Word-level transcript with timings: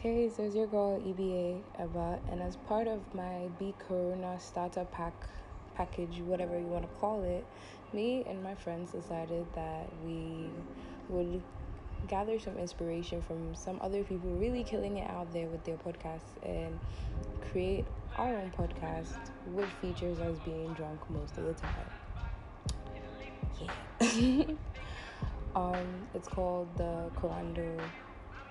Hey, 0.00 0.30
so 0.30 0.44
it's 0.44 0.54
your 0.54 0.68
girl 0.68 1.00
EBA 1.00 1.60
Eba, 1.80 2.20
and 2.30 2.40
as 2.40 2.54
part 2.68 2.86
of 2.86 3.00
my 3.16 3.48
Be 3.58 3.74
Corona 3.80 4.38
starter 4.38 4.84
pack 4.92 5.12
package, 5.74 6.20
whatever 6.20 6.56
you 6.56 6.66
want 6.66 6.84
to 6.84 6.98
call 7.00 7.24
it, 7.24 7.44
me 7.92 8.24
and 8.28 8.40
my 8.40 8.54
friends 8.54 8.92
decided 8.92 9.44
that 9.56 9.88
we 10.06 10.50
would 11.08 11.42
gather 12.06 12.38
some 12.38 12.56
inspiration 12.58 13.20
from 13.22 13.56
some 13.56 13.80
other 13.82 14.04
people 14.04 14.30
really 14.30 14.62
killing 14.62 14.98
it 14.98 15.10
out 15.10 15.32
there 15.32 15.48
with 15.48 15.64
their 15.64 15.78
podcasts 15.78 16.30
and 16.44 16.78
create 17.50 17.84
our 18.14 18.36
own 18.36 18.52
podcast, 18.56 19.16
which 19.46 19.70
features 19.82 20.20
us 20.20 20.38
being 20.44 20.72
drunk 20.74 21.00
most 21.10 21.36
of 21.38 21.44
the 21.44 21.54
time. 21.54 21.90
Yeah. 24.14 24.44
um, 25.56 26.06
it's 26.14 26.28
called 26.28 26.68
the 26.76 27.10
Corando 27.16 27.76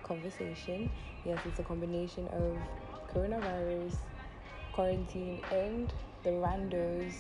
Conversation. 0.08 0.90
Yes, 1.26 1.40
it's 1.46 1.60
a 1.60 1.64
combination 1.64 2.28
of 2.30 2.58
coronavirus, 3.14 3.96
quarantine, 4.72 5.42
and 5.52 5.94
the 6.24 6.30
randos 6.32 7.16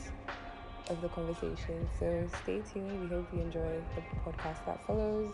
of 0.90 1.02
the 1.02 1.10
conversation. 1.10 1.90
So 2.00 2.28
stay 2.44 2.62
tuned. 2.62 3.02
We 3.02 3.08
hope 3.08 3.28
you 3.34 3.42
enjoy 3.42 3.82
the 3.96 4.02
podcast 4.26 4.66
that 4.66 4.86
follows. 4.88 5.34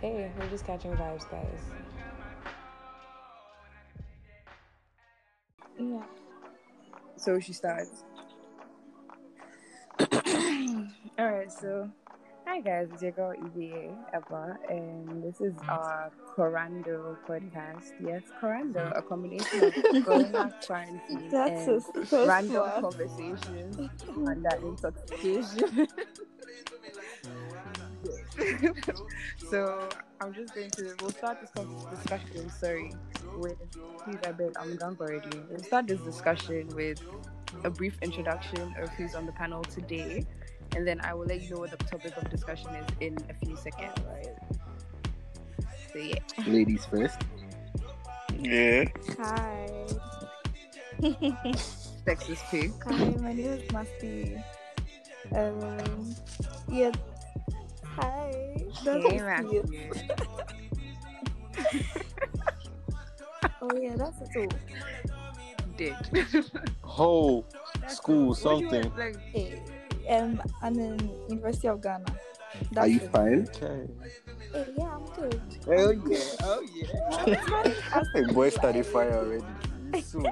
Hey, 0.00 0.30
we're 0.38 0.48
just 0.48 0.64
catching 0.66 0.92
vibes, 0.92 1.30
guys. 1.30 1.60
Yeah. 5.78 6.02
So 7.16 7.38
she 7.40 7.52
starts. 7.52 8.04
All 11.18 11.30
right, 11.30 11.50
so 11.52 11.90
hi 12.50 12.58
guys, 12.60 12.88
it's 12.92 13.00
your 13.00 13.12
girl 13.12 13.32
EVA 13.32 13.94
Eva, 14.12 14.58
and 14.68 15.22
this 15.22 15.40
is 15.40 15.54
our 15.68 16.10
Corando 16.34 17.16
podcast. 17.24 17.92
Yes, 18.04 18.22
Corando, 18.40 18.90
a 18.96 19.02
combination 19.02 19.66
of 19.66 19.72
Corona 20.04 20.52
quarantine 20.66 21.28
That's 21.30 21.68
and 21.68 22.08
so, 22.08 22.26
random 22.26 22.54
smart. 22.54 22.80
conversations 22.80 23.78
under 24.26 24.56
intoxication. 24.66 25.86
so 29.48 29.88
I'm 30.20 30.34
just 30.34 30.52
going 30.52 30.70
to 30.70 30.96
we'll 31.00 31.10
start 31.12 31.38
this 31.40 31.50
discussion. 31.90 32.50
Sorry, 32.50 32.92
with 33.36 33.58
please 34.02 34.18
I 34.26 34.32
beg 34.32 34.54
I'm 34.58 34.74
drunk 34.74 35.00
already. 35.00 35.38
We'll 35.48 35.62
start 35.62 35.86
this 35.86 36.00
discussion 36.00 36.66
with 36.74 37.00
a 37.62 37.70
brief 37.70 37.96
introduction 38.02 38.74
of 38.78 38.88
who's 38.90 39.14
on 39.14 39.26
the 39.26 39.32
panel 39.32 39.62
today, 39.62 40.26
and 40.76 40.86
then 40.86 41.00
I 41.02 41.14
will 41.14 41.26
let 41.26 41.42
you 41.42 41.50
know 41.54 41.60
what 41.60 41.70
the 41.70 41.76
topic 41.78 42.16
of 42.16 42.28
discussion 42.30 42.74
is 42.74 42.86
in 43.00 43.16
a 43.28 43.34
few 43.44 43.56
seconds. 43.56 43.92
Right. 44.06 44.26
So 45.92 45.98
yeah, 45.98 46.18
Ladies 46.46 46.84
first. 46.86 47.18
Yeah. 48.38 48.84
Hi. 49.18 49.86
Texas 52.06 52.40
pig. 52.50 52.72
Hi, 52.84 53.04
my 53.20 53.32
name 53.32 53.46
is 53.52 53.72
Musty. 53.72 54.36
Um, 55.34 56.14
yeah. 56.68 56.92
Hi. 57.84 58.54
That's 58.84 59.04
Hey, 59.04 59.18
so 59.18 59.24
Matthew. 59.24 59.62
Oh 63.62 63.68
yeah, 63.78 63.94
that's 63.96 64.16
it. 64.34 64.36
all. 64.36 64.48
Did. 65.76 65.94
Whole 66.82 67.46
school 67.88 68.28
What 68.28 68.38
do 68.42 68.50
you 68.64 68.70
something. 68.70 68.82
want, 68.84 68.98
like, 68.98 69.16
Hey, 69.32 69.59
um, 70.10 70.42
I'm 70.62 70.78
in 70.78 70.98
University 71.28 71.68
of 71.68 71.80
Ghana. 71.82 72.04
That's 72.72 72.86
Are 72.86 72.88
you 72.88 73.00
it. 73.00 73.10
fine? 73.12 73.48
Okay. 73.56 73.86
Hey, 74.52 74.66
yeah, 74.76 74.96
I'm 74.96 75.04
good. 75.14 75.40
Oh 75.68 75.90
yeah. 75.90 76.18
Oh 76.42 76.62
yeah. 76.74 78.02
Hey, 78.14 78.24
boy 78.32 78.50
started 78.50 78.84
fire 78.86 79.14
already. 79.18 79.44
So, 80.02 80.18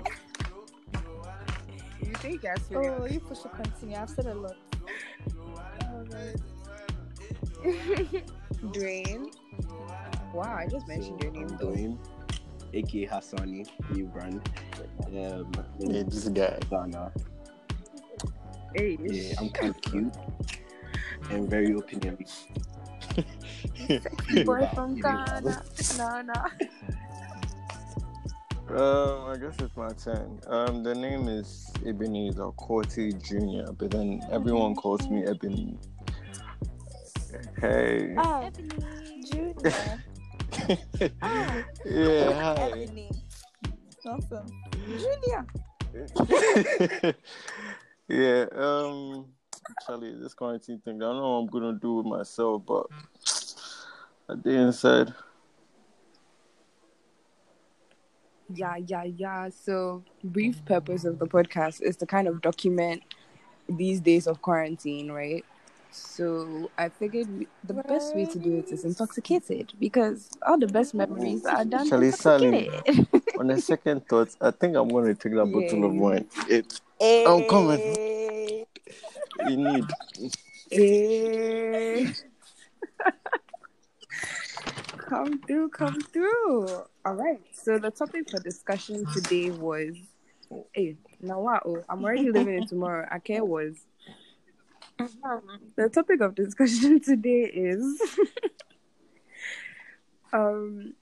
you 2.02 2.14
think 2.14 2.44
I 2.44 2.56
see 2.56 2.74
Oh, 2.76 3.06
you 3.06 3.20
push 3.20 3.38
to 3.40 3.48
continue. 3.48 3.96
I've 3.96 4.10
said 4.10 4.26
a 4.26 4.34
lot. 4.34 4.56
Alright. 5.84 6.36
Dwayne. 8.72 9.32
Wow, 10.34 10.56
I 10.58 10.66
just 10.66 10.86
mentioned 10.88 11.22
your 11.22 11.32
name 11.32 11.48
though. 11.60 11.68
Dwayne, 11.68 11.98
aka 12.74 13.06
Hassani, 13.06 13.66
new 13.92 14.06
brand. 14.06 14.40
Um, 15.06 15.52
yeah, 15.78 16.02
this 16.06 16.28
guy. 16.28 16.58
Ghana. 16.70 17.12
Hey, 18.74 18.98
Yeah, 19.00 19.34
I'm 19.38 19.48
kind 19.50 19.70
of 19.74 19.80
cute 19.80 20.14
and 21.30 21.48
very 21.48 21.72
opinionated. 21.72 22.28
boy 24.44 24.68
from 24.74 25.00
Ghana. 25.00 25.62
No, 25.96 26.22
no. 26.22 26.34
Um, 28.70 29.30
I 29.30 29.36
guess 29.40 29.54
it's 29.60 29.74
my 29.76 29.88
turn. 29.88 30.38
Um, 30.46 30.82
the 30.82 30.94
name 30.94 31.26
is 31.28 31.72
Ebenezer 31.86 32.50
Corte 32.52 33.14
Jr., 33.22 33.72
but 33.72 33.90
then 33.90 34.20
everyone 34.30 34.74
calls 34.74 35.08
me 35.08 35.24
Eben. 35.24 35.78
Hey. 37.60 38.14
Ah, 38.18 38.50
Junior. 39.32 40.02
Ah, 41.22 41.56
yeah, 41.86 42.32
hi. 42.32 42.70
Ebony. 42.82 43.10
Awesome. 44.04 44.46
Junior. 44.86 45.46
yeah, 48.08 48.46
um, 48.52 49.26
Charlie, 49.86 50.16
this 50.20 50.34
quarantine 50.34 50.80
thing, 50.80 50.96
I 50.96 51.06
don't 51.06 51.16
know 51.16 51.30
what 51.30 51.38
I'm 51.38 51.46
gonna 51.46 51.78
do 51.78 51.94
with 51.94 52.06
myself, 52.06 52.62
but 52.66 52.86
at 54.28 54.42
the 54.42 54.50
inside, 54.50 55.12
Yeah, 58.54 58.76
yeah, 58.76 59.04
yeah. 59.04 59.50
So, 59.50 60.02
brief 60.24 60.64
purpose 60.64 61.04
of 61.04 61.18
the 61.18 61.26
podcast 61.26 61.82
is 61.82 61.96
to 61.98 62.06
kind 62.06 62.26
of 62.26 62.40
document 62.40 63.02
these 63.68 64.00
days 64.00 64.26
of 64.26 64.40
quarantine, 64.40 65.12
right? 65.12 65.44
So, 65.90 66.70
I 66.78 66.88
figured 66.88 67.28
the 67.64 67.74
best 67.74 68.14
way 68.14 68.24
to 68.24 68.38
do 68.38 68.58
it 68.58 68.72
is 68.72 68.84
intoxicated 68.84 69.74
because 69.78 70.30
all 70.46 70.58
the 70.58 70.66
best 70.66 70.94
memories 70.94 71.44
are 71.44 71.64
done 71.64 71.88
Charlie, 71.88 72.10
Sally. 72.10 72.70
on 73.38 73.50
a 73.50 73.58
second 73.58 74.08
thought, 74.08 74.34
I 74.40 74.50
think 74.50 74.76
I'm 74.76 74.88
gonna 74.88 75.14
take 75.14 75.34
that 75.34 75.52
bottle 75.52 75.84
of 75.84 75.94
wine. 75.96 76.26
It 76.48 76.80
I'm 77.00 77.48
coming. 77.48 78.66
you 79.46 79.56
need. 79.56 79.86
Eh. 80.70 82.12
come 84.96 85.38
through, 85.40 85.68
come 85.70 86.00
through. 86.00 86.84
All 87.04 87.14
right. 87.14 87.40
So 87.52 87.78
the 87.78 87.90
topic 87.90 88.30
for 88.30 88.40
discussion 88.40 89.06
today 89.12 89.50
was, 89.50 89.94
hey, 90.72 90.96
now 91.20 91.40
what? 91.40 91.62
Oh, 91.64 91.84
I'm 91.88 92.04
already 92.04 92.30
living 92.30 92.58
in 92.58 92.66
tomorrow. 92.66 93.06
care. 93.24 93.44
was 93.44 93.76
the 95.76 95.88
topic 95.88 96.20
of 96.20 96.34
discussion 96.34 97.00
today 97.04 97.42
is, 97.42 98.00
um, 100.32 100.94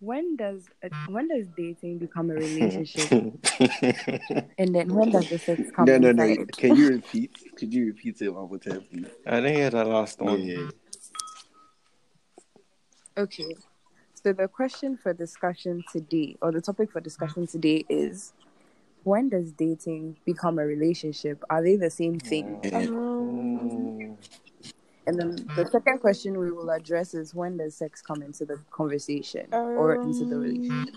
when 0.00 0.34
does 0.36 0.66
a, 0.82 0.90
when 1.08 1.28
does 1.28 1.46
dating 1.56 1.98
become 1.98 2.30
a 2.30 2.34
relationship, 2.34 3.10
and 4.58 4.74
then 4.74 4.92
when 4.94 5.10
does 5.10 5.28
the 5.28 5.38
sex 5.38 5.70
come 5.74 5.84
No, 5.84 5.98
no, 5.98 6.12
no. 6.12 6.24
inside? 6.24 6.56
Can 6.56 6.76
you 6.76 6.88
repeat? 6.88 7.30
Could 7.56 7.72
you 7.72 7.86
repeat 7.86 8.20
it 8.22 8.30
one 8.30 8.48
more 8.48 8.58
time, 8.58 8.82
please? 8.90 9.06
I 9.26 9.36
didn't 9.36 9.56
hear 9.56 9.70
that 9.70 9.86
last 9.86 10.18
one. 10.20 10.40
Yeah. 10.42 10.70
Okay. 13.18 13.54
So 14.14 14.32
the 14.32 14.48
question 14.48 14.96
for 14.96 15.12
discussion 15.12 15.84
today, 15.92 16.36
or 16.40 16.50
the 16.50 16.60
topic 16.60 16.90
for 16.90 17.00
discussion 17.00 17.46
today 17.46 17.84
is 17.88 18.32
when 19.04 19.28
does 19.28 19.52
dating 19.52 20.16
become 20.24 20.58
a 20.58 20.64
relationship? 20.64 21.42
Are 21.50 21.62
they 21.62 21.76
the 21.76 21.90
same 21.90 22.18
thing? 22.18 22.60
Yeah. 22.64 22.86
Mm, 25.06 25.08
And 25.08 25.18
then 25.18 25.46
the 25.56 25.66
second 25.70 25.98
question 26.00 26.38
we 26.38 26.50
will 26.52 26.70
address 26.70 27.14
is 27.14 27.34
when 27.34 27.56
does 27.56 27.74
sex 27.76 28.02
come 28.02 28.22
into 28.22 28.44
the 28.44 28.58
conversation 28.70 29.46
or 29.52 29.94
into 30.02 30.24
the 30.24 30.36
relationship? 30.36 30.94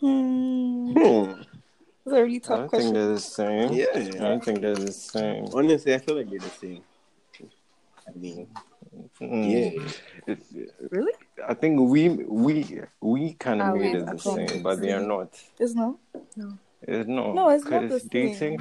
Hmm. 0.00 0.92
hmm. 0.92 1.32
That's 2.06 2.16
a 2.16 2.22
really 2.24 2.36
I 2.36 2.38
tough 2.38 2.58
don't 2.58 2.70
think 2.70 2.94
they're 2.94 3.08
the 3.08 3.20
same. 3.20 3.72
Yeah. 3.72 3.86
I 3.94 4.28
don't 4.28 4.44
think 4.44 4.60
they're 4.62 4.74
the 4.74 4.92
same. 4.92 5.46
Honestly, 5.52 5.94
I 5.94 5.98
feel 5.98 6.16
like 6.16 6.30
they're 6.30 6.38
the 6.38 6.48
same. 6.48 6.82
I 8.08 8.12
mean, 8.18 8.46
Mm. 9.20 9.76
yeah. 10.26 10.34
Really? 10.90 11.12
I 11.46 11.54
think 11.54 11.78
we 11.80 12.08
we 12.08 12.80
we 13.00 13.34
kind 13.34 13.62
Ah, 13.62 13.70
of 13.70 13.76
made 13.78 13.94
wait, 13.94 14.02
it 14.02 14.06
the 14.06 14.18
same, 14.18 14.62
but 14.62 14.80
they 14.80 14.92
are 14.92 15.02
not. 15.02 15.38
It's 15.60 15.74
not. 15.74 15.96
No. 16.36 16.58
It's 16.82 17.06
no. 17.08 17.32
No, 17.32 17.48
it's 17.50 17.64
not 17.64 17.82
the 17.82 17.86
Because 17.88 18.02
same. 18.02 18.10
dating, 18.10 18.60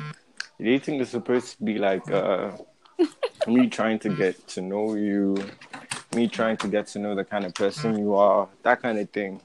dating 0.60 0.96
is 1.00 1.10
supposed 1.10 1.58
to 1.58 1.64
be 1.64 1.80
like 1.80 2.06
uh, 2.12 2.52
me 3.50 3.68
trying 3.68 4.00
to 4.00 4.10
get 4.16 4.48
to 4.50 4.62
know 4.62 4.96
you, 4.96 5.38
me 6.16 6.28
trying 6.28 6.58
to 6.58 6.68
get 6.68 6.88
to 6.88 7.00
know 7.00 7.16
the 7.16 7.24
kind 7.26 7.46
of 7.46 7.54
person 7.54 7.98
you 7.98 8.16
are, 8.16 8.48
that 8.64 8.82
kind 8.82 8.98
of 9.00 9.10
thing. 9.10 9.42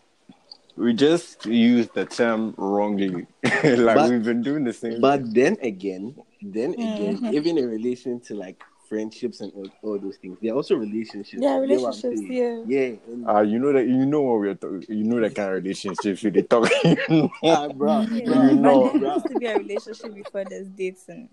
We 0.76 0.92
just 0.92 1.46
use 1.46 1.88
the 1.88 2.04
term 2.04 2.54
wrongly. 2.56 3.26
like 3.44 3.94
But- 3.96 4.10
we've 4.10 4.24
been 4.24 4.42
doing 4.42 4.64
the 4.64 4.72
same. 4.72 5.00
But 5.00 5.32
then 5.32 5.56
again, 5.62 6.16
then 6.42 6.72
again, 6.74 7.18
Mhm. 7.18 7.32
even 7.32 7.58
in 7.58 7.68
relation 7.70 8.20
to 8.20 8.34
like 8.34 8.62
friendships 8.88 9.40
and 9.40 9.50
all, 9.54 9.68
all 9.82 9.98
those 9.98 10.16
things. 10.18 10.36
They're 10.42 10.52
also 10.54 10.74
relationships. 10.76 11.40
Yeah, 11.42 11.60
You 11.60 11.68
get 11.68 11.80
what 11.80 11.94
I'm 11.96 12.10
relationships, 12.10 12.30
yeah. 12.30 12.62
Yeah. 12.66 12.96
and- 13.08 13.24
Ah, 13.26 13.40
you 13.40 13.58
know 13.58 13.72
that 13.72 13.86
you 13.86 14.04
know 14.04 14.20
what 14.22 14.40
we're 14.40 14.54
talking. 14.54 14.84
You 14.88 15.04
know 15.04 15.20
that 15.20 15.34
kind 15.34 15.48
of 15.54 15.62
relationships 15.62 16.22
we 16.22 16.30
they 16.30 16.42
talk. 16.42 16.68
You 16.84 16.96
know. 17.08 17.30
ah, 17.44 17.68
bro. 17.68 18.00
Yeah, 18.02 18.14
You 18.18 18.24
but 18.26 18.54
know. 18.54 18.98
there 18.98 19.10
has 19.10 19.22
to 19.24 19.38
be 19.38 19.46
a 19.46 19.56
relationship 19.56 20.12
before 20.14 20.44
there's 20.44 20.68
dating. 20.68 21.28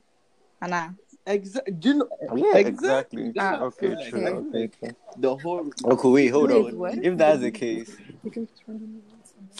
Anna. 0.61 0.95
Exactly. 1.25 1.73
Do 1.73 1.89
you 1.89 1.95
know? 1.95 2.09
Yeah, 2.35 2.57
Exactly. 2.57 3.27
exactly. 3.27 3.33
Ah, 3.39 3.61
okay, 3.63 3.87
okay. 3.87 4.09
true. 4.09 4.25
Okay, 4.27 4.67
true. 4.67 4.89
The 5.17 5.35
whole. 5.35 5.71
Okay, 5.85 6.09
wait, 6.09 6.27
hold 6.29 6.49
Wait, 6.51 6.65
on. 6.65 6.77
what? 6.77 6.97
If 6.97 7.17
that's 7.17 7.41
the 7.41 7.51
case, 7.51 7.95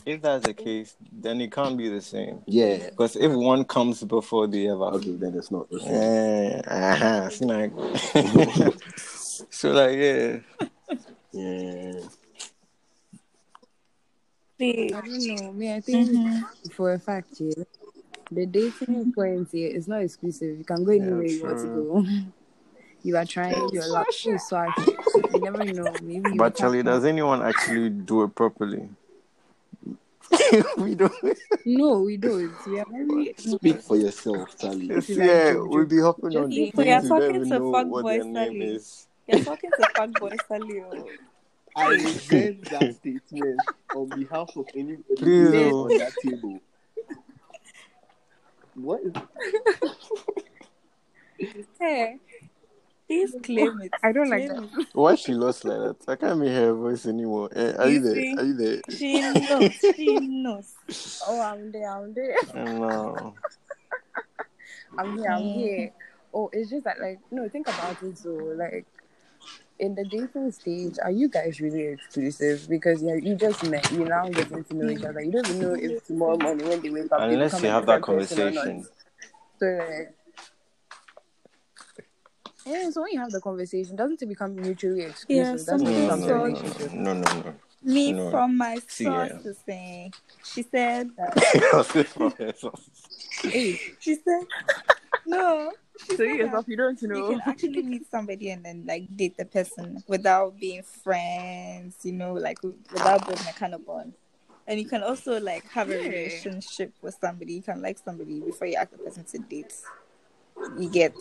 if 0.06 0.22
that's 0.22 0.46
the 0.46 0.54
case, 0.54 0.96
then 1.12 1.40
it 1.42 1.52
can't 1.52 1.78
be 1.78 1.90
the 1.90 2.02
same. 2.02 2.42
Yeah. 2.48 2.90
Because 2.90 3.16
if 3.16 3.31
one 3.31 3.63
comes 3.66 4.04
before 4.04 4.48
the 4.48 4.69
other, 4.69 4.86
Okay, 4.98 5.12
then 5.12 5.36
it's 5.36 5.52
not 5.52 5.69
the 5.69 5.80
same. 5.80 5.94
eh, 5.94 6.62
uh-huh, 6.66 7.30
snack. 7.30 7.72
so 9.50 9.72
like, 9.72 9.98
yeah, 9.98 10.40
Yeah. 11.31 12.00
See, 14.60 14.94
I 14.94 15.02
don't 15.02 15.28
know. 15.28 15.54
Me, 15.54 15.74
I 15.74 15.81
think 15.81 16.10
Mhm. 16.10 16.44
for 16.74 16.94
a 16.94 17.00
fact, 17.00 17.40
yeah, 17.40 17.64
the 18.31 18.45
dating 18.45 19.13
point 19.13 19.50
here 19.51 19.69
is 19.69 19.88
not 19.88 20.01
exclusive. 20.01 20.57
You 20.57 20.63
can 20.63 20.83
go 20.83 20.92
anywhere 20.92 21.25
you 21.25 21.44
want 21.44 21.57
to 21.60 21.68
go. 21.68 22.06
You 23.04 23.18
are 23.18 23.25
trying 23.25 23.56
your 23.74 23.88
luck. 23.88 24.12
Sorry. 24.38 24.69
You 25.33 25.39
never 25.39 25.63
know. 25.66 25.92
Maybe 26.04 26.30
you 26.30 26.36
but 26.36 26.56
Charlie, 26.56 26.83
does 26.83 27.04
anyone 27.04 27.42
actually 27.42 27.89
do 27.89 28.22
it 28.22 28.36
properly? 28.36 28.89
we 30.78 30.94
don't. 30.94 31.12
No, 31.66 32.01
we 32.01 32.18
don't. 32.18 32.54
We 32.68 32.80
are 32.80 32.86
very. 32.92 33.33
Speak 33.38 33.81
for 33.81 33.98
yourself, 33.98 34.56
Charlie. 34.57 34.92
It's, 34.92 35.10
like 35.10 35.18
yeah, 35.18 35.54
we'll 35.56 35.88
be 35.88 36.00
hopping 36.00 36.25
on 36.25 36.31
Just 36.31 36.50
these 36.50 36.72
think 36.74 36.75
we 36.75 36.92
are 36.92 37.01
things. 37.01 37.12
We 37.12 37.19
don't 37.19 37.19
talking 37.19 37.36
even 37.36 37.50
to 37.50 37.60
know 37.60 37.72
fuck 37.72 37.88
boy 37.89 38.01
their 38.04 38.22
Sally. 38.22 38.80
you're 39.28 39.44
talking 39.44 39.69
to 39.72 39.88
fuckboy 39.95 40.38
Sally. 40.48 40.83
I 41.75 41.88
resent 41.88 42.69
that 42.69 42.95
statement 42.95 43.60
on 43.95 44.10
behalf 44.10 44.50
of 44.56 44.66
anybody 44.75 45.16
Please, 45.18 45.50
who 45.50 45.54
is 45.54 45.74
on 45.74 45.98
that 45.98 46.13
table. 46.24 46.60
What 48.75 49.01
is 49.01 49.13
Hey, 51.79 52.19
please 53.07 53.35
claim 53.44 53.81
it. 53.81 53.91
I 54.03 54.12
don't 54.12 54.29
like 54.29 54.47
Claim 54.47 54.69
that. 54.77 54.88
Why 54.94 55.15
she 55.15 55.33
lost 55.33 55.65
like 55.65 55.79
that? 55.79 56.09
I 56.12 56.15
can't 56.15 56.41
hear 56.44 56.68
her 56.68 56.73
voice 56.73 57.06
anymore. 57.07 57.50
Eh, 57.56 57.73
are 57.77 57.88
you, 57.88 57.94
You 57.94 58.00
there? 58.01 58.35
Are 58.38 58.45
you 58.45 58.53
there? 58.53 58.73
it. 58.88 58.91
She 58.91 59.19
knows. 59.21 59.73
She 59.95 60.19
knows. 60.21 60.73
Oh, 61.27 61.41
I'm 61.41 61.71
there. 61.71 61.89
I'm 61.89 62.13
there. 62.13 62.35
No. 62.53 63.33
I'm 64.97 65.18
here. 65.18 65.31
I'm 65.31 65.44
here. 65.44 65.91
Oh, 66.33 66.50
it's 66.53 66.69
just 66.69 66.83
that, 66.85 67.00
like, 67.01 67.19
no, 67.31 67.50
think 67.50 67.68
about 67.68 68.01
it. 68.03 68.18
So, 68.18 68.29
like, 68.29 68.85
in 69.81 69.95
the 69.95 70.06
dating 70.06 70.51
stage, 70.51 70.98
are 71.04 71.10
you 71.12 71.28
guys 71.28 71.60
really 71.60 71.81
exclusive? 71.88 72.69
Because 72.69 73.01
yeah, 73.01 73.16
you 73.16 73.36
just 73.36 73.63
met, 73.63 73.92
you 73.92 74.06
now 74.06 74.30
getting 74.30 74.63
to 74.63 74.74
know 74.75 74.89
each 74.92 75.04
other. 75.04 75.22
You 75.22 75.31
don't 75.31 75.48
even 75.50 75.60
know 75.60 75.74
if 75.74 76.06
tomorrow 76.06 76.38
morning 76.38 76.68
when 76.68 76.81
they 76.81 76.89
wake 76.92 77.12
up, 77.12 77.19
they 77.19 77.33
Unless 77.33 77.54
become 77.54 77.63
you 77.63 77.69
a 77.69 77.72
have 77.74 77.86
that 77.88 78.01
different 78.01 78.30
person 78.30 78.39
or 78.39 78.51
not. 78.51 78.63
conversation. 78.63 78.88
So, 79.60 79.66
like, 79.66 80.16
yeah, 82.66 82.89
so 82.92 83.01
when 83.01 83.12
you 83.12 83.19
have 83.19 83.31
the 83.31 83.42
conversation, 83.42 83.95
doesn't 83.95 84.22
it 84.22 84.28
become 84.28 84.56
mutually 84.56 85.01
exclusive? 85.01 85.45
Yeah, 85.45 85.51
That's 85.51 85.66
some 85.66 85.80
No, 85.80 85.86
people 85.89 86.04
becomes 86.04 86.28
no, 86.28 86.45
a 86.45 86.95
no, 86.95 87.13
no, 87.13 87.13
no, 87.13 87.42
no. 87.42 87.54
Me 87.83 88.13
No. 88.13 88.30
from 88.30 88.57
my 88.57 88.80
See, 88.88 89.06
yeah. 89.06 89.30
sources 89.30 89.57
saying, 89.66 90.13
she 90.44 90.62
said 90.62 91.10
that. 91.18 91.33
Hey, 93.44 93.80
She 94.00 94.13
said, 94.13 94.45
no. 95.25 95.72
She 96.07 96.15
so 96.18 96.24
said 96.24 96.25
you 96.25 96.38
that 96.38 96.45
yourself, 96.45 96.65
you 96.68 96.77
don't 96.77 97.01
you 97.01 97.07
know. 97.07 97.27
can 97.27 97.42
actually 97.45 97.81
meet 97.83 98.09
somebody 98.09 98.50
and 98.51 98.63
then 98.65 98.83
like 98.88 99.15
date 99.15 99.38
the 99.38 99.45
person 99.45 100.03
without 100.07 100.57
being 100.59 100.83
friends, 100.83 101.98
you 102.03 102.13
know, 102.13 102.33
like 102.33 102.62
without 102.63 103.25
building 103.25 103.45
a 103.50 103.53
kind 103.53 103.74
of 103.74 103.86
bond. 103.86 104.13
And 104.68 104.80
you 104.80 104.86
can 104.86 105.03
also 105.03 105.39
like 105.39 105.68
have 105.71 105.89
a 105.89 105.94
Yeah. 105.94 106.09
relationship 106.09 106.94
with 107.01 107.15
somebody. 107.19 107.53
You 107.53 107.62
can 107.62 107.81
like 107.81 107.98
somebody 107.98 108.39
before 108.39 108.68
you 108.68 108.75
ask 108.75 108.92
the 108.92 108.98
person 108.98 109.24
to 109.25 109.39
date. 109.39 109.74
You 110.77 110.89
get 110.89 111.13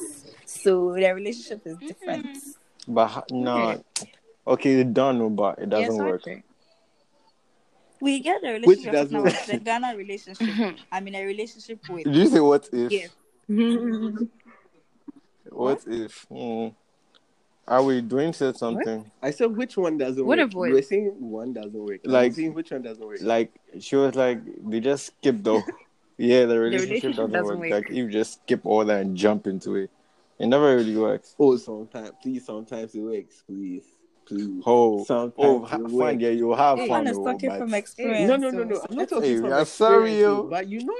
so 0.44 0.92
the 0.92 1.12
relationship 1.14 1.62
is 1.66 1.76
different. 1.78 2.26
Mm-hmm. 2.26 2.94
But 2.94 3.30
no. 3.30 3.82
Okay, 4.46 4.80
it's 4.80 4.90
done, 4.90 5.18
no, 5.18 5.30
but 5.30 5.58
it 5.58 5.70
doesn't 5.70 5.94
Yes, 5.94 6.00
work. 6.00 6.24
think. 6.24 6.44
We 8.00 8.20
get 8.20 8.42
a 8.42 8.52
Which 8.52 8.78
relationship 8.78 8.92
doesn't 8.92 9.12
now. 9.12 9.22
work. 9.24 9.34
The 9.46 9.58
Ghana 9.58 9.96
relationship. 9.96 10.76
I'm 10.92 11.06
in 11.08 11.14
a 11.14 11.24
relationship 11.24 11.78
with. 11.88 12.04
Did 12.04 12.16
you 12.16 12.26
say 12.26 12.40
what 12.40 12.68
if? 12.72 12.92
Yes. 12.92 13.10
What 15.50 15.82
if? 15.86 16.26
Hmm. 16.30 16.68
Are 17.68 17.82
we 17.84 18.00
doing 18.00 18.32
said 18.32 18.56
something? 18.56 19.08
I 19.22 19.30
said 19.30 19.56
which 19.56 19.76
one 19.76 19.96
doesn't 19.96 20.24
What 20.24 20.38
work? 20.38 20.48
if 20.48 20.54
what? 20.54 20.68
You 20.70 20.74
were 20.74 20.82
saying 20.82 21.14
one 21.18 21.52
doesn't 21.52 21.72
work. 21.72 22.00
Like- 22.04 22.36
I'm 22.36 22.54
which 22.54 22.70
one 22.72 22.82
doesn't 22.82 23.06
work. 23.06 23.18
Like 23.20 23.52
she 23.78 23.96
was 23.96 24.14
like 24.16 24.40
they 24.68 24.80
just 24.80 25.06
skip 25.06 25.42
the 25.42 25.62
yeah 26.18 26.46
the 26.46 26.58
relationship, 26.58 26.88
relationship 26.88 27.16
doesn't, 27.16 27.32
doesn't 27.32 27.58
work. 27.60 27.70
work. 27.70 27.84
Like 27.84 27.90
you 27.96 28.08
just 28.08 28.42
skip 28.42 28.62
all 28.64 28.84
that 28.84 29.00
and 29.02 29.16
jump 29.16 29.46
into 29.46 29.76
it. 29.76 29.90
It 30.38 30.46
never 30.46 30.74
really 30.74 30.96
works. 30.96 31.36
oh, 31.38 31.56
sometimes, 31.58 32.12
please, 32.22 32.46
sometimes 32.46 32.94
it 32.94 33.00
works, 33.00 33.42
please, 33.46 33.84
please. 34.30 34.62
Oh, 34.66 35.04
Sometimes 35.04 35.34
oh, 35.38 35.64
it 35.64 35.68
ha- 35.68 35.76
works. 35.78 35.92
fun. 35.94 36.20
Yeah, 36.20 36.28
you 36.30 36.52
have 36.52 36.78
Hey, 36.78 36.88
fun. 36.88 36.98
One 36.98 37.06
is 37.08 37.16
though, 37.16 37.24
talking 37.24 37.50
from 37.58 37.74
experience. 37.74 38.28
No, 38.28 38.36
no, 38.36 38.50
no, 38.50 38.64
no. 38.64 38.86
I'm 38.88 38.96
not 38.96 39.08
talking 39.08 39.34
we 39.34 39.40
from 39.40 39.52
are 39.52 39.64
sorry, 39.64 40.12
experience, 40.12 40.20
yo. 40.20 40.42
But 40.44 40.68
you 40.68 40.84
know, 40.84 40.94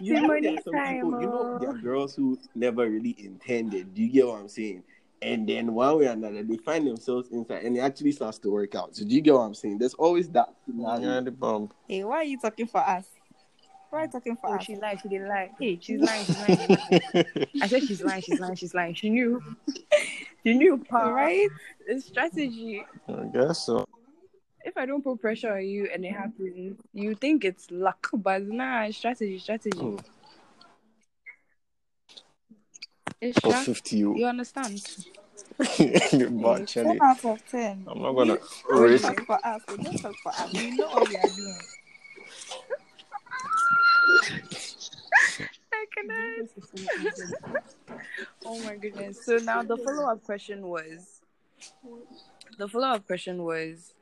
you 0.00 0.20
know, 0.20 0.40
there 0.40 0.54
are 0.54 0.62
some 0.62 0.74
people. 0.94 1.20
You 1.20 1.26
know, 1.26 1.58
there 1.60 1.70
are 1.70 1.74
girls 1.78 2.14
who 2.14 2.38
never 2.54 2.88
really 2.88 3.14
intended. 3.18 3.94
Do 3.94 4.02
you 4.02 4.08
get 4.08 4.26
what 4.26 4.40
I'm 4.40 4.48
saying? 4.48 4.82
And 5.22 5.48
then 5.48 5.72
one 5.74 5.98
way 5.98 6.06
or 6.06 6.10
another, 6.12 6.42
they 6.42 6.58
find 6.58 6.86
themselves 6.86 7.28
inside, 7.30 7.64
and 7.64 7.76
it 7.76 7.80
actually 7.80 8.12
starts 8.12 8.38
to 8.40 8.50
work 8.50 8.74
out. 8.74 8.94
So 8.94 9.04
do 9.04 9.14
you 9.14 9.20
get 9.22 9.34
what 9.34 9.40
I'm 9.40 9.54
saying? 9.54 9.78
There's 9.78 9.94
always 9.94 10.28
that. 10.30 10.54
Yeah, 10.72 11.20
the 11.20 11.30
bomb. 11.32 11.70
Hey, 11.88 12.04
why 12.04 12.16
are 12.16 12.24
you 12.24 12.38
talking 12.38 12.66
for 12.66 12.78
us? 12.80 13.06
Why 13.90 14.00
are 14.00 14.04
you 14.04 14.10
talking 14.10 14.36
for 14.36 14.50
Oh, 14.50 14.54
us? 14.56 14.64
she 14.64 14.76
lied. 14.76 15.00
She 15.00 15.08
didn't 15.08 15.28
lie. 15.28 15.50
Hey, 15.58 15.78
she's 15.80 16.00
lying. 16.02 16.24
She's 16.26 16.36
lying. 16.38 16.58
She's 16.58 16.68
lying. 17.14 17.46
I 17.62 17.66
said 17.68 17.82
she's 17.84 18.02
lying. 18.02 18.22
She's 18.22 18.40
lying. 18.40 18.54
She's 18.56 18.74
lying. 18.74 18.94
She 18.94 19.10
knew. 19.10 19.42
She 20.46 20.54
knew, 20.54 20.78
pa. 20.78 21.08
right? 21.08 21.48
It's 21.88 22.06
strategy. 22.06 22.86
I 23.08 23.24
guess 23.34 23.66
so. 23.66 23.84
If 24.64 24.76
I 24.76 24.86
don't 24.86 25.02
put 25.02 25.20
pressure 25.20 25.56
on 25.56 25.66
you 25.66 25.88
and 25.92 26.04
it 26.04 26.12
happens, 26.12 26.78
you 26.94 27.16
think 27.16 27.44
it's 27.44 27.68
luck, 27.72 28.08
but 28.12 28.42
nah, 28.46 28.88
strategy. 28.92 29.40
Strategy. 29.40 29.76
Hmm. 29.76 29.96
It's 33.20 33.40
For 33.40 33.54
fifty, 33.54 33.96
you. 33.96 34.16
You 34.16 34.26
understand? 34.26 34.80
but 35.58 35.66
Charlie, 36.68 36.68
ten 36.68 36.98
out 37.02 37.24
of 37.24 37.44
ten. 37.50 37.84
I'm 37.88 38.02
not 38.02 38.12
gonna 38.12 38.38
Don't 38.68 39.00
talk 39.00 39.26
for 39.26 39.44
us. 39.44 39.62
We 39.68 39.82
don't 39.82 39.98
talk 39.98 40.14
for 40.22 40.28
us. 40.28 40.52
We 40.52 40.76
know 40.76 40.86
what 40.90 41.08
we 41.08 41.16
are 41.16 41.28
doing. 41.34 41.58
I 45.98 46.40
oh 48.46 48.62
my 48.64 48.76
goodness. 48.76 49.24
So 49.24 49.38
now 49.38 49.62
the 49.62 49.76
follow 49.76 50.10
up 50.10 50.22
question 50.24 50.66
was 50.68 51.20
the 52.58 52.68
follow 52.68 52.88
up 52.88 53.06
question 53.06 53.42
was 53.42 53.94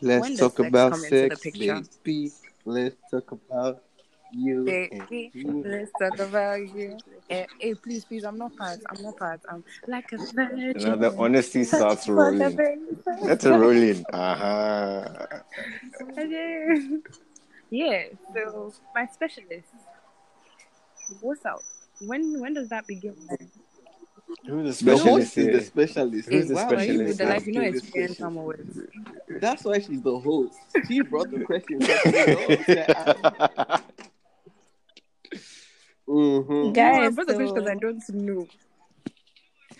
Let's 0.00 0.20
When 0.20 0.36
talk 0.36 0.56
sex 0.56 0.68
about 0.68 0.92
come 0.92 1.04
into 1.04 1.28
the 1.28 1.36
sex, 1.36 1.98
baby. 2.04 2.32
Let's 2.64 2.96
talk 3.10 3.32
about 3.32 3.82
you. 4.32 4.64
Baby, 4.64 4.88
and 4.92 5.10
me. 5.10 5.62
let's 5.64 5.92
talk 5.98 6.18
about 6.18 6.60
you. 6.74 6.98
Eh, 7.30 7.46
hey, 7.58 7.74
please, 7.74 8.04
please, 8.04 8.24
I'm 8.24 8.36
not 8.36 8.56
part. 8.56 8.80
I'm 8.90 9.02
not 9.02 9.16
part. 9.16 9.40
I'm 9.48 9.64
like 9.86 10.12
a 10.12 10.18
virgin. 10.34 10.74
Now 10.76 10.96
the 10.96 11.14
honesty 11.16 11.64
starts 11.64 12.08
rolling. 12.08 12.58
That's 13.22 13.44
a 13.44 13.58
rolling. 13.58 14.04
Uh-huh. 14.12 15.26
Okay. 16.18 16.98
Yeah. 17.70 18.04
So 18.34 18.72
my 18.94 19.06
specialist. 19.06 19.68
What's 21.20 21.44
up? 21.44 21.60
When 22.00 22.40
when 22.40 22.54
does 22.54 22.68
that 22.70 22.86
begin? 22.86 23.14
Who's 24.46 24.80
the 24.80 24.82
The 24.82 24.98
host 24.98 24.98
specialist 24.98 25.38
is 25.38 25.50
the 25.50 25.60
specialist. 25.60 26.28
Who's 26.30 26.48
the 26.48 26.54
wow, 26.54 26.74
are 26.74 26.84
you 26.84 27.02
with 27.02 27.10
specialist 27.10 27.18
the 27.18 27.26
here? 27.26 27.34
you 27.46 27.52
know 27.52 27.62
Who's 27.62 27.72
the 27.72 27.78
experience 27.78 27.78
specialist? 27.78 28.20
I'm? 28.20 28.88
That's 29.28 29.64
why 29.64 29.78
she's 29.80 30.02
the 30.02 30.18
host. 30.18 30.58
She 30.88 31.00
brought 31.02 31.30
the 31.30 31.40
question. 31.40 31.80
mm-hmm. 36.08 36.80
No, 36.80 36.98
I 36.98 37.00
Guys, 37.00 37.10
brought 37.10 37.26
the 37.28 37.34
question 37.34 37.54
because 37.54 37.68
I 37.70 37.74
don't 37.76 38.08
know. 38.10 38.46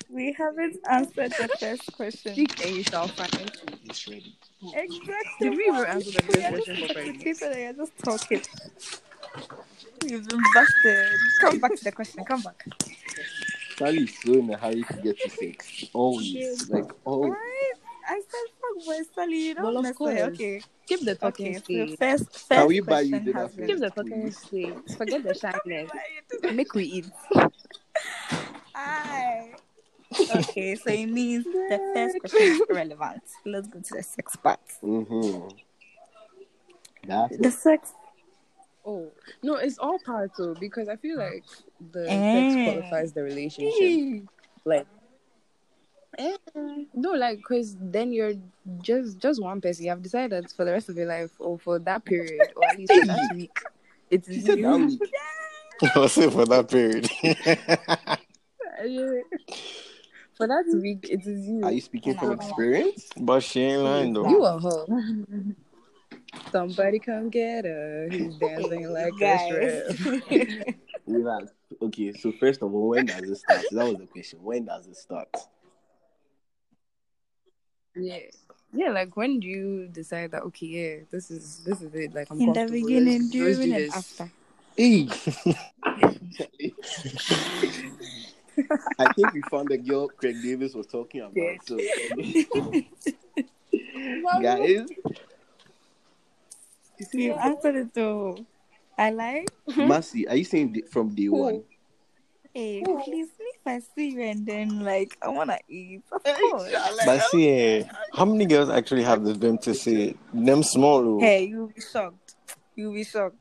we 0.08 0.32
haven't 0.38 0.76
answered 0.90 1.32
the 1.38 1.48
first 1.60 1.92
question. 1.92 2.34
Seek 2.34 2.64
and 2.64 2.76
you 2.76 2.82
shall 2.84 3.08
find. 3.08 3.52
Exactly. 4.74 5.14
Did 5.40 5.56
we 5.56 5.64
even 5.68 5.84
answer 5.86 6.10
the 6.12 6.22
first 6.22 6.40
You're 6.40 6.50
question 6.50 6.76
just 6.76 6.94
properly? 6.94 7.18
people 7.18 7.48
that 7.50 7.58
you're 7.58 7.72
just 7.74 7.98
talking. 7.98 8.42
You've 10.04 10.28
been 10.28 10.42
busted. 10.54 11.08
Come 11.40 11.60
back 11.60 11.74
to 11.76 11.84
the 11.84 11.92
question. 11.92 12.24
Come 12.24 12.42
back. 12.42 12.64
Sally's 13.76 14.14
so 14.22 14.32
in 14.34 14.50
a 14.50 14.56
hurry 14.56 14.82
to 14.84 14.94
get 15.02 15.18
to 15.18 15.30
sex. 15.30 15.84
Always. 15.92 16.68
Like, 16.70 16.90
always. 17.04 17.32
Right? 17.32 17.72
I 18.06 18.20
said 18.20 18.50
fuck 18.60 18.84
boy 18.84 19.00
Sally, 19.14 19.46
you 19.48 19.54
don't 19.54 19.64
Well, 19.64 19.78
of 19.78 19.84
necessarily 19.84 20.32
okay. 20.34 20.62
Keep 20.86 21.00
the 21.06 21.14
talking 21.14 21.56
Okay, 21.56 21.86
so 21.86 21.86
stage. 21.86 21.98
first 21.98 22.24
first 22.30 22.48
Can 22.50 22.66
we 22.66 22.80
buy 22.80 23.00
you 23.00 23.08
question 23.12 23.24
dinner 23.24 23.38
has 23.40 23.46
first? 23.46 23.56
been- 23.56 23.66
Keep 23.66 23.78
the 23.78 23.90
talking 23.90 24.30
stage. 24.30 24.96
Forget 24.98 25.22
the 25.24 25.34
shyness. 25.42 25.90
Make 26.54 26.74
we 26.74 26.84
eat. 26.84 27.06
Aye. 28.74 29.52
Okay, 30.36 30.74
so 30.76 30.90
it 30.90 31.06
means 31.06 31.44
the 31.44 31.80
first 31.94 32.20
question 32.20 32.42
is 32.42 32.62
relevant. 32.68 33.22
Let's 33.46 33.68
go 33.68 33.80
to 33.80 33.94
the 33.94 34.02
sex 34.02 34.36
part. 34.36 34.60
Mm-hmm. 34.82 35.48
That's 37.06 37.36
The 37.38 37.50
sex. 37.50 37.92
Oh 38.86 39.10
no, 39.42 39.54
it's 39.56 39.78
all 39.78 39.98
part 40.04 40.30
though 40.36 40.54
because 40.54 40.88
I 40.88 40.96
feel 40.96 41.18
like 41.18 41.44
the 41.92 42.06
Eh. 42.10 42.32
sex 42.32 42.54
qualifies 42.62 43.12
the 43.12 43.22
relationship. 43.22 44.26
Like, 44.64 44.86
eh, 46.18 46.36
no, 46.94 47.12
like 47.12 47.38
because 47.38 47.76
then 47.80 48.12
you're 48.12 48.34
just 48.82 49.18
just 49.18 49.42
one 49.42 49.60
person. 49.60 49.84
You 49.84 49.90
have 49.90 50.02
decided 50.02 50.50
for 50.50 50.64
the 50.64 50.72
rest 50.72 50.88
of 50.88 50.96
your 50.96 51.06
life 51.06 51.32
or 51.38 51.58
for 51.58 51.78
that 51.80 52.04
period 52.04 52.52
or 52.56 52.64
at 52.66 52.76
least 52.76 52.92
for 52.92 53.06
that 53.06 53.20
week. 53.30 53.58
It 54.10 54.28
is 54.28 54.34
She 54.34 54.40
is 54.40 54.46
said 54.46 54.62
that 54.62 54.78
you. 54.78 54.86
week. 54.86 55.10
What's 55.94 56.18
it 56.18 56.32
for 56.32 56.44
that 56.46 56.68
period? 56.70 57.10
For 60.36 60.48
that 60.48 60.64
week, 60.82 61.06
it 61.10 61.24
is 61.26 61.46
you. 61.46 61.60
Are 61.64 61.70
you 61.70 61.80
speaking 61.80 62.14
from 62.16 62.32
experience? 62.32 63.08
but 63.16 63.42
she 63.42 63.60
ain't 63.60 63.82
lying 63.82 64.12
though. 64.12 64.28
You 64.28 64.44
are 64.44 64.60
her. 64.60 64.86
Somebody 66.52 66.98
come 66.98 67.30
get 67.30 67.64
her. 67.64 68.08
He's 68.10 68.34
dancing 68.36 68.92
like 68.92 69.12
a 69.14 69.18
Guys. 69.18 69.96
strip. 69.96 70.76
Relax. 71.06 71.52
Okay, 71.82 72.12
so 72.12 72.32
first 72.32 72.62
of 72.62 72.72
all, 72.74 72.88
when 72.90 73.06
does 73.06 73.22
it 73.28 73.36
start? 73.36 73.62
That 73.72 73.84
was 73.86 73.96
the 73.98 74.06
question. 74.06 74.38
When 74.42 74.64
does 74.64 74.86
it 74.86 74.96
start? 74.96 75.28
Yeah. 77.96 78.18
Yeah, 78.72 78.90
like 78.90 79.16
when 79.16 79.38
do 79.40 79.46
you 79.46 79.86
decide 79.88 80.30
that 80.32 80.42
okay, 80.44 80.66
yeah, 80.66 80.96
this 81.12 81.30
is 81.30 81.62
this 81.64 81.80
is 81.80 81.94
it, 81.94 82.12
like 82.14 82.28
I'm 82.30 82.40
In 82.40 82.52
the 82.52 82.66
beginning, 82.70 83.30
let's- 83.30 83.34
let's 83.34 83.40
during, 83.56 83.56
do 83.56 83.62
and 83.62 83.72
this. 83.74 83.96
after. 83.96 84.30
Hey. 84.76 85.08
I 88.98 89.12
think 89.14 89.32
we 89.32 89.42
found 89.42 89.68
the 89.68 89.78
girl 89.78 90.08
Craig 90.08 90.36
David 90.42 90.74
was 90.74 90.86
talking 90.86 91.20
about. 91.20 91.36
Yeah. 91.36 91.56
So, 91.64 91.76
guys, 94.42 94.88
You 97.12 97.34
answered 97.34 97.76
it 97.76 97.94
though. 97.94 98.36
I 98.96 99.10
like. 99.10 99.48
Mercy, 99.76 100.28
are 100.28 100.36
you 100.36 100.44
saying 100.44 100.82
from 100.90 101.14
day 101.14 101.28
one? 101.28 101.64
Hey, 102.54 102.82
please, 102.84 103.28
me 103.40 103.46
if 103.46 103.66
I 103.66 103.80
see 103.80 104.10
you 104.10 104.22
and 104.22 104.46
then 104.46 104.84
like 104.84 105.16
I 105.20 105.28
wanna 105.28 105.58
eat. 105.68 106.02
Of 106.12 106.22
course. 106.22 106.72
But 107.04 107.22
see, 107.24 107.48
eh, 107.50 107.84
how 108.12 108.24
many 108.24 108.46
girls 108.46 108.70
actually 108.70 109.02
have 109.02 109.24
the 109.24 109.34
vim 109.34 109.58
to 109.58 109.74
say? 109.74 110.14
Them 110.32 110.62
small. 110.62 111.16
oh. 111.16 111.20
Hey, 111.20 111.46
you'll 111.46 111.66
be 111.68 111.80
shocked. 111.80 112.36
You'll 112.76 112.92
be 112.94 113.02
shocked. 113.04 113.36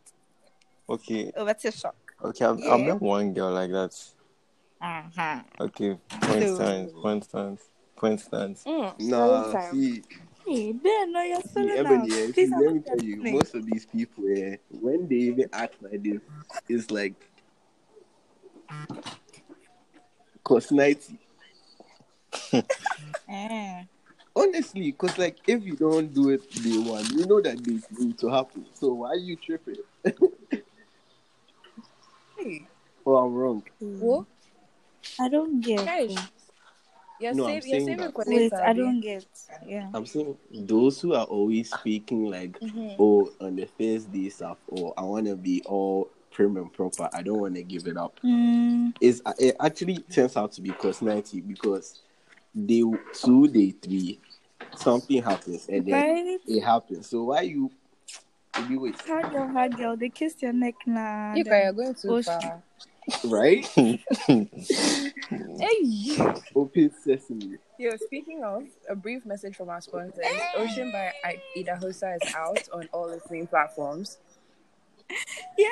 Okay, 0.89 1.31
Over 1.38 1.53
to 1.53 1.72
shock. 1.72 1.95
okay. 2.24 2.45
I've, 2.45 2.60
I've 2.63 2.79
met 2.81 3.01
one 3.01 3.33
girl 3.33 3.51
like 3.53 3.69
that. 3.72 3.93
Uh-huh. 4.81 5.41
Okay, 5.62 5.98
point 6.22 6.43
So- 6.43 6.55
stands, 6.55 6.91
point 6.93 7.24
stands, 7.24 7.62
point 7.95 8.19
stands. 8.19 8.63
Mm, 8.65 9.00
Nah, 9.00 9.69
see, 9.72 10.01
Hey, 10.46 10.72
then 10.74 11.12
no, 11.14 11.22
you're 11.22 11.42
see, 11.42 11.48
solo 11.54 11.68
now. 11.68 11.80
Ebony, 11.80 12.34
Please, 12.34 12.52
I'm 12.52 12.60
let 12.62 12.74
me 12.74 12.80
not 12.80 12.86
tell 12.86 13.00
you, 13.02 13.16
listening. 13.16 13.34
most 13.38 13.56
of 13.56 13.66
these 13.66 13.86
people, 13.86 14.26
eh, 14.30 14.58
when 14.70 15.08
they 15.08 15.16
even 15.16 15.50
act 15.54 15.76
like 15.82 16.04
this, 16.04 16.22
it's 16.68 16.92
like, 16.92 17.14
cause 20.44 20.72
90. 20.72 21.18
Eh. 23.30 23.84
Honestly, 24.36 24.92
because 24.92 25.18
like 25.18 25.38
if 25.48 25.64
you 25.64 25.76
don't 25.76 26.14
do 26.14 26.30
it 26.30 26.50
day 26.52 26.78
one, 26.78 27.06
you 27.18 27.26
know 27.26 27.40
that 27.42 27.64
this 27.64 27.86
need 27.98 28.18
to 28.20 28.28
happen. 28.28 28.66
So 28.74 28.94
why 28.94 29.10
are 29.10 29.16
you 29.16 29.36
tripping? 29.36 29.78
Hey, 32.38 32.68
Oh, 33.06 33.16
I'm 33.18 33.34
wrong. 33.34 33.64
what? 33.80 34.26
I 35.20 35.30
don't 35.30 35.62
get. 35.62 35.86
Guys, 35.86 36.16
you're, 37.20 37.34
No, 37.34 37.46
I'm 37.48 37.53
you're 37.53 37.62
saying 37.62 37.98
that- 37.98 38.13
Wait. 38.27 38.53
I 38.53 38.74
don't 38.74 39.00
get. 39.01 39.25
Yeah. 39.65 39.89
I'm 39.93 40.05
saying 40.05 40.38
those 40.51 41.00
who 41.01 41.13
are 41.13 41.25
always 41.25 41.70
speaking 41.72 42.25
like, 42.25 42.60
Mhm. 42.60 42.96
oh, 43.00 43.32
on 43.39 43.55
the 43.55 43.65
first 43.65 44.12
day 44.12 44.29
stuff, 44.29 44.58
or 44.67 44.93
I 44.98 45.03
want 45.03 45.27
to 45.27 45.36
be 45.36 45.62
all 45.65 46.10
prim 46.32 46.58
and 46.58 46.72
proper. 46.74 47.10
I 47.13 47.22
don't 47.22 47.39
want 47.39 47.55
to 47.55 47.63
give 47.63 47.88
it 47.88 47.96
up. 47.98 48.20
Mm, 48.24 48.96
Is 49.00 49.22
it 49.39 49.55
actually 49.60 49.98
turns 50.00 50.36
out 50.36 50.51
to 50.53 50.62
be 50.62 50.72
personality 50.72 51.41
because 51.41 52.01
day 52.65 52.84
two, 53.13 53.48
day 53.48 53.72
three, 53.72 54.20
something 54.75 55.22
happens 55.22 55.67
and 55.70 55.86
then 55.86 55.93
right? 55.93 56.39
it 56.48 56.62
happens. 56.62 57.08
So 57.08 57.25
why 57.25 57.41
you? 57.41 57.72
Maybe 58.60 58.77
wait, 58.77 58.96
Hard 59.01 59.32
girl, 59.32 59.48
hard 59.48 59.75
girl. 59.77 59.98
They 59.98 60.10
kissed 60.10 60.41
your 60.43 60.53
neck 60.53 60.75
now. 60.86 61.34
You 61.36 61.43
then- 61.43 61.67
are 61.67 61.74
going 61.74 61.96
too 61.96 62.10
Oh, 62.15 62.22
far. 62.22 62.62
Right? 63.25 63.67
Hey. 65.29 66.33
Open 66.55 66.91
sesame. 67.03 67.57
Yo, 67.79 67.91
speaking 68.05 68.43
of, 68.43 68.63
a 68.89 68.95
brief 68.95 69.25
message 69.25 69.55
from 69.55 69.69
our 69.69 69.81
sponsors. 69.81 70.25
Ocean 70.55 70.91
by 70.91 71.12
I- 71.24 71.41
Ida 71.57 71.79
Hosa 71.81 72.17
is 72.22 72.36
out 72.36 72.67
on 72.72 72.88
all 72.91 73.07
the 73.07 73.19
same 73.29 73.48
platforms. 73.48 74.19
Yeah. 75.57 75.67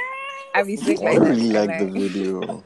I 0.56 0.64
be 0.64 0.76
sick 0.78 1.00
I 1.02 1.14
like 1.14 1.20
really 1.20 1.50
like 1.52 1.70
like, 1.70 1.80
the 1.80 1.86
video. 1.86 2.64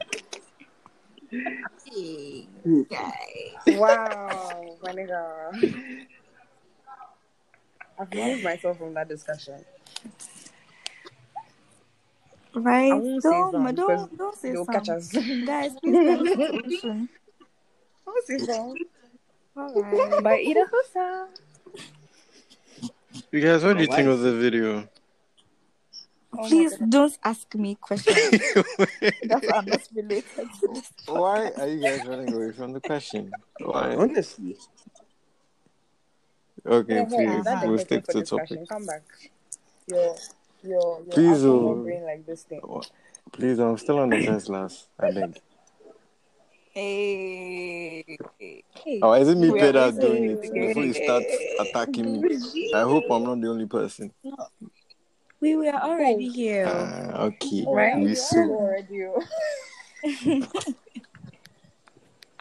Okay. 2.66 3.76
Wow, 3.76 4.76
my 4.82 4.92
nigga. 4.92 6.06
I've 7.98 8.10
removed 8.10 8.44
myself 8.44 8.78
from 8.78 8.94
that 8.94 9.08
discussion. 9.08 9.64
Right. 12.56 12.92
I 12.92 12.98
Don't, 12.98 13.20
some 13.22 13.74
don't, 13.74 14.16
don't 14.18 14.34
say 14.36 14.52
They'll 14.52 14.64
some. 14.64 14.74
catch 14.74 14.88
us. 14.88 15.12
Guys, 15.12 15.72
please 15.82 15.92
tell 15.92 16.26
us 16.26 16.36
the 16.36 16.62
ocean. 16.64 17.08
I 18.06 18.10
won't 18.10 18.26
say 18.26 18.38
some. 18.38 18.74
Alright. 19.56 20.22
By 20.24 20.34
Ida 20.40 20.64
Hosa. 20.72 21.26
You 23.32 23.40
guys, 23.40 23.62
what 23.64 23.76
do 23.76 23.82
you 23.84 23.88
think 23.90 24.08
of 24.08 24.20
the 24.20 24.34
video? 24.36 24.88
Oh 26.38 26.46
Please 26.48 26.72
goodness. 26.72 26.90
don't 26.90 27.18
ask 27.24 27.54
me 27.54 27.76
questions 27.76 28.16
that 28.30 29.42
are 29.54 29.62
not 29.62 29.80
related 29.94 30.24
to 30.60 30.68
this. 30.74 30.92
Why 31.06 31.50
are 31.58 31.68
you 31.68 31.80
guys 31.80 32.06
running 32.06 32.32
away 32.34 32.52
from 32.52 32.72
the 32.72 32.80
question? 32.80 33.30
Why? 33.60 33.94
Honestly, 33.96 34.56
Okay, 36.66 36.94
Yeah, 36.96 37.04
please, 37.04 37.42
yeah, 37.46 37.64
we'll 37.64 37.78
stick 37.78 38.04
to 38.08 38.20
discussion. 38.20 38.56
topic. 38.58 38.68
Come 38.68 38.84
back. 38.86 39.02
Your, 39.86 40.14
your, 40.66 41.02
your 41.02 41.12
Please, 41.12 41.44
alcohol 41.44 41.68
oh. 41.68 41.82
brain 41.82 42.04
like 42.04 42.26
this 42.26 42.42
thing. 42.42 42.60
Please, 43.32 43.58
I'm 43.58 43.78
still 43.78 43.98
on 43.98 44.10
the 44.10 44.24
test 44.24 44.48
last. 44.48 44.88
I 44.98 45.12
think. 45.12 45.40
Hey. 46.72 48.04
Hey, 48.38 49.00
Oh, 49.02 49.12
is 49.14 49.28
it 49.28 49.38
me 49.38 49.50
We 49.50 49.58
paid 49.58 49.72
doing 49.98 50.30
it 50.30 50.42
before 50.42 50.84
you 50.84 50.92
start 50.92 51.24
attacking 51.58 52.20
me? 52.20 52.72
I 52.74 52.82
hope 52.82 53.04
I'm 53.10 53.24
not 53.24 53.40
the 53.40 53.48
only 53.48 53.66
person. 53.66 54.12
We 55.40 55.56
were 55.56 55.72
already 55.72 56.28
here. 56.28 56.66
Ah, 56.68 57.24
okay. 57.24 57.64
Right? 57.66 57.96
We 57.96 58.08
You 58.10 58.14
so. 58.14 58.38
are 58.38 58.50
already. 58.50 59.04
oh. 59.06 59.22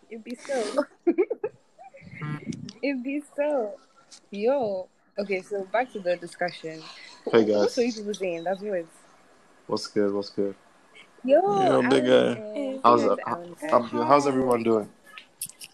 It 0.10 0.24
be 0.24 0.36
so. 0.36 0.86
it 2.82 3.04
be 3.04 3.22
so. 3.36 3.74
Yo. 4.32 4.88
Okay, 5.18 5.42
so 5.42 5.64
back 5.72 5.92
to 5.94 6.00
the 6.00 6.16
discussion. 6.16 6.82
Hey 7.26 7.32
What 7.32 7.34
were 7.34 7.40
you 7.40 7.46
guys, 7.66 7.76
people? 7.76 8.44
That's 8.44 8.62
what. 8.62 8.86
what's 9.68 9.88
good? 9.88 10.14
What's 10.14 10.30
good? 10.30 10.56
Yo, 11.24 11.42
Yo, 11.42 11.82
big 11.90 12.06
guy. 12.06 12.34
and- 12.34 12.80
How's 12.84 13.02
yes, 13.02 13.12
it? 13.14 13.20
Alan. 13.26 13.56
I'm 13.74 13.90
good. 13.90 14.08
How's 14.08 14.28
everyone 14.28 14.62
doing? 14.64 14.90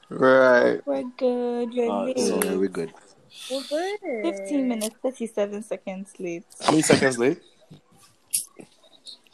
Right. 0.09 0.79
We're 0.85 1.03
good. 1.17 1.73
You're 1.73 1.91
Uh, 1.91 2.03
late. 2.05 2.19
so- 2.19 2.41
yeah, 2.43 2.55
we're 2.55 2.69
good. 2.69 2.93
Well, 3.49 3.63
good. 3.69 3.99
15 4.23 4.67
minutes, 4.67 4.95
37 5.01 5.63
seconds 5.63 6.13
late. 6.19 6.43
How 6.61 6.71
many 6.71 6.83
seconds 6.83 7.17
late? 7.19 7.41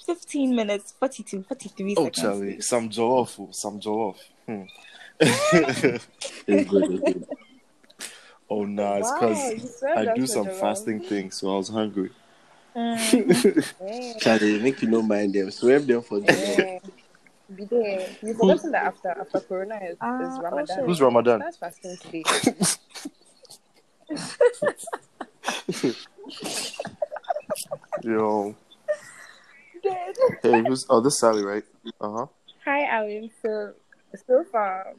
15 0.05 0.55
minutes, 0.55 0.93
42, 0.99 1.43
43 1.43 1.95
Oh, 1.97 2.03
seconds. 2.05 2.21
Charlie, 2.21 2.47
late. 2.53 2.63
some 2.63 2.89
jollof, 2.89 3.39
oh, 3.39 3.49
some 3.51 3.79
jollof. 3.79 4.17
Hmm. 4.47 4.63
It's 5.19 5.51
good. 5.51 6.01
It's 6.47 6.69
good. 6.69 7.27
Oh 8.49 8.65
nah, 8.65 8.95
it's 8.95 9.11
because 9.11 9.83
you 9.85 9.89
I 9.95 10.15
do 10.15 10.27
some 10.27 10.47
jollof. 10.47 10.59
fasting 10.59 10.99
things, 11.01 11.39
so 11.39 11.53
I 11.53 11.57
was 11.57 11.69
hungry. 11.69 12.11
Mm. 12.75 13.73
Yeah. 13.81 14.13
Charlie, 14.19 14.59
make 14.59 14.81
you 14.81 14.89
no 14.89 15.01
mind 15.01 15.33
them. 15.33 15.49
Swerve 15.51 15.87
them 15.87 16.01
for 16.01 16.19
them. 16.19 16.35
Yeah. 16.37 16.79
Be 17.55 17.65
there. 17.65 18.09
You 18.21 18.33
forgotten 18.33 18.71
that 18.71 18.83
after 18.83 19.09
after 19.09 19.39
Corona 19.39 19.79
is, 19.83 19.97
Ah, 20.01 20.27
is 20.27 20.37
oh, 20.37 20.41
Ramadan. 20.41 20.85
Who's 20.85 21.01
Ramadan? 21.01 21.39
That's 21.39 21.57
fasting 21.57 21.97
today. 21.97 22.23
Yo. 28.03 28.55
Hey, 30.43 30.63
who's? 30.63 30.85
Oh, 30.89 31.01
this 31.01 31.19
Sally, 31.19 31.43
right? 31.43 31.63
Uh 32.01 32.11
huh. 32.11 32.25
Hi, 32.65 32.85
Alan. 32.85 33.29
So, 33.41 33.73
so 34.27 34.43
far, 34.51 34.93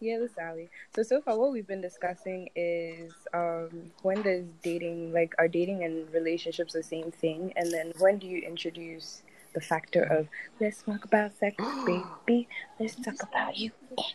yeah, 0.00 0.18
this 0.18 0.32
is 0.32 0.36
Ali. 0.38 0.70
So, 0.94 1.02
so 1.02 1.20
far, 1.20 1.38
what 1.38 1.52
we've 1.52 1.66
been 1.66 1.80
discussing 1.80 2.48
is 2.54 3.12
um, 3.34 3.90
when 4.02 4.22
does 4.22 4.44
dating, 4.62 5.12
like, 5.12 5.34
are 5.38 5.48
dating 5.48 5.84
and 5.84 6.12
relationships 6.12 6.72
the 6.72 6.82
same 6.82 7.10
thing? 7.10 7.52
And 7.56 7.72
then 7.72 7.92
when 7.98 8.18
do 8.18 8.26
you 8.26 8.38
introduce 8.38 9.22
the 9.54 9.60
factor 9.60 10.02
of 10.02 10.28
let's 10.60 10.82
talk 10.82 11.04
about 11.04 11.32
sex, 11.38 11.56
baby. 11.86 12.48
Let's 12.78 12.94
talk 12.96 13.22
about 13.22 13.56
you. 13.56 13.70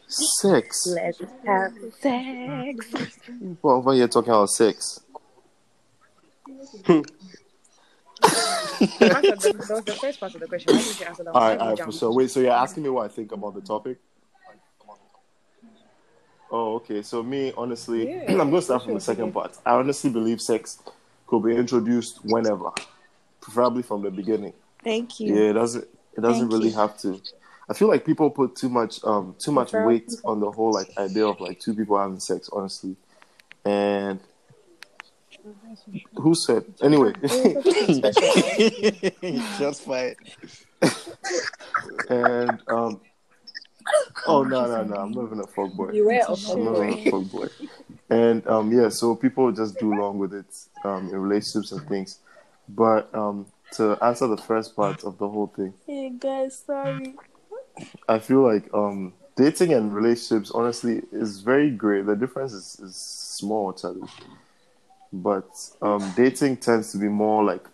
Sex. 0.08 0.88
Let's 0.88 1.22
have 1.46 1.74
sex. 2.00 3.20
Well, 3.62 3.78
over 3.78 3.94
here 3.94 4.08
talking 4.08 4.32
about 4.32 4.50
sex. 4.50 5.02
You 6.88 7.04
the, 8.24 9.54
that 9.54 9.75
was 9.75 9.84
the 9.86 9.98
first 10.00 10.20
part 10.20 10.34
of 10.36 10.42
the 10.42 10.48
question. 10.48 10.75
Why 10.75 10.82
did 10.82 11.00
you 11.00 11.06
answer 11.06 11.24
that 11.24 11.32
All 11.32 11.42
right, 11.42 11.60
all 11.60 11.70
right, 11.70 11.86
you 11.86 11.92
sure. 11.92 12.12
Wait, 12.13 12.32
so 12.32 12.40
you're 12.40 12.52
asking 12.52 12.84
me 12.84 12.90
what 12.90 13.06
I 13.06 13.08
think 13.13 13.32
about 13.32 13.54
the 13.56 13.62
topic? 13.62 13.98
Oh, 16.55 16.75
okay. 16.75 17.01
So 17.01 17.24
me, 17.24 17.51
honestly, 17.57 18.07
Yeah, 18.10 18.29
I'm 18.29 18.51
going 18.51 18.51
to 18.51 18.62
start 18.62 18.83
from 18.83 18.93
the 18.93 19.01
second 19.01 19.33
part. 19.33 19.57
I 19.65 19.72
honestly 19.72 20.12
believe 20.12 20.39
sex 20.39 20.77
could 21.25 21.43
be 21.43 21.55
introduced 21.55 22.24
whenever, 22.24 22.69
preferably 23.41 23.81
from 23.81 24.03
the 24.03 24.12
beginning. 24.12 24.53
Thank 24.83 25.19
you. 25.19 25.33
Yeah, 25.36 25.50
it 25.50 25.53
doesn't. 25.53 25.88
It 26.15 26.22
doesn't 26.22 26.41
Thank 26.41 26.51
really 26.53 26.69
you. 26.69 26.75
have 26.75 26.95
to. 27.00 27.19
I 27.67 27.74
feel 27.74 27.88
like 27.88 28.05
people 28.05 28.29
put 28.29 28.55
too 28.55 28.69
much, 28.69 29.03
um, 29.03 29.36
too 29.39 29.51
much 29.51 29.72
Prefer- 29.72 29.88
weight 29.88 30.12
on 30.24 30.39
the 30.39 30.51
whole 30.51 30.72
like 30.72 30.95
idea 30.98 31.25
of 31.25 31.39
like 31.41 31.60
two 31.60 31.74
people 31.74 31.98
having 31.98 32.19
sex. 32.19 32.50
Honestly, 32.53 32.95
and 33.65 34.19
who 36.15 36.36
said 36.36 36.65
anyway? 36.83 37.13
Just 39.57 39.81
fight. 39.86 40.17
and 42.10 42.62
um, 42.67 43.01
oh 44.28 44.44
no 44.44 44.66
no 44.66 44.84
no, 44.84 44.96
I'm 44.96 45.12
not 45.12 45.25
even 45.25 45.40
a 45.40 45.48
fuck 45.48 45.74
boy. 45.74 45.92
You 45.92 46.06
were 46.06 46.13
a 46.13 46.52
I'm 46.52 46.66
not 46.66 46.78
a 46.78 47.12
fuck 47.12 47.32
boy. 47.32 47.48
And 48.10 48.46
um, 48.48 48.72
yeah, 48.72 48.90
so 48.90 49.16
people 49.16 49.52
just 49.52 49.80
do 49.80 49.94
along 49.94 50.20
with 50.20 50.34
it 50.34 50.46
um, 50.84 51.10
in 51.10 51.18
relationships 51.18 51.72
and 51.72 51.88
things. 51.88 52.20
But 52.70 53.13
um, 53.13 53.48
to 53.74 53.98
answer 54.04 54.28
the 54.28 54.38
first 54.38 54.75
part 54.75 55.04
of 55.04 55.18
the 55.18 55.28
whole 55.28 55.48
thing, 55.48 55.74
Hey 55.86 56.12
guys, 56.12 56.63
sorry. 56.66 57.16
I 58.08 58.20
feel 58.20 58.42
like 58.44 58.72
um, 58.74 59.13
dating 59.36 59.74
and 59.74 59.94
relationships, 59.94 60.52
honestly, 60.52 61.02
is 61.12 61.42
very 61.42 61.72
great. 61.72 62.06
The 62.06 62.16
difference 62.16 62.54
is, 62.54 62.80
is 62.80 62.96
small, 62.96 63.74
Charlie. 63.74 64.08
But 65.12 65.50
um, 65.82 66.13
dating 66.16 66.58
tends 66.58 66.92
to 66.92 66.98
be 66.98 67.08
more 67.08 67.44
like 67.44 67.66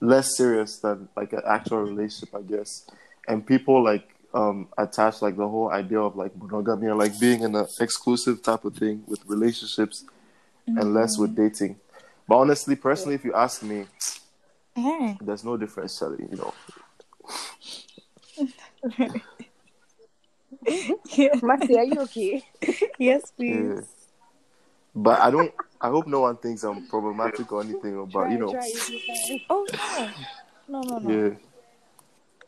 less 0.00 0.36
serious 0.36 0.78
than 0.78 1.08
like 1.16 1.32
an 1.32 1.42
actual 1.46 1.82
relationship, 1.82 2.34
I 2.34 2.42
guess. 2.42 2.86
And 3.28 3.46
people 3.46 3.82
like 3.82 4.08
um, 4.32 4.68
attach 4.78 5.22
like 5.22 5.36
the 5.36 5.48
whole 5.48 5.70
idea 5.70 6.00
of 6.00 6.16
like 6.16 6.36
monogamy 6.36 6.86
or 6.88 6.94
like 6.94 7.18
being 7.18 7.42
in 7.42 7.54
an 7.54 7.66
exclusive 7.80 8.42
type 8.42 8.64
of 8.64 8.76
thing 8.76 9.02
with 9.06 9.20
relationships 9.26 10.04
and 10.66 10.94
less 10.94 11.18
with 11.18 11.34
dating. 11.34 11.76
But 12.28 12.36
honestly, 12.38 12.76
personally, 12.76 13.16
if 13.16 13.24
you 13.24 13.34
ask 13.34 13.62
me, 13.62 13.86
Hey. 14.74 15.18
there's 15.20 15.44
no 15.44 15.56
difference, 15.56 15.98
Charlie. 15.98 16.26
You 16.30 16.36
know, 16.36 16.54
Yeah. 21.16 21.34
Matthew, 21.42 21.76
are 21.76 21.84
you 21.84 22.00
okay? 22.02 22.44
Yes, 22.98 23.32
Yeah. 23.36 23.74
please. 23.74 23.86
But 24.94 25.20
I 25.20 25.30
don't. 25.30 25.52
I 25.80 25.88
hope 25.88 26.06
no 26.06 26.20
one 26.20 26.36
thinks 26.36 26.62
I'm 26.64 26.86
problematic 26.88 27.50
or 27.52 27.62
anything. 27.62 28.04
But 28.12 28.30
you 28.30 28.38
know, 28.38 28.50
Try, 28.52 28.70
try, 28.70 28.96
you. 29.28 29.40
Oh 29.48 29.66
no. 29.72 30.10
No, 30.68 30.80
no, 30.82 30.98
no. 30.98 31.10
yeah. 31.28 31.34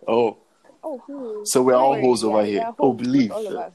Oh, 0.07 0.37
Oh, 0.85 0.99
who? 1.07 1.43
so 1.45 1.63
we're 1.63 1.75
all 1.75 1.93
Sorry, 1.93 2.03
hoes 2.03 2.23
yeah, 2.23 2.29
over 2.29 2.43
we 2.43 2.49
here. 2.51 2.63
are 2.63 2.75
Oh, 2.79 2.93
believe. 2.93 3.33
All 3.33 3.47
of 3.47 3.57
us. 3.57 3.73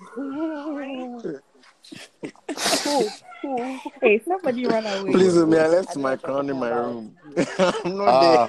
Hey, 4.02 4.20
somebody 4.28 4.66
run 4.66 4.86
away. 4.86 5.12
Please, 5.12 5.36
me, 5.36 5.58
I 5.58 5.68
left 5.68 5.96
I 5.96 6.00
my 6.00 6.16
crown 6.18 6.50
in 6.50 6.58
my 6.60 6.70
room. 6.70 7.16
I'm 7.60 7.98
not 7.98 8.08
Ah. 8.08 8.48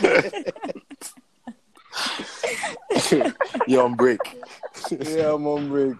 there. 0.00 0.30
You're 3.66 3.82
on 3.84 3.94
break. 3.96 4.20
yeah, 4.90 5.34
I'm 5.34 5.46
on 5.46 5.68
break. 5.68 5.96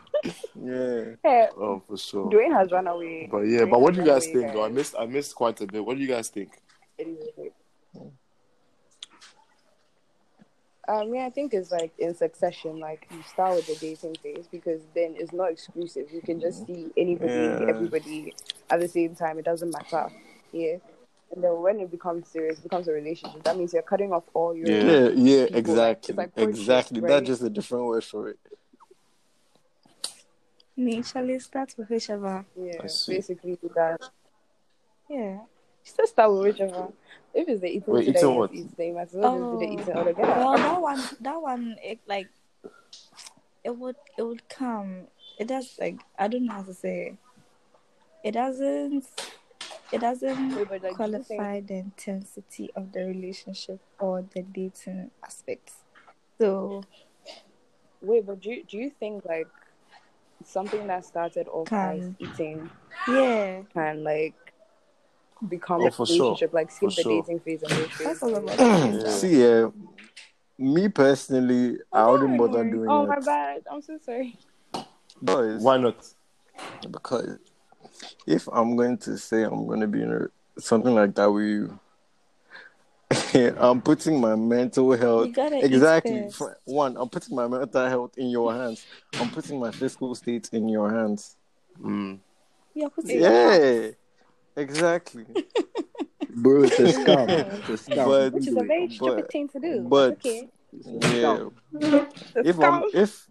Yeah. 0.55 1.05
Hey, 1.23 1.49
Oh, 1.57 1.83
for 1.87 1.97
sure. 1.97 2.31
Dwayne 2.31 2.53
has 2.57 2.71
run 2.71 2.87
away. 2.87 3.29
But 3.31 3.41
yeah, 3.43 3.61
Dwayne 3.63 3.71
but 3.71 3.81
what 3.81 3.95
do 3.95 4.01
you 4.01 4.07
guys 4.07 4.25
away, 4.27 4.35
think? 4.35 4.53
Though 4.53 4.65
I 4.65 4.69
missed. 4.69 4.95
I 4.99 5.07
missed 5.07 5.35
quite 5.35 5.61
a 5.61 5.67
bit. 5.67 5.85
What 5.85 5.97
do 5.97 6.03
you 6.03 6.09
guys 6.09 6.29
think? 6.29 6.51
It 6.99 7.09
is 7.09 7.53
okay. 10.89 11.01
Um, 11.01 11.15
yeah, 11.15 11.27
I 11.27 11.31
think 11.31 11.55
it's 11.55 11.71
like 11.71 11.93
in 11.99 12.15
succession. 12.15 12.79
Like 12.79 13.07
you 13.11 13.23
start 13.23 13.57
with 13.57 13.67
the 13.67 13.75
dating 13.77 14.17
phase 14.23 14.47
because 14.51 14.81
then 14.95 15.15
it's 15.19 15.33
not 15.33 15.51
exclusive. 15.51 16.11
You 16.13 16.21
can 16.21 16.41
just 16.41 16.67
see 16.67 16.91
anybody, 16.97 17.33
Yeah. 17.33 17.67
everybody 17.69 18.35
at 18.71 18.81
the 18.81 18.89
same 18.89 19.15
time. 19.15 19.39
It 19.39 19.45
doesn't 19.45 19.71
matter. 19.71 20.09
Yeah. 20.53 20.77
And 21.35 21.43
then 21.43 21.63
when 21.63 21.81
it 21.81 21.91
becomes 21.91 22.29
serious, 22.29 22.59
it 22.59 22.63
becomes 22.65 22.89
a 22.89 22.93
relationship. 22.93 23.43
That 23.45 23.57
means 23.57 23.73
you're 23.73 23.83
cutting 23.83 24.13
off 24.13 24.25
all 24.35 24.55
your. 24.55 24.67
Yeah. 24.69 24.83
Yeah, 24.83 25.09
yeah, 25.15 25.45
People, 25.47 25.59
exactly. 25.59 26.15
like, 26.15 26.31
like 26.37 26.49
exactly. 26.49 27.01
right? 27.01 27.09
That's 27.09 27.27
just 27.27 27.43
a 27.43 27.51
different 27.51 27.87
word 27.87 28.05
for 28.05 28.29
it. 28.29 28.39
Me, 30.77 31.03
starts 31.03 31.45
start 31.45 31.75
with 31.77 31.89
whichever. 31.91 32.45
Yeah, 32.59 32.73
I 32.83 32.87
see. 32.87 33.15
basically 33.15 33.59
that. 33.75 34.09
Yeah. 35.09 35.41
Just 35.85 36.13
start 36.13 36.33
with 36.33 36.43
whichever. 36.43 36.89
If 37.35 37.49
it's 37.49 37.61
the 37.61 37.69
eating 37.69 37.95
Wait, 37.95 38.05
today, 38.07 38.19
eating 38.19 38.31
it's 38.31 38.37
what? 38.39 38.53
eating. 38.53 38.71
You 38.79 38.95
might 38.95 39.03
as 39.03 39.13
well 39.15 39.39
just 39.39 39.53
do 39.53 39.59
the 39.59 39.67
Oh. 39.67 39.73
eating 39.83 39.97
altogether. 39.97 40.29
Well, 40.39 40.57
that 40.57 40.81
one, 40.81 41.01
that 41.21 41.43
one, 41.43 41.77
it 41.83 41.99
like, 42.07 42.29
it 43.65 43.77
would, 43.77 43.97
it 44.19 44.23
would 44.23 44.49
come. 44.49 45.03
It 45.39 45.49
does 45.49 45.77
like 45.81 46.01
I 46.19 46.29
don't 46.29 46.45
know 46.47 46.53
how 46.55 46.63
to 46.63 46.75
say. 46.75 47.17
It 48.23 48.33
doesn't. 48.33 49.07
It 49.91 50.01
doesn't 50.01 50.57
Wait, 50.57 50.69
but, 50.69 50.83
like, 50.83 50.97
do 50.97 51.05
you 51.05 51.13
think- 51.23 51.27
qualify 51.27 51.61
the 51.61 51.75
intensity 51.75 52.71
of 52.77 52.93
the 52.93 53.05
relationship 53.05 53.81
or 53.99 54.25
the 54.35 54.43
dating 54.43 55.11
aspects. 55.25 55.75
So 56.41 56.83
Wait, 58.01 58.27
but 58.27 58.41
do 58.41 58.51
you, 58.51 58.65
do 58.65 58.79
you 58.79 58.91
think 58.91 59.25
like 59.25 59.49
something 60.45 60.87
that 60.89 61.05
started 61.05 61.47
off 61.49 61.73
as 61.73 62.11
eating 62.19 62.69
yeah, 63.07 63.63
can 63.73 64.03
like 64.03 64.52
become 65.49 65.83
Oh, 65.83 65.87
a 65.87 65.91
for 65.91 66.07
sure. 66.07 66.17
relationship, 66.17 66.53
like 66.53 66.71
skip 66.71 66.91
For 66.91 66.97
the 66.97 67.03
sure. 67.03 67.23
dating 67.23 67.41
phase 67.41 67.63
and 67.63 67.73
go 67.73 67.87
that's 68.05 68.23
all 68.23 68.37
into- 68.37 69.01
Yeah. 69.05 69.09
See, 69.11 69.41
yeah, 69.43 69.69
me 70.59 70.89
personally, 70.89 71.79
I 71.93 72.11
wouldn't 72.11 72.39
bother 72.39 72.65
doing 72.65 72.89
Oh 72.91 73.07
my 73.07 73.17
it. 73.19 73.25
bad. 73.25 73.63
I'm 73.71 73.83
so 73.83 73.99
sorry. 74.05 74.39
Because, 75.23 75.63
Why 75.63 75.77
not? 75.79 75.97
because 76.91 77.39
if 78.27 78.49
I'm 78.53 78.77
going 78.77 78.99
to 78.99 79.17
say 79.19 79.43
I'm 79.43 79.67
going 79.67 79.81
to 79.81 79.87
be 79.87 80.03
in 80.03 80.13
a, 80.13 80.61
something 80.61 80.95
like 80.95 81.15
that 81.17 81.31
with 81.31 81.45
you, 81.45 81.79
I'm 83.59 83.81
putting 83.83 84.21
my 84.21 84.35
mental 84.37 84.93
health 84.97 85.27
You 85.27 85.33
gotta 85.35 85.59
eat 85.59 85.65
exactly. 85.65 86.31
one, 86.65 86.97
I'm 86.97 87.09
putting 87.11 87.37
my 87.37 87.47
mental 87.47 87.87
health 87.87 88.17
in 88.17 88.31
your 88.31 88.55
hands. 88.55 88.87
I'm 89.21 89.29
putting 89.31 89.61
my 89.61 89.71
physical 89.71 90.15
state 90.15 90.49
in 90.53 90.69
your 90.69 90.91
hands. 90.91 91.37
Mm. 91.81 92.21
Yeah, 92.75 92.89
Yeah, 93.05 93.91
exactly. 94.57 95.25
Bro, 96.35 96.65
it's 96.65 96.79
a 96.79 96.85
scam. 96.85 97.29
It's 97.29 97.69
a 97.89 97.91
scam. 97.91 98.05
But- 98.07 98.33
Which 98.33 98.47
is 98.49 98.57
a 98.57 98.63
very 98.65 98.89
stupid 98.91 99.17
but- 99.17 99.33
thing 99.33 99.49
to 99.49 99.61
do. 99.61 99.81
but- 99.83 100.13
okay. 100.15 100.49
Yeah. 100.75 101.49
if 102.37 102.59
I'm 102.59 102.85
if 102.95 103.29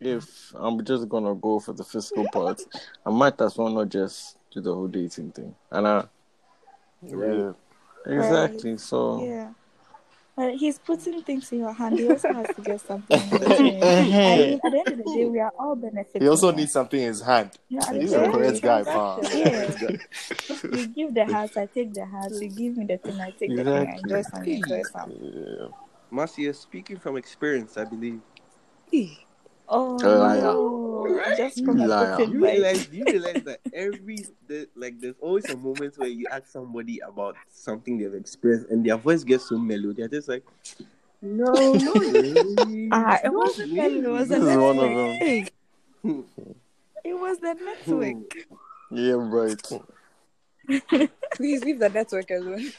if 0.00 0.52
I'm 0.54 0.84
just 0.84 1.08
gonna 1.08 1.34
go 1.34 1.58
for 1.58 1.72
the 1.72 1.82
physical 1.82 2.24
part, 2.32 2.60
I 3.04 3.10
might 3.10 3.40
as 3.40 3.56
well 3.58 3.68
not 3.70 3.88
just 3.88 4.36
do 4.52 4.60
the 4.60 4.72
whole 4.72 4.86
dating 4.86 5.32
thing. 5.32 5.54
And 5.72 5.88
I 5.88 6.04
Yeah. 7.02 7.52
exactly 8.06 8.76
so 8.78 9.24
Yeah. 9.24 9.50
But 10.38 10.54
he's 10.54 10.78
putting 10.78 11.20
things 11.24 11.50
in 11.50 11.58
your 11.58 11.72
hand. 11.72 11.98
He 11.98 12.08
also 12.08 12.32
has 12.32 12.46
to 12.54 12.62
get 12.62 12.80
something. 12.80 13.20
I 13.20 13.58
mean, 13.58 13.82
at 14.64 14.70
the 14.70 14.82
end 14.86 14.88
of 14.88 14.98
the 14.98 15.12
day, 15.12 15.24
we 15.24 15.40
are 15.40 15.52
all 15.58 15.74
benefiting. 15.74 16.22
He 16.22 16.28
also 16.28 16.52
needs 16.52 16.70
something 16.70 17.00
in 17.00 17.08
his 17.08 17.20
hand. 17.20 17.50
Yeah, 17.68 17.92
He's 17.92 18.12
a 18.12 18.24
of 18.24 18.32
correct 18.32 18.62
guy, 18.62 18.82
man. 18.84 19.18
Yeah. 19.24 19.96
You 20.62 20.86
give 20.86 21.14
the 21.14 21.24
house, 21.24 21.56
I 21.56 21.66
take 21.66 21.92
the 21.92 22.04
house. 22.06 22.40
You 22.40 22.50
give 22.50 22.76
me 22.76 22.86
the 22.86 22.98
thing, 22.98 23.20
I 23.20 23.30
take 23.32 23.50
the 23.50 23.64
thing. 23.64 23.68
I 23.68 23.96
enjoy 23.96 24.22
some, 24.22 24.44
you 24.44 24.54
enjoy 24.54 24.82
some. 24.84 25.10
Yeah. 25.10 25.66
Marcia, 26.08 26.54
speaking 26.54 26.98
from 27.00 27.16
experience, 27.16 27.76
I 27.76 27.84
believe. 27.84 28.20
Oh, 29.68 29.98
A 30.02 30.08
liar. 30.08 30.40
no. 30.42 31.34
Just 31.36 31.64
from 31.64 31.78
a 31.80 31.86
Liar. 31.86 32.16
broken 32.16 32.32
You 32.32 32.38
mind. 32.40 32.52
realize, 32.54 32.86
do 32.86 32.96
you 32.96 33.04
realize 33.04 33.42
that 33.44 33.60
every 33.72 34.26
the, 34.46 34.68
like 34.74 35.00
there's 35.00 35.14
always 35.20 35.48
a 35.50 35.56
moment 35.56 35.96
where 35.98 36.08
you 36.08 36.26
ask 36.30 36.46
somebody 36.48 37.00
about 37.00 37.36
something 37.50 37.98
they've 37.98 38.14
experienced 38.14 38.70
and 38.70 38.84
their 38.84 38.96
voice 38.96 39.24
gets 39.24 39.48
so 39.48 39.58
mellow. 39.58 39.92
They're 39.92 40.08
just 40.08 40.28
like, 40.28 40.44
no, 41.22 41.52
no, 41.74 41.92
really. 41.98 42.88
Ah, 42.92 43.18
it 43.22 43.32
wasn't 43.32 43.74
that. 43.76 43.90
It 43.90 44.08
was 44.08 44.28
the 44.28 44.38
This 44.38 44.48
is 44.48 44.56
one 44.56 44.78
of 44.78 44.90
network. 44.90 45.52
It 47.04 47.14
was 47.18 47.38
the 47.38 47.54
network. 47.54 48.34
yeah 48.90 49.12
right. 49.18 49.62
Please 51.36 51.64
leave 51.64 51.78
the 51.78 51.88
network 51.88 52.30
alone. 52.30 52.72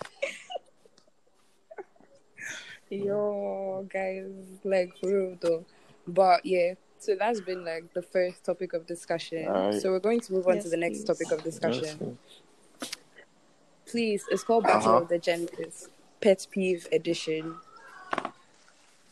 Yo, 2.89 3.86
guys, 3.91 4.25
like 4.63 4.97
for 4.99 5.08
real 5.08 5.38
though. 5.39 5.65
But 6.10 6.45
yeah, 6.45 6.74
so 6.98 7.15
that's 7.15 7.39
been 7.39 7.63
like 7.63 7.93
the 7.93 8.02
first 8.02 8.43
topic 8.43 8.74
of 8.74 8.86
discussion. 8.88 9.48
Alright. 9.48 9.82
So 9.82 9.91
we're 9.91 10.00
going 10.00 10.19
to 10.22 10.34
move 10.34 10.48
on 10.48 10.56
Yes, 10.56 10.63
to 10.63 10.69
the 10.69 10.78
next 10.78 11.06
please. 11.06 11.06
topic 11.06 11.32
of 11.32 11.43
discussion. 11.43 12.17
Yes. 12.82 12.89
Please, 13.86 14.26
it's 14.30 14.43
called 14.43 14.63
Battle 14.63 14.89
Uh-huh. 14.93 15.02
of 15.04 15.10
the 15.10 15.17
Genders, 15.19 15.89
Pet 16.22 16.45
Peeve 16.52 16.88
Edition. 16.91 17.56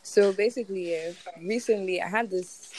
So 0.02 0.32
basically, 0.32 0.92
yeah, 0.92 1.12
recently 1.40 2.00
I 2.00 2.08
had 2.08 2.30
this 2.30 2.72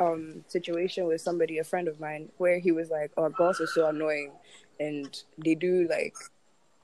um 0.00 0.44
situation 0.48 1.06
with 1.06 1.20
somebody, 1.20 1.58
a 1.58 1.64
friend 1.64 1.88
of 1.88 2.00
mine, 2.00 2.28
where 2.38 2.58
he 2.58 2.72
was 2.72 2.90
like, 2.90 3.12
"Oh, 3.16 3.28
girls 3.28 3.60
are 3.60 3.66
so 3.66 3.88
annoying," 3.88 4.32
and 4.78 5.20
they 5.38 5.54
do 5.54 5.86
like. 5.88 6.14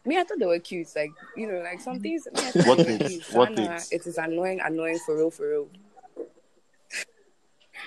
Me, 0.07 0.17
I 0.19 0.25
thought 0.25 0.39
they 0.39 0.47
were 0.47 0.59
cute. 0.59 0.89
Like 0.97 1.11
you 1.37 1.47
know, 1.47 1.59
like 1.61 1.81
some 1.81 2.01
things. 2.01 2.27
Me, 2.33 2.41
I 2.41 2.53
What 2.63 2.79
things? 2.87 3.29
What 3.35 3.55
things? 3.55 3.89
It 3.93 4.07
is 4.07 4.17
annoying, 4.17 4.61
annoying 4.61 4.99
for 5.05 5.17
real, 5.17 5.31
for 5.31 5.49
real. 5.51 5.69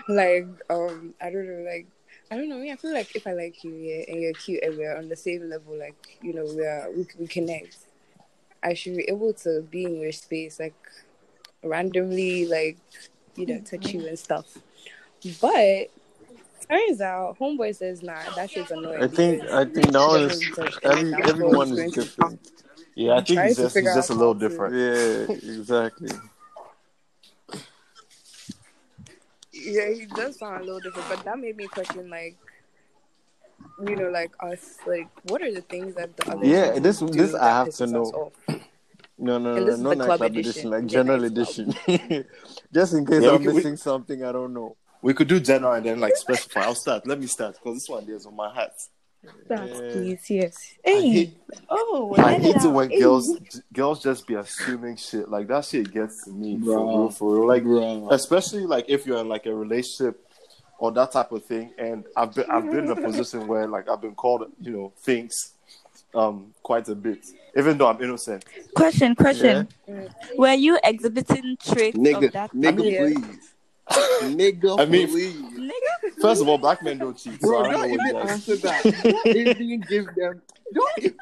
Like 0.07 0.47
um, 0.69 1.13
I 1.21 1.29
don't 1.29 1.47
know, 1.47 1.69
like 1.69 1.87
I 2.31 2.37
don't 2.37 2.49
know. 2.49 2.57
Me, 2.57 2.71
I 2.71 2.75
feel 2.75 2.93
like 2.93 3.15
if 3.15 3.27
I 3.27 3.33
like 3.33 3.63
you, 3.63 3.73
yeah, 3.73 4.03
and 4.07 4.21
you're 4.21 4.33
cute, 4.33 4.63
and 4.63 4.77
we're 4.77 4.95
on 4.95 5.09
the 5.09 5.15
same 5.15 5.49
level, 5.49 5.77
like 5.77 6.17
you 6.21 6.33
know, 6.33 6.45
we 6.45 6.65
are 6.65 6.89
we, 6.91 7.07
we 7.19 7.27
connect. 7.27 7.77
I 8.63 8.73
should 8.73 8.95
be 8.95 9.03
able 9.03 9.33
to 9.33 9.61
be 9.61 9.83
in 9.85 9.97
your 9.99 10.11
space, 10.11 10.59
like 10.59 10.73
randomly, 11.63 12.45
like 12.47 12.77
you 13.35 13.45
know, 13.45 13.59
touch 13.59 13.93
you 13.93 14.07
and 14.07 14.17
stuff. 14.17 14.57
But 15.41 15.89
turns 16.69 17.01
out, 17.01 17.37
homeboy 17.39 17.75
says, 17.75 18.01
"Nah, 18.01 18.19
that 18.35 18.51
shit's 18.51 18.71
annoying." 18.71 19.03
I 19.03 19.07
think 19.07 19.43
I 19.43 19.65
think 19.65 19.91
that 19.91 19.91
he 19.91 19.97
one 19.97 20.21
is 20.21 20.57
really 20.57 20.73
every, 20.83 21.03
like, 21.11 21.27
everyone 21.27 21.71
is 21.71 21.77
going 21.77 21.91
to- 21.91 21.99
different. 22.01 22.51
Yeah, 22.95 23.13
I 23.15 23.23
think 23.23 23.41
he's 23.41 23.57
just, 23.57 23.75
he's 23.75 23.95
just 23.95 24.09
a 24.11 24.13
little 24.13 24.35
different. 24.35 24.75
Yeah, 24.75 25.35
exactly. 25.35 26.09
Yeah, 29.63 29.89
he 29.91 30.05
does 30.05 30.37
sound 30.37 30.61
a 30.61 30.65
little 30.65 30.79
different, 30.79 31.07
but 31.09 31.23
that 31.25 31.39
made 31.39 31.55
me 31.57 31.67
question, 31.67 32.09
like, 32.09 32.37
you 33.85 33.95
know, 33.95 34.09
like 34.09 34.31
us, 34.41 34.77
like, 34.85 35.07
what 35.23 35.41
are 35.41 35.51
the 35.53 35.61
things 35.61 35.95
that 35.95 36.15
the 36.17 36.29
other 36.31 36.45
Yeah, 36.45 36.79
this- 36.79 36.99
do 36.99 37.07
this 37.07 37.33
I 37.33 37.49
have 37.49 37.73
to 37.75 37.87
know. 37.87 38.31
No, 39.17 39.37
no, 39.37 39.55
no, 39.55 39.65
no, 39.65 39.75
not 39.75 39.93
club 40.05 40.17
club 40.17 40.21
edition, 40.31 40.37
edition, 40.37 40.69
like 40.71 40.85
general 40.87 41.23
edition. 41.23 41.73
Just 42.73 42.93
in 42.93 43.05
case 43.05 43.23
Yeah, 43.23 43.31
I'm 43.31 43.43
we- 43.43 43.53
missing 43.53 43.77
something, 43.77 44.23
I 44.23 44.31
don't 44.31 44.53
know. 44.53 44.75
We 45.01 45.13
could 45.13 45.27
do 45.27 45.39
general 45.39 45.73
and 45.73 45.85
then 45.85 45.99
like 45.99 46.15
specify. 46.15 46.61
I'll 46.61 46.75
start. 46.75 47.05
Let 47.05 47.19
me 47.19 47.27
start 47.27 47.55
because 47.61 47.75
this 47.79 47.89
one 47.89 48.05
there's 48.05 48.25
on 48.25 48.35
my 48.35 48.53
hat. 48.53 48.71
That, 49.47 49.69
Yeah. 49.69 49.91
please, 49.91 50.29
yes. 50.29 50.55
I 50.85 50.89
Hey. 50.89 51.09
hate, 51.11 51.37
Oh, 51.69 52.15
I 52.17 52.33
let 52.33 52.41
hate 52.41 52.55
it 52.55 52.67
when 52.67 52.89
Hey. 52.89 52.99
girls 52.99 53.37
girls 53.71 54.01
just 54.03 54.27
be 54.27 54.33
assuming 54.35 54.97
shit. 54.97 55.29
Like 55.29 55.47
that 55.47 55.65
shit 55.65 55.91
gets 55.91 56.23
to 56.25 56.31
me 56.31 56.57
for 56.59 56.65
Bro. 56.65 56.97
real, 56.97 57.09
for 57.11 57.35
real. 57.35 57.47
Like 57.47 57.63
bro. 57.63 58.09
especially 58.11 58.65
like 58.65 58.85
if 58.87 59.05
you're 59.05 59.19
in 59.19 59.29
like 59.29 59.45
a 59.45 59.53
relationship 59.53 60.19
or 60.79 60.91
that 60.91 61.11
type 61.11 61.31
of 61.31 61.45
thing. 61.45 61.71
And 61.77 62.03
I've 62.15 62.33
been 62.33 62.45
I've 62.49 62.69
been 62.69 62.85
in 62.85 62.89
a 62.91 62.95
position 62.95 63.47
where 63.47 63.67
like 63.67 63.89
I've 63.89 64.01
been 64.01 64.15
called 64.15 64.51
you 64.59 64.71
know 64.71 64.93
things 65.05 65.53
um 66.15 66.53
quite 66.63 66.87
a 66.89 66.95
bit, 66.95 67.19
even 67.57 67.77
though 67.77 67.87
I'm 67.87 68.01
innocent. 68.01 68.43
Question, 68.75 69.15
question. 69.15 69.67
Were 70.37 70.53
you 70.53 70.79
exhibiting 70.83 71.57
traits 71.63 71.97
Nigga, 71.97 72.25
of 72.27 72.31
that? 72.33 72.51
nigga, 72.53 72.97
please. 72.97 73.52
Nigga, 73.89 74.79
I 74.79 74.85
mean- 74.85 75.07
please. 75.09 75.35
Nigga, 75.35 76.21
First 76.21 76.41
of 76.41 76.47
all, 76.47 76.57
black 76.57 76.81
men 76.83 76.97
don't 76.99 77.17
cheat, 77.17 77.39
Bro, 77.41 77.65
I 77.65 77.71
don't 77.71 77.81
don't 77.81 77.91
even 77.93 78.15
answer 78.17 78.55
that. 78.57 78.83
Don't 78.83 79.27
even 79.35 79.81
give 79.81 80.05
them. 80.15 80.41
Don't 80.73 80.97
even. 80.99 81.17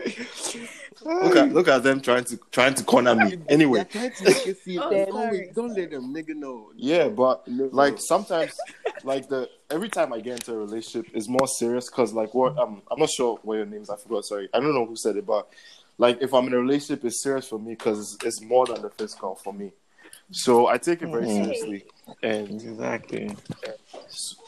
Look 1.02 1.34
at 1.36 1.52
look 1.54 1.66
at 1.68 1.82
them 1.82 2.02
trying 2.02 2.24
to 2.24 2.36
trying 2.50 2.74
to 2.74 2.84
corner 2.84 3.14
me. 3.14 3.38
Anyway, 3.48 3.84
to 3.84 3.98
make 4.00 4.46
it 4.46 4.58
seem. 4.58 4.80
Oh, 4.82 4.90
Then 4.90 5.10
sorry. 5.10 5.50
don't 5.54 5.74
let 5.74 5.90
them 5.90 6.12
nigga 6.14 6.34
know. 6.36 6.72
Yeah, 6.76 7.08
but 7.08 7.48
No. 7.48 7.70
like 7.72 7.96
sometimes, 7.98 8.52
like 9.02 9.26
the 9.28 9.48
every 9.70 9.88
time 9.88 10.12
I 10.12 10.20
get 10.20 10.34
into 10.40 10.52
a 10.52 10.58
relationship 10.58 11.10
is 11.16 11.26
more 11.26 11.46
serious 11.48 11.88
because 11.88 12.12
like 12.12 12.34
what 12.34 12.58
um 12.58 12.82
I'm 12.90 12.98
not 12.98 13.08
sure 13.08 13.38
what 13.42 13.54
your 13.54 13.64
name 13.64 13.80
is. 13.80 13.88
I 13.88 13.96
forgot. 13.96 14.26
Sorry, 14.26 14.50
I 14.52 14.60
don't 14.60 14.74
know 14.74 14.84
who 14.84 14.94
said 14.94 15.16
it, 15.16 15.24
but 15.24 15.48
like 15.96 16.18
if 16.20 16.34
I'm 16.34 16.46
in 16.48 16.52
a 16.52 16.58
relationship, 16.60 17.02
it's 17.06 17.22
serious 17.22 17.48
for 17.48 17.58
me 17.58 17.70
because 17.72 17.98
it's, 17.98 18.24
it's 18.26 18.42
more 18.42 18.66
than 18.66 18.82
the 18.82 18.90
physical 18.90 19.36
for 19.42 19.54
me. 19.54 19.72
So 20.32 20.66
I 20.68 20.78
take 20.78 21.02
it 21.02 21.08
very 21.08 21.26
Mhm. 21.26 21.44
seriously, 21.44 21.84
and 22.22 22.48
Exactly. 22.62 23.30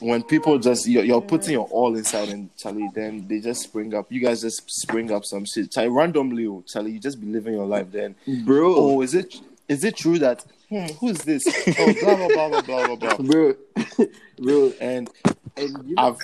when 0.01 0.23
people 0.23 0.59
just 0.59 0.87
you're, 0.87 1.05
you're 1.05 1.21
putting 1.21 1.53
your 1.55 1.67
all 1.71 1.97
inside 1.97 2.29
and 2.29 2.49
Charlie, 2.57 2.89
then 2.95 3.27
they 3.29 3.41
just 3.41 3.63
spring 3.63 3.93
up. 3.95 4.11
You 4.11 4.21
guys 4.21 4.41
just 4.43 4.63
spring 4.71 5.11
up 5.11 5.25
some 5.25 5.45
shit, 5.45 5.73
Charlie, 5.73 5.91
randomly. 5.91 6.47
Oh, 6.47 6.63
Charlie, 6.67 6.93
you 6.93 6.99
just 7.01 7.21
be 7.21 7.27
living 7.27 7.55
your 7.55 7.67
life. 7.67 7.91
Then, 7.91 8.15
Bro, 8.45 8.75
oh, 8.77 9.01
is 9.03 9.15
it 9.15 9.35
is 9.69 9.83
it 9.85 9.97
true 9.97 10.19
that 10.21 10.45
hmm, 10.69 10.87
who's 11.01 11.19
this? 11.19 11.43
Oh, 11.79 11.93
blah 12.01 12.17
blah 12.17 12.29
blah 12.29 12.49
blah 12.49 12.63
blah 12.63 12.97
blah 12.97 13.17
blah. 13.17 13.17
bro, 13.27 13.55
bro, 14.39 14.73
And 14.81 15.11
and 15.57 15.71
you 15.89 15.95
know, 15.97 16.03
I've 16.03 16.19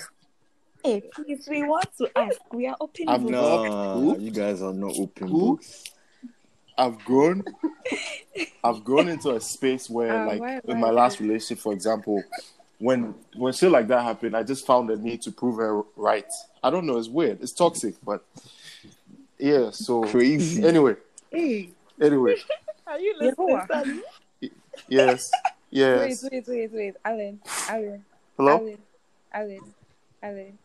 hey, 0.85 1.01
please, 1.13 1.45
we 1.49 1.63
want 1.63 1.87
to 1.97 2.09
ask. 2.17 2.37
We 2.53 2.65
are 2.67 2.77
open. 2.79 3.09
I'm 3.09 3.23
book. 3.23 3.31
not- 3.31 4.21
you 4.21 4.31
guys 4.31 4.61
are 4.61 4.73
not 4.73 4.93
open 4.97 5.27
Who? 5.27 5.55
books. 5.57 5.83
I've 6.79 6.97
grown. 7.05 7.43
I've 8.63 8.83
grown 8.83 9.09
into 9.09 9.31
a 9.35 9.39
space 9.41 9.89
where, 9.89 10.13
Uh, 10.23 10.25
like, 10.27 10.39
why- 10.41 10.61
in 10.65 10.79
my 10.79 10.89
last 10.91 11.19
relationship, 11.19 11.59
for 11.61 11.73
example, 11.73 12.23
when 12.79 13.13
when 13.35 13.51
shit 13.53 13.69
like 13.71 13.87
that 13.89 14.01
happened, 14.03 14.35
I 14.35 14.43
just 14.43 14.65
found 14.65 14.89
the 14.89 14.95
need 14.95 15.21
to 15.23 15.31
prove 15.31 15.57
her 15.57 15.81
right. 15.97 16.31
I 16.63 16.69
don't 16.69 16.85
know. 16.85 16.97
It's 16.97 17.09
weird. 17.09 17.41
It's 17.41 17.51
toxic, 17.51 17.95
but 18.03 18.23
yeah. 19.37 19.71
So 19.71 20.03
Crazy. 20.03 20.65
anyway, 20.65 20.95
Hey, 21.29 21.69
anyway, 22.01 22.35
Are 22.87 22.97
you 22.99 23.13
You 23.19 23.19
listening? 23.19 23.49
what? 23.49 24.51
Yes, 24.87 25.29
yes. 25.69 26.23
wait, 26.23 26.31
wait, 26.31 26.47
wait, 26.47 26.71
wait, 26.73 26.95
Alan, 27.03 27.39
Alan, 27.67 28.05
Hello. 28.37 28.55
Alan, 28.57 28.77
Alan, 29.33 29.73
Alan. 30.23 30.57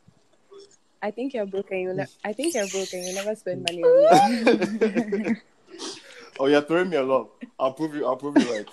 I 1.03 1.11
think 1.11 1.35
you're 1.35 1.45
broken. 1.47 1.79
You 1.81 1.93
ne- 1.95 2.07
I 2.25 2.33
think 2.33 2.55
you're 2.55 2.69
broken. 2.69 3.03
You 3.05 3.13
never 3.15 3.35
spend 3.35 3.67
money 3.69 3.83
on 3.83 5.21
me. 5.27 5.37
Oh, 6.41 6.47
you're 6.47 6.63
throwing 6.63 6.91
me 6.91 6.97
a 6.97 7.03
lot. 7.03 7.31
I'll 7.59 7.73
prove 7.73 7.95
you. 7.95 8.07
I'll 8.07 8.17
prove 8.17 8.37
you 8.39 8.53
right. 8.53 8.69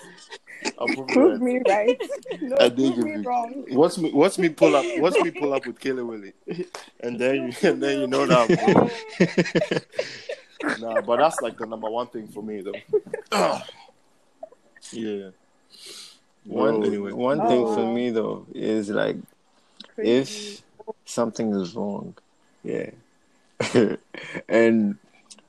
I'll 0.78 0.86
prove 0.86 0.98
you 0.98 1.14
prove 1.14 1.32
right. 1.32 1.40
me 1.40 1.60
right. 1.68 2.00
No, 2.42 2.56
I 2.58 2.68
did 2.68 2.76
prove 2.76 2.96
give 2.96 3.04
me 3.04 3.12
you- 3.12 3.22
wrong. 3.22 3.64
Watch 3.70 3.98
me. 3.98 4.10
What's 4.12 4.38
me 4.38 4.48
pull 4.48 4.74
up. 4.74 4.84
What's 4.98 5.18
me 5.20 5.30
pull 5.30 5.52
up 5.54 5.66
with 5.66 5.78
Kayla 5.80 6.04
Willie, 6.06 6.32
and 7.00 7.18
then 7.18 7.52
you, 7.60 7.68
and 7.70 7.82
then 7.82 8.00
you 8.00 8.06
know 8.06 8.26
that. 8.26 9.82
Nah, 10.80 11.00
but 11.00 11.16
that's 11.18 11.40
like 11.40 11.58
the 11.58 11.66
number 11.66 11.90
one 11.90 12.06
thing 12.08 12.28
for 12.28 12.42
me, 12.42 12.62
though. 12.62 12.72
yeah. 14.92 15.30
One 16.44 16.80
Well, 16.80 16.84
anyway. 16.84 17.12
one 17.12 17.38
thing 17.46 17.64
for 17.66 17.80
Oh. 17.80 17.92
me 17.92 18.10
though 18.10 18.46
is 18.54 18.90
like 18.90 19.16
Crazy. 19.94 20.10
if 20.56 20.62
something 21.04 21.54
is 21.54 21.74
wrong, 21.76 22.14
yeah, 22.64 22.90
and 24.48 24.98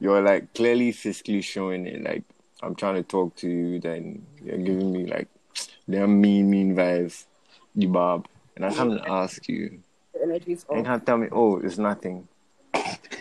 you're 0.04 0.22
like 0.22 0.54
clearly 0.54 0.92
physically 0.92 1.42
showing 1.42 1.88
it, 1.88 2.04
like 2.04 2.24
I'm 2.62 2.76
trying 2.76 2.96
to 2.96 3.04
talk 3.04 3.36
to 3.38 3.48
you, 3.50 3.80
then 3.80 4.26
you're 4.44 4.58
giving 4.58 4.92
me 4.92 5.06
like 5.06 5.30
them 5.88 6.20
mean 6.20 6.50
mean 6.50 6.76
vibes, 6.76 7.26
you 7.74 7.88
bob, 7.88 8.28
and 8.56 8.66
I 8.66 8.74
come 8.74 8.92
and 8.92 9.02
ask 9.08 9.48
you, 9.48 9.80
the 10.14 10.22
energy's 10.24 10.66
and 10.70 10.78
you 10.78 10.82
off. 10.82 10.86
can't 10.86 11.06
tell 11.06 11.18
me, 11.18 11.28
oh, 11.32 11.58
it's 11.60 11.78
nothing. 11.78 12.28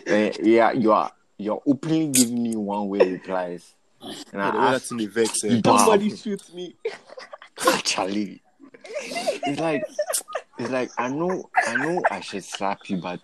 And 0.07 0.37
yeah, 0.43 0.73
you 0.73 0.91
are 0.93 1.13
you're 1.39 1.63
openly 1.67 2.09
giving 2.09 2.43
me 2.43 2.57
one 2.57 2.89
way 2.89 3.13
replies, 3.13 3.75
and 4.01 4.17
Yeah, 4.33 4.51
I 4.51 4.71
that's 4.73 4.85
ask 4.87 4.91
in 4.93 4.99
the 4.99 5.07
vex. 5.07 5.45
eh? 5.45 5.61
somebody 5.63 6.17
shoots 6.17 6.53
me. 6.53 6.75
Charlie. 7.85 8.43
It's 9.05 9.61
like 9.61 9.85
it's 10.59 10.71
like 10.71 10.91
I 10.99 11.09
know 11.09 11.49
I 11.55 11.77
know 11.77 12.03
I 12.11 12.21
should 12.21 12.45
slap 12.45 12.89
you, 12.91 12.97
but 12.99 13.21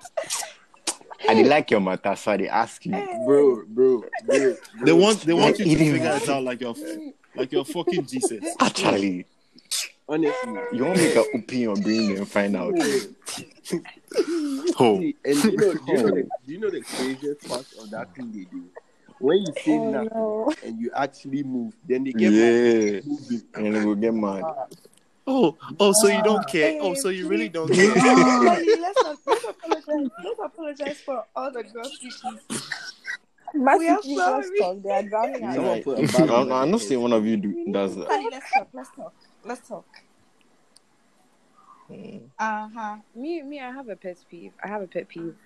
I 1.29 1.35
did 1.35 1.47
like 1.47 1.71
your 1.71 1.81
matter, 1.81 2.15
so 2.17 2.33
I 2.33 2.37
dey 2.37 2.49
ask 2.49 2.85
you. 2.87 2.93
bro, 3.27 3.65
bro, 3.67 4.05
bro. 4.27 4.55
They 4.85 4.93
want 4.93 5.21
they 5.23 5.33
want 5.35 5.59
you 5.59 5.65
to 5.65 5.77
figure 5.93 6.07
it. 6.13 6.23
it 6.23 6.29
out 6.29 6.43
like 6.45 6.61
you're 6.61 6.75
like 7.35 7.51
you're 7.53 7.65
fucking 7.65 8.07
Jesus. 8.07 8.45
Actually. 8.61 9.27
Honestly, 10.11 10.53
you 10.73 10.85
want 10.85 10.97
me 10.99 11.13
to 11.13 11.25
open 11.35 11.59
your 11.59 11.77
brain 11.77 12.17
and 12.17 12.27
find 12.29 12.57
out? 12.57 12.73
Oh, 14.81 14.99
See, 15.01 15.17
and 15.25 15.45
you 15.45 15.57
know, 15.57 15.75
do 15.75 15.81
you 15.93 15.97
know, 15.99 16.11
the, 16.11 16.29
do 16.47 16.53
you 16.53 16.59
know 16.61 16.71
the 16.71 16.81
craziest 16.81 17.47
part 17.49 17.67
of 17.79 17.91
that 17.91 18.15
thing 18.15 18.33
they 18.33 18.45
do? 18.45 18.65
When 19.19 19.39
you 19.39 19.53
say 19.63 19.73
Oh, 19.79 19.91
nothing 19.91 20.09
no. 20.15 20.53
and 20.65 20.81
you 20.81 20.91
actually 20.95 21.43
move, 21.43 21.75
then 21.87 22.05
they 22.05 22.13
get 22.13 22.31
mad 22.31 22.33
Yeah, 22.33 23.01
moving. 23.05 23.43
and 23.55 23.75
then 23.75 23.85
we'll 23.87 23.97
get 23.97 24.15
mad. 24.15 24.43
Ah. 24.47 24.67
Oh, 25.29 25.57
oh! 25.79 25.93
So 25.93 26.09
you 26.09 26.23
don't 26.23 26.47
care? 26.49 26.79
Oh, 26.81 26.95
so 26.95 27.11
you 27.11 27.29
really 27.29 27.49
don't 27.49 27.73
care? 27.73 27.95
Sally, 27.95 28.67
let's, 28.81 29.03
not, 29.03 29.19
let's 29.27 29.45
apologize. 29.45 30.11
Let's 30.25 30.41
apologize 30.43 31.01
for 31.01 31.25
all 31.37 31.53
the 31.53 31.63
girls 31.65 31.99
you 32.01 32.11
keep. 32.11 32.63
Massive 33.55 33.81
We 33.81 33.89
are 33.89 34.03
Jesus 34.03 34.17
sorry. 34.25 34.59
talk. 34.59 34.83
They 34.83 34.91
are 34.91 35.03
drowning 35.05 35.45
us. 35.45 35.55
Someone 35.55 35.83
put 35.83 35.99
a 35.99 36.03
bag 36.03 36.31
I'm, 36.31 36.53
I'm 36.53 36.71
not 36.71 36.81
head. 36.81 36.89
saying 36.89 37.01
one 37.01 37.13
of 37.13 37.27
you 37.27 37.37
do, 37.37 37.73
does 37.73 37.97
that. 37.97 38.09
Sally, 38.09 38.29
let's 38.31 38.53
talk. 38.53 38.69
Let's 38.73 38.91
talk. 38.97 39.15
Let's 39.45 39.69
talk. 39.69 39.87
Uh 42.39 42.69
huh. 42.75 42.97
Me, 43.15 43.43
me, 43.43 43.61
I 43.61 43.71
have 43.73 43.89
a 43.89 43.97
pet 43.97 44.19
peeve. 44.31 44.53
I 44.63 44.69
have 44.69 44.83
a 44.83 44.87
pet 44.87 45.09
peeve. 45.09 45.37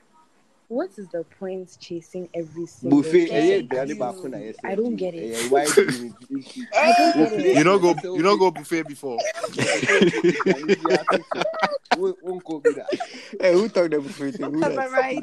What 0.72 0.90
is 0.96 1.06
the 1.08 1.22
point 1.38 1.76
chasing 1.80 2.30
every 2.32 2.64
single 2.64 3.02
Buffet, 3.02 3.26
person 3.26 3.37
eh, 3.37 3.44
you 3.44 3.68
yeah, 3.70 3.85
do? 3.85 4.02
I 4.02 4.54
I 4.70 4.74
don't 4.74 4.96
get 4.96 5.12
it. 5.14 5.35
Eh, 5.35 5.48
why 5.50 5.66
do 5.66 5.82
you 5.82 6.14
do 6.18 6.26
this? 6.42 6.58
I 6.74 6.94
don't 6.96 7.14
get 7.30 7.40
it. 7.44 7.56
You 7.58 7.64
don't 7.64 7.82
go. 7.82 7.94
You 8.16 8.22
don't 8.22 8.38
go 8.38 8.50
buffet 8.50 8.85
before. 8.85 9.18
Won't- 11.98 12.22
won't 12.24 12.42
go 12.44 12.58
be 12.61 12.72
that. 12.72 12.87
Hey, 13.38 13.52
who 13.52 13.68
talked 13.68 13.90
that 13.90 14.00
before? 14.00 14.28
you? 14.28 14.32
Who 14.32 14.61
that? 14.61 14.70
Who 14.70 14.76
Variety. 14.76 15.20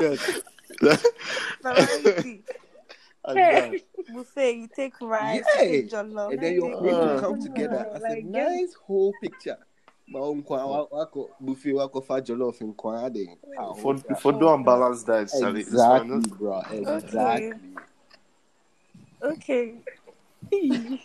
that? 0.82 1.04
Variety. 3.26 3.84
Buffet, 4.14 4.52
you 4.56 4.68
take 4.76 5.02
rice, 5.02 5.44
Yeah. 5.56 5.64
you 5.64 5.82
take 5.82 5.90
jollof. 5.92 6.32
and 6.32 6.42
then 6.44 6.54
you 6.54 6.68
your 6.68 6.70
take- 6.70 6.80
plate 6.80 6.94
will 6.94 7.20
come 7.22 7.42
together 7.42 7.88
as 7.96 8.02
a 8.04 8.08
Like, 8.08 8.32
get- 8.32 8.50
nice 8.52 8.74
whole 8.86 9.14
picture. 9.22 9.58
Ma 10.10 10.20
nkwa 10.20 10.66
wako 10.92 11.30
buffet 11.40 11.74
wako 11.74 12.02
fa 12.02 12.22
jollof 12.22 12.62
nkwa 12.62 13.04
ade. 13.06 13.38
Ah, 13.58 13.74
For 13.74 13.96
oh, 13.96 14.16
for 14.16 14.34
do 14.34 14.50
unbalanced 14.54 15.08
diet, 15.08 15.30
Charlie. 15.40 15.62
Exactly, 15.62 16.12
one, 16.12 16.22
bro. 16.22 16.62
Exactly. 16.72 17.54
Okay. 19.22 19.74
Mhm. 20.52 21.00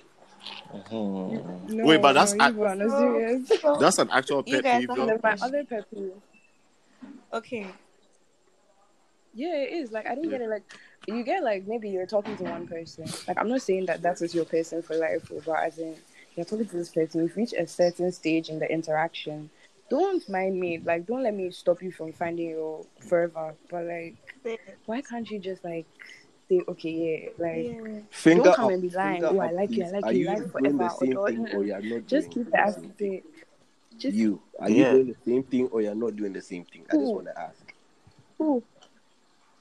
No, 1.69 1.85
Wait, 1.87 2.01
but 2.03 2.13
that's 2.15 2.35
you 2.35 2.41
act- 2.41 2.59
are 2.59 2.75
not 2.77 2.91
So- 2.91 2.99
serious. 2.99 3.49
so- 3.63 3.77
that's 3.77 3.99
an 3.99 4.09
actual 4.11 4.43
You 4.47 4.55
pet 4.55 4.63
guys 4.65 4.79
peeve. 4.81 4.89
don't 4.97 5.07
though. 5.07 5.21
My 5.23 5.37
other 5.43 5.65
pet 5.65 5.85
peeve. 5.91 6.13
okay. 7.33 7.67
Yeah, 9.35 9.55
it 9.57 9.73
is. 9.73 9.93
Like 9.93 10.07
I 10.07 10.15
don't 10.15 10.29
get 10.31 10.41
it. 10.41 10.49
Like 10.49 10.63
you 11.09 11.23
get 11.25 11.43
like 11.43 11.67
maybe 11.67 11.91
you're 11.91 12.07
talking 12.07 12.37
to 12.37 12.45
one 12.45 12.67
person. 12.67 13.05
Like 13.29 13.37
I'm 13.39 13.49
not 13.49 13.63
saying 13.63 13.87
that 13.87 14.01
that 14.03 14.21
is 14.23 14.35
your 14.35 14.45
person 14.45 14.81
for 14.83 14.97
life, 14.97 15.31
but 15.45 15.59
as 15.59 15.79
in 15.79 15.95
you're 16.37 16.45
talking 16.47 16.67
to 16.67 16.77
this 16.77 16.89
person, 16.91 17.23
we've 17.23 17.37
reached 17.37 17.55
a 17.55 17.67
certain 17.67 18.11
stage 18.13 18.49
in 18.49 18.59
the 18.59 18.71
interaction. 18.71 19.51
Don't 19.91 20.27
mind 20.29 20.59
me. 20.59 20.79
Like 20.79 21.07
don't 21.07 21.23
let 21.23 21.35
me 21.35 21.51
stop 21.51 21.83
you 21.83 21.93
from 21.93 22.13
finding 22.13 22.51
your 22.51 22.85
forever. 23.01 23.55
But 23.71 23.85
like, 23.85 24.15
why 24.87 25.01
can't 25.03 25.31
you 25.31 25.39
just 25.39 25.63
like 25.65 25.87
say 26.49 26.63
okay, 26.69 26.91
yeah, 26.91 27.45
like. 27.45 27.65
Yeah. 27.67 28.01
Finger 28.11 28.45
Don't 28.45 28.57
come 28.57 28.65
up, 28.67 28.71
and 28.73 28.83
be 28.83 28.91
lying. 28.91 29.25
Oh, 29.25 29.39
I 29.39 29.47
up, 29.49 29.53
like 29.55 29.71
you, 29.71 29.85
I 29.85 29.91
like 29.91 30.05
Are 30.07 30.13
you, 30.13 30.21
you 30.21 30.27
like 30.27 30.37
doing 30.39 30.79
the 30.79 30.89
forever, 30.89 30.91
same 30.99 31.17
or- 31.19 31.29
thing 31.29 31.49
or 31.55 31.65
you're 31.65 31.83
not 31.83 32.07
Just 32.07 32.31
doing 32.31 32.45
keep 32.45 32.45
the 32.47 32.51
the 32.51 32.61
ass 32.61 32.75
same 32.77 32.91
thing? 32.91 33.23
Just 33.99 34.17
You 34.17 34.41
are 34.59 34.71
Yeah. 34.71 34.77
you 34.77 34.93
doing 35.05 35.07
the 35.07 35.31
same 35.31 35.43
thing 35.45 35.69
or 35.69 35.81
you're 35.83 35.95
not 35.95 36.17
doing 36.17 36.33
the 36.33 36.43
same 36.43 36.65
thing? 36.65 36.85
I 36.91 36.97
just 36.97 37.13
want 37.15 37.27
to 37.27 37.39
ask. 37.41 37.73
Who? 38.39 38.63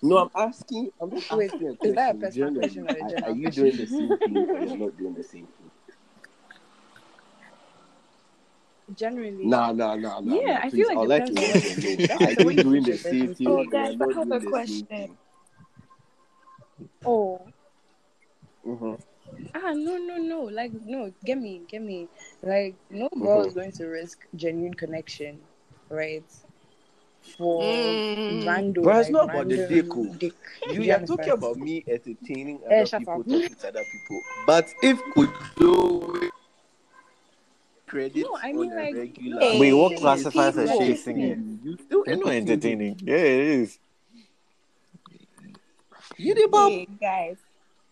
No, 0.01 0.17
I'm 0.17 0.29
asking. 0.35 0.91
I'm 0.99 1.11
just 1.11 1.31
Wait, 1.31 1.51
asking 1.53 1.67
a 1.81 1.87
is 1.87 1.95
that 1.95 2.15
a 2.15 2.17
personal 2.17 2.49
Generally, 2.49 2.59
question 2.69 2.83
or 2.87 2.91
are- 2.91 3.09
general 3.09 3.31
Are 3.31 3.35
you 3.35 3.49
doing 3.51 3.77
the 3.77 3.85
same 3.87 4.17
thing 4.17 4.37
or 4.37 4.59
you're 4.65 4.77
not 4.77 4.97
doing 4.97 5.13
the 5.13 5.23
same 5.23 5.47
thing? 5.47 5.62
Generally. 8.95 9.45
Nah, 9.45 9.71
nah, 9.71 9.95
nah, 9.95 10.19
nah. 10.19 10.35
Yeah, 10.35 10.53
nah, 10.53 10.59
I 10.63 10.69
feel 10.69 10.87
like 10.87 10.97
I'd 10.97 11.03
it 11.03 11.07
like 11.09 11.25
to 11.27 11.33
depends 11.33 11.55
let 11.55 11.55
on 11.55 11.61
them 11.63 11.83
what 11.83 11.83
know. 11.83 11.97
you- 11.99 12.27
Are 12.27 12.33
the 12.35 12.43
way 12.43 12.53
you 12.53 12.57
you 12.57 12.63
doing 12.63 12.83
the 12.83 12.97
same 12.97 13.35
thing 13.35 13.47
Oh, 13.49 13.57
or 13.57 13.65
guys, 13.65 13.95
you're 13.99 14.11
I 14.11 14.13
have 14.19 14.31
a 14.31 14.39
the 14.39 14.47
question. 14.47 14.87
same 14.89 15.07
thing? 15.07 15.17
Oh. 17.05 17.41
Mhm. 18.65 18.99
Ah 19.53 19.73
no 19.73 19.97
no 19.97 20.17
no 20.17 20.41
like 20.43 20.71
no 20.85 21.11
get 21.23 21.37
me 21.37 21.61
get 21.67 21.81
me 21.81 22.07
like 22.41 22.75
no 22.89 23.07
girl 23.09 23.41
Mhm. 23.41 23.47
is 23.47 23.53
going 23.53 23.71
to 23.71 23.85
risk 23.87 24.25
genuine 24.35 24.73
connection 24.73 25.39
right 25.89 26.23
for 27.37 27.59
Mm. 28.29 28.45
random 28.45 28.83
But 28.83 28.97
it's 28.97 29.05
like, 29.07 29.13
not 29.13 29.23
about 29.29 29.49
the 29.49 29.57
random 29.57 29.69
dick, 29.75 29.97
oh. 29.97 30.15
dick. 30.19 30.33
You, 30.71 30.81
you're 30.83 30.99
talking 30.99 31.29
about 31.33 31.57
me 31.57 31.83
entertaining 31.87 32.59
Eh, 32.69 32.79
other 32.79 32.85
shut 32.85 32.99
people, 32.99 33.23
talking 33.23 33.55
to 33.55 33.67
other 33.67 33.83
people. 33.91 34.21
But 34.45 34.73
if 34.81 35.01
could 35.13 35.29
do 35.57 36.29
credit 37.93 38.15
No, 38.17 38.37
I 38.41 38.51
mean, 38.51 38.71
on 38.71 38.77
like, 38.77 38.93
regular, 38.95 39.39
Hey, 39.39 39.59
Wait, 39.59 39.73
what 39.73 39.91
Hey, 39.93 39.97
classifies 39.99 40.57
as 40.57 40.69
people. 40.69 40.85
chasing 40.85 41.19
it? 41.21 41.37
you 41.63 41.77
still 41.77 42.03
It's 42.05 42.19
not 42.25 42.33
entertaining. 42.33 42.99
Yeah, 43.03 43.15
it 43.15 43.47
is. 43.61 43.79
You 46.17 46.33
the 46.35 46.47
Bob. 46.51 46.71
Hey, 46.71 46.87
guys. 46.99 47.37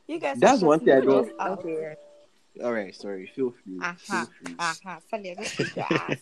You 0.08 0.20
guys. 0.20 0.38
That's 0.40 0.62
one 0.62 0.80
thing 0.80 0.94
I 0.94 1.00
don't- 1.02 1.26
us 1.28 1.34
out. 1.40 1.60
Okay. 1.60 1.96
All 2.64 2.74
right, 2.74 2.94
sorry. 2.96 3.32
Feel 3.36 3.52
free. 3.52 3.80
Aha. 3.82 3.96
Feel 3.98 4.26
free. 4.46 4.56
Aha. 4.60 5.00
Sally, 5.10 5.32
I 5.32 5.36
just 5.36 5.56
kicked 5.58 5.76
your 5.78 5.86
ass. 5.92 6.18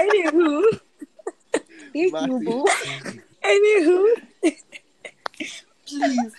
Anywho. 0.00 0.80
Thank 1.52 1.64
you, 1.94 2.12
Marcy. 2.12 2.44
boo. 2.44 2.66
Anywho. 3.42 4.06
Please. 5.86 6.32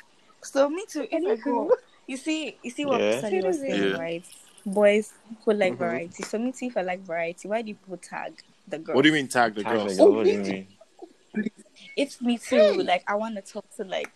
So 0.43 0.69
me 0.69 0.85
too. 0.87 1.07
If 1.11 1.13
I 1.13 1.17
Anywho. 1.17 1.43
go, 1.43 1.75
you 2.07 2.17
see, 2.17 2.57
you 2.61 2.69
see 2.69 2.85
what 2.85 3.01
Yeah. 3.01 3.19
Sally 3.21 3.41
was 3.41 3.57
Yeah. 3.61 3.69
saying, 3.69 3.93
right? 3.97 4.23
Boys 4.65 5.11
who 5.43 5.53
like 5.53 5.73
Mhm. 5.73 5.77
variety. 5.77 6.23
So 6.23 6.37
me 6.39 6.51
too. 6.51 6.67
If 6.67 6.77
I 6.77 6.81
like 6.81 7.01
variety, 7.01 7.47
why 7.47 7.61
do 7.61 7.69
you 7.69 7.75
people 7.75 7.97
tag 7.97 8.33
the 8.67 8.77
girl? 8.79 8.95
What 8.95 9.01
do 9.01 9.09
you 9.09 9.13
mean 9.15 9.27
tag 9.27 9.55
the 9.55 9.63
Tag 9.63 9.73
girls? 9.73 9.97
the 9.97 10.03
girl, 10.03 10.13
What 10.15 10.23
do 10.25 10.31
you 10.31 10.39
mean? 10.39 10.67
It's 11.97 12.21
me 12.21 12.37
too. 12.37 12.73
Like 12.83 13.03
I 13.07 13.15
want 13.15 13.35
to 13.35 13.41
talk 13.41 13.65
to 13.77 13.83
like 13.83 14.11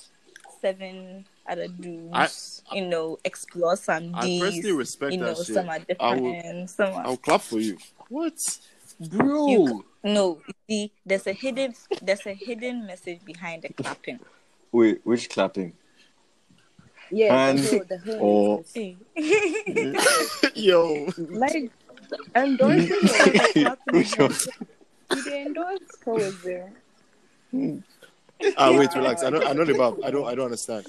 seven 0.62 1.26
other 1.48 1.68
dudes. 1.68 2.64
you 2.74 2.86
know, 2.86 3.20
explore 3.24 3.76
some 3.76 4.14
I 4.16 4.22
D's. 4.26 4.42
personally 4.42 4.72
respect 4.72 5.12
you 5.14 5.20
know, 5.20 5.34
that 5.34 5.46
shit. 5.46 5.54
some 5.56 5.70
are 5.70 5.80
I 6.00 6.16
will- 6.16 6.32
different. 6.34 6.70
Some 6.70 6.94
are 6.94 7.06
I'll 7.08 7.18
clap 7.18 7.42
for 7.42 7.60
you. 7.60 7.78
What? 8.10 8.60
Bro. 9.00 9.48
You- 9.48 9.86
no. 10.04 10.42
See, 10.68 10.92
there's 11.06 11.28
a 11.28 11.34
hidden 11.34 11.74
there's 12.02 12.26
a 12.26 12.34
hidden 12.34 12.86
message 12.86 13.24
behind 13.26 13.64
the 13.64 13.70
clapping. 13.74 14.20
Wait, 14.72 15.02
which 15.06 15.30
clapping? 15.30 15.74
Yeah, 17.12 17.50
And- 17.50 17.60
the 17.60 17.86
the 17.88 18.18
whole 18.18 18.64
or- 18.64 18.64
business. 18.74 20.46
Yo. 20.56 21.08
like 21.30 21.72
endorsing 22.36 22.92
or 23.66 23.78
Which 23.92 24.18
one? 24.18 24.34
Did 25.12 25.24
they 25.26 25.42
endorse 25.46 25.80
coexist? 26.04 26.68
Ah, 28.58 28.72
wait, 28.78 28.94
relax. 28.94 29.24
I 29.24 29.30
don't. 29.30 29.46
I 29.46 29.54
know 29.54 29.66
the 29.66 29.74
Bob. 29.74 30.00
I 30.04 30.12
don't. 30.12 30.28
I 30.28 30.36
don't 30.36 30.46
understand. 30.46 30.86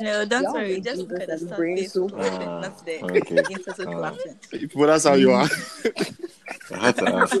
no, 0.00 0.24
don't 0.24 0.42
Y'all 0.42 0.54
worry. 0.54 0.80
Just 0.80 1.00
Jesus 1.06 1.10
look 1.12 1.20
at 1.20 1.28
the 1.28 1.34
and 1.46 1.50
brain 1.56 1.76
surface, 1.76 1.92
soup. 1.92 2.12
Ah, 2.16 2.60
not 2.60 2.84
the 2.84 3.02
okay. 3.04 3.42
incessant 3.50 3.94
Ah. 3.94 4.16
But 4.74 4.86
that's 4.86 5.04
how 5.04 5.14
you 5.14 5.30
are. 5.32 5.48
I 6.72 6.78
had 6.78 6.96
to 6.96 7.06
ask. 7.14 7.36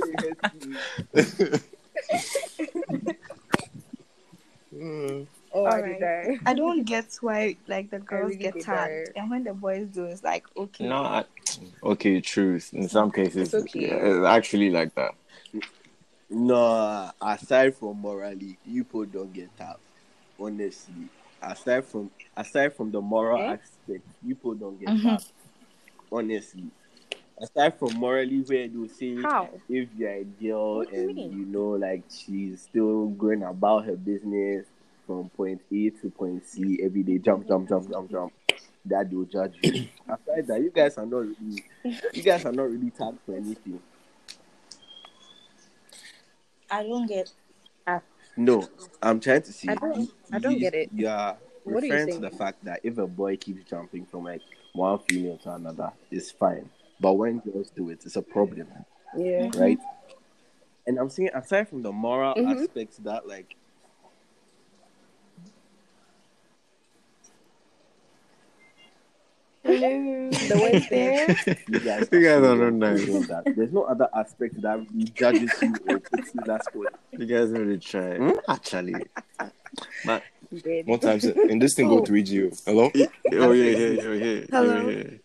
I 5.64 5.70
Alright. 5.70 5.98
did 5.98 6.00
die. 6.00 6.38
I 6.46 6.54
don't 6.54 6.84
get 6.84 7.16
why 7.20 7.56
like 7.66 7.90
the 7.90 7.98
girls 8.10 8.30
really 8.30 8.36
get 8.36 8.54
did 8.54 8.64
tagged, 8.64 9.08
that. 9.08 9.20
and 9.20 9.30
when 9.30 9.44
the 9.44 9.54
boys 9.54 9.88
do, 9.88 10.04
it's 10.04 10.22
like 10.22 10.44
okay. 10.56 10.86
No, 10.86 10.96
I, 11.02 11.24
okay, 11.82 12.20
truth. 12.20 12.70
In 12.72 12.88
some 12.88 13.10
cases, 13.10 13.54
It's 13.54 13.74
okay. 13.74 13.86
it's 13.86 14.26
actually 14.26 14.70
like 14.70 14.94
that. 14.94 15.12
No, 16.28 17.10
aside 17.20 17.76
from 17.76 17.98
morally, 18.00 18.58
you 18.64 18.84
people 18.84 19.06
don't 19.06 19.32
get 19.32 19.56
tapped. 19.56 19.80
Honestly, 20.38 21.08
aside 21.40 21.84
from 21.84 22.10
aside 22.36 22.74
from 22.74 22.90
the 22.90 23.00
moral 23.00 23.38
Eh? 23.40 23.52
aspect, 23.52 24.04
you 24.22 24.34
people 24.34 24.54
don't 24.54 24.78
get 24.78 24.88
Mhm. 24.88 25.02
tapped. 25.02 25.32
Honestly, 26.10 26.70
aside 27.40 27.78
from 27.78 27.94
morally, 27.94 28.40
where 28.40 28.68
they 28.68 28.88
say 28.88 29.14
How? 29.22 29.48
if 29.68 29.88
you're 29.96 30.10
a 30.10 30.24
girl 30.24 30.78
What 30.78 30.92
you 30.92 30.98
and 30.98 31.16
mean? 31.16 31.32
you 31.38 31.46
know, 31.46 31.70
like 31.70 32.02
she's 32.10 32.62
still 32.62 33.08
going 33.08 33.42
about 33.42 33.84
her 33.86 33.96
business 33.96 34.66
from 35.06 35.28
point 35.30 35.60
A 35.72 35.90
to 35.90 36.10
point 36.10 36.44
C 36.46 36.80
every 36.82 37.02
day, 37.02 37.18
jump, 37.18 37.46
jump, 37.46 37.68
jump, 37.68 37.90
jump, 37.90 38.10
jump. 38.10 38.32
That 38.84 39.10
they'll 39.10 39.24
judge 39.24 39.54
you. 39.62 39.72
Aside 40.08 40.46
that, 40.46 40.60
you 40.60 40.70
guys 40.70 40.96
are 40.98 41.06
not 41.06 41.18
really, 41.26 41.64
you 42.12 42.22
guys 42.22 42.44
are 42.44 42.52
not 42.52 42.70
really 42.70 42.90
tagged 42.90 43.18
for 43.26 43.34
anything. 43.36 43.80
I 46.70 46.82
don't 46.82 47.06
get. 47.06 47.32
No, 48.38 48.68
I'm 49.02 49.18
trying 49.18 49.40
to 49.42 49.52
see. 49.52 49.68
I 49.70 49.74
don't- 49.76 50.10
I 50.30 50.38
don't 50.38 50.58
get 50.58 50.74
it. 50.74 50.90
Yeah, 50.92 51.16
are 51.30 51.36
What 51.64 51.82
are 51.82 51.86
you 51.86 51.92
referring 51.94 52.14
to 52.16 52.30
the 52.30 52.36
fact 52.36 52.62
that 52.64 52.80
if 52.82 52.98
a 52.98 53.06
boy 53.06 53.36
keeps 53.38 53.64
jumping 53.64 54.04
from 54.04 54.24
like 54.24 54.42
one 54.74 54.98
female 55.08 55.38
to 55.38 55.54
another, 55.54 55.90
it's 56.10 56.30
fine. 56.32 56.68
But 57.00 57.14
when 57.14 57.38
girls 57.38 57.70
do 57.74 57.88
it, 57.88 58.04
it's 58.04 58.16
a 58.16 58.22
problem, 58.22 58.68
Yeah. 59.16 59.48
right? 59.56 59.78
And 60.86 60.98
I'm 60.98 61.08
saying 61.08 61.30
aside 61.32 61.68
from 61.70 61.80
the 61.82 61.92
moral 61.92 62.34
Mhm. 62.34 62.60
aspects 62.60 62.98
that 62.98 63.26
like 63.26 63.56
Hello. 69.76 70.30
The 70.30 70.56
way 70.56 70.70
it's 70.72 70.88
there. 70.88 71.56
you 71.68 71.80
guys, 71.80 72.08
You 72.10 72.22
guys 72.22 72.42
are 72.42 72.44
are 72.44 72.56
doing 72.56 72.78
not 72.78 72.92
nice. 72.96 73.28
that, 73.28 73.52
there's 73.54 73.72
no 73.72 73.82
other 73.82 74.08
aspect 74.14 74.60
that 74.62 74.78
really 74.78 75.04
judges 75.04 75.50
you 75.60 75.74
or 75.88 75.98
puts 75.98 76.34
you 76.34 76.40
that 76.46 76.64
spot. 76.64 76.94
You 77.12 77.26
guys 77.26 77.50
really 77.50 77.78
try. 77.78 78.16
Hmm? 78.16 78.30
Actually. 78.48 78.94
But, 80.04 80.22
Dead. 80.62 80.86
One 80.86 80.98
time, 81.00 81.18
in 81.50 81.58
this 81.58 81.74
thing 81.74 81.88
go 81.88 82.02
3G. 82.02 82.62
Hello. 82.64 82.84
oh, 82.86 82.90
yeah, 82.94 83.06
yeah, 83.32 83.40
you're 84.02 84.14
here. 84.14 84.46
Hello. 84.50 84.80
You're 84.80 84.90
here. 84.90 85.20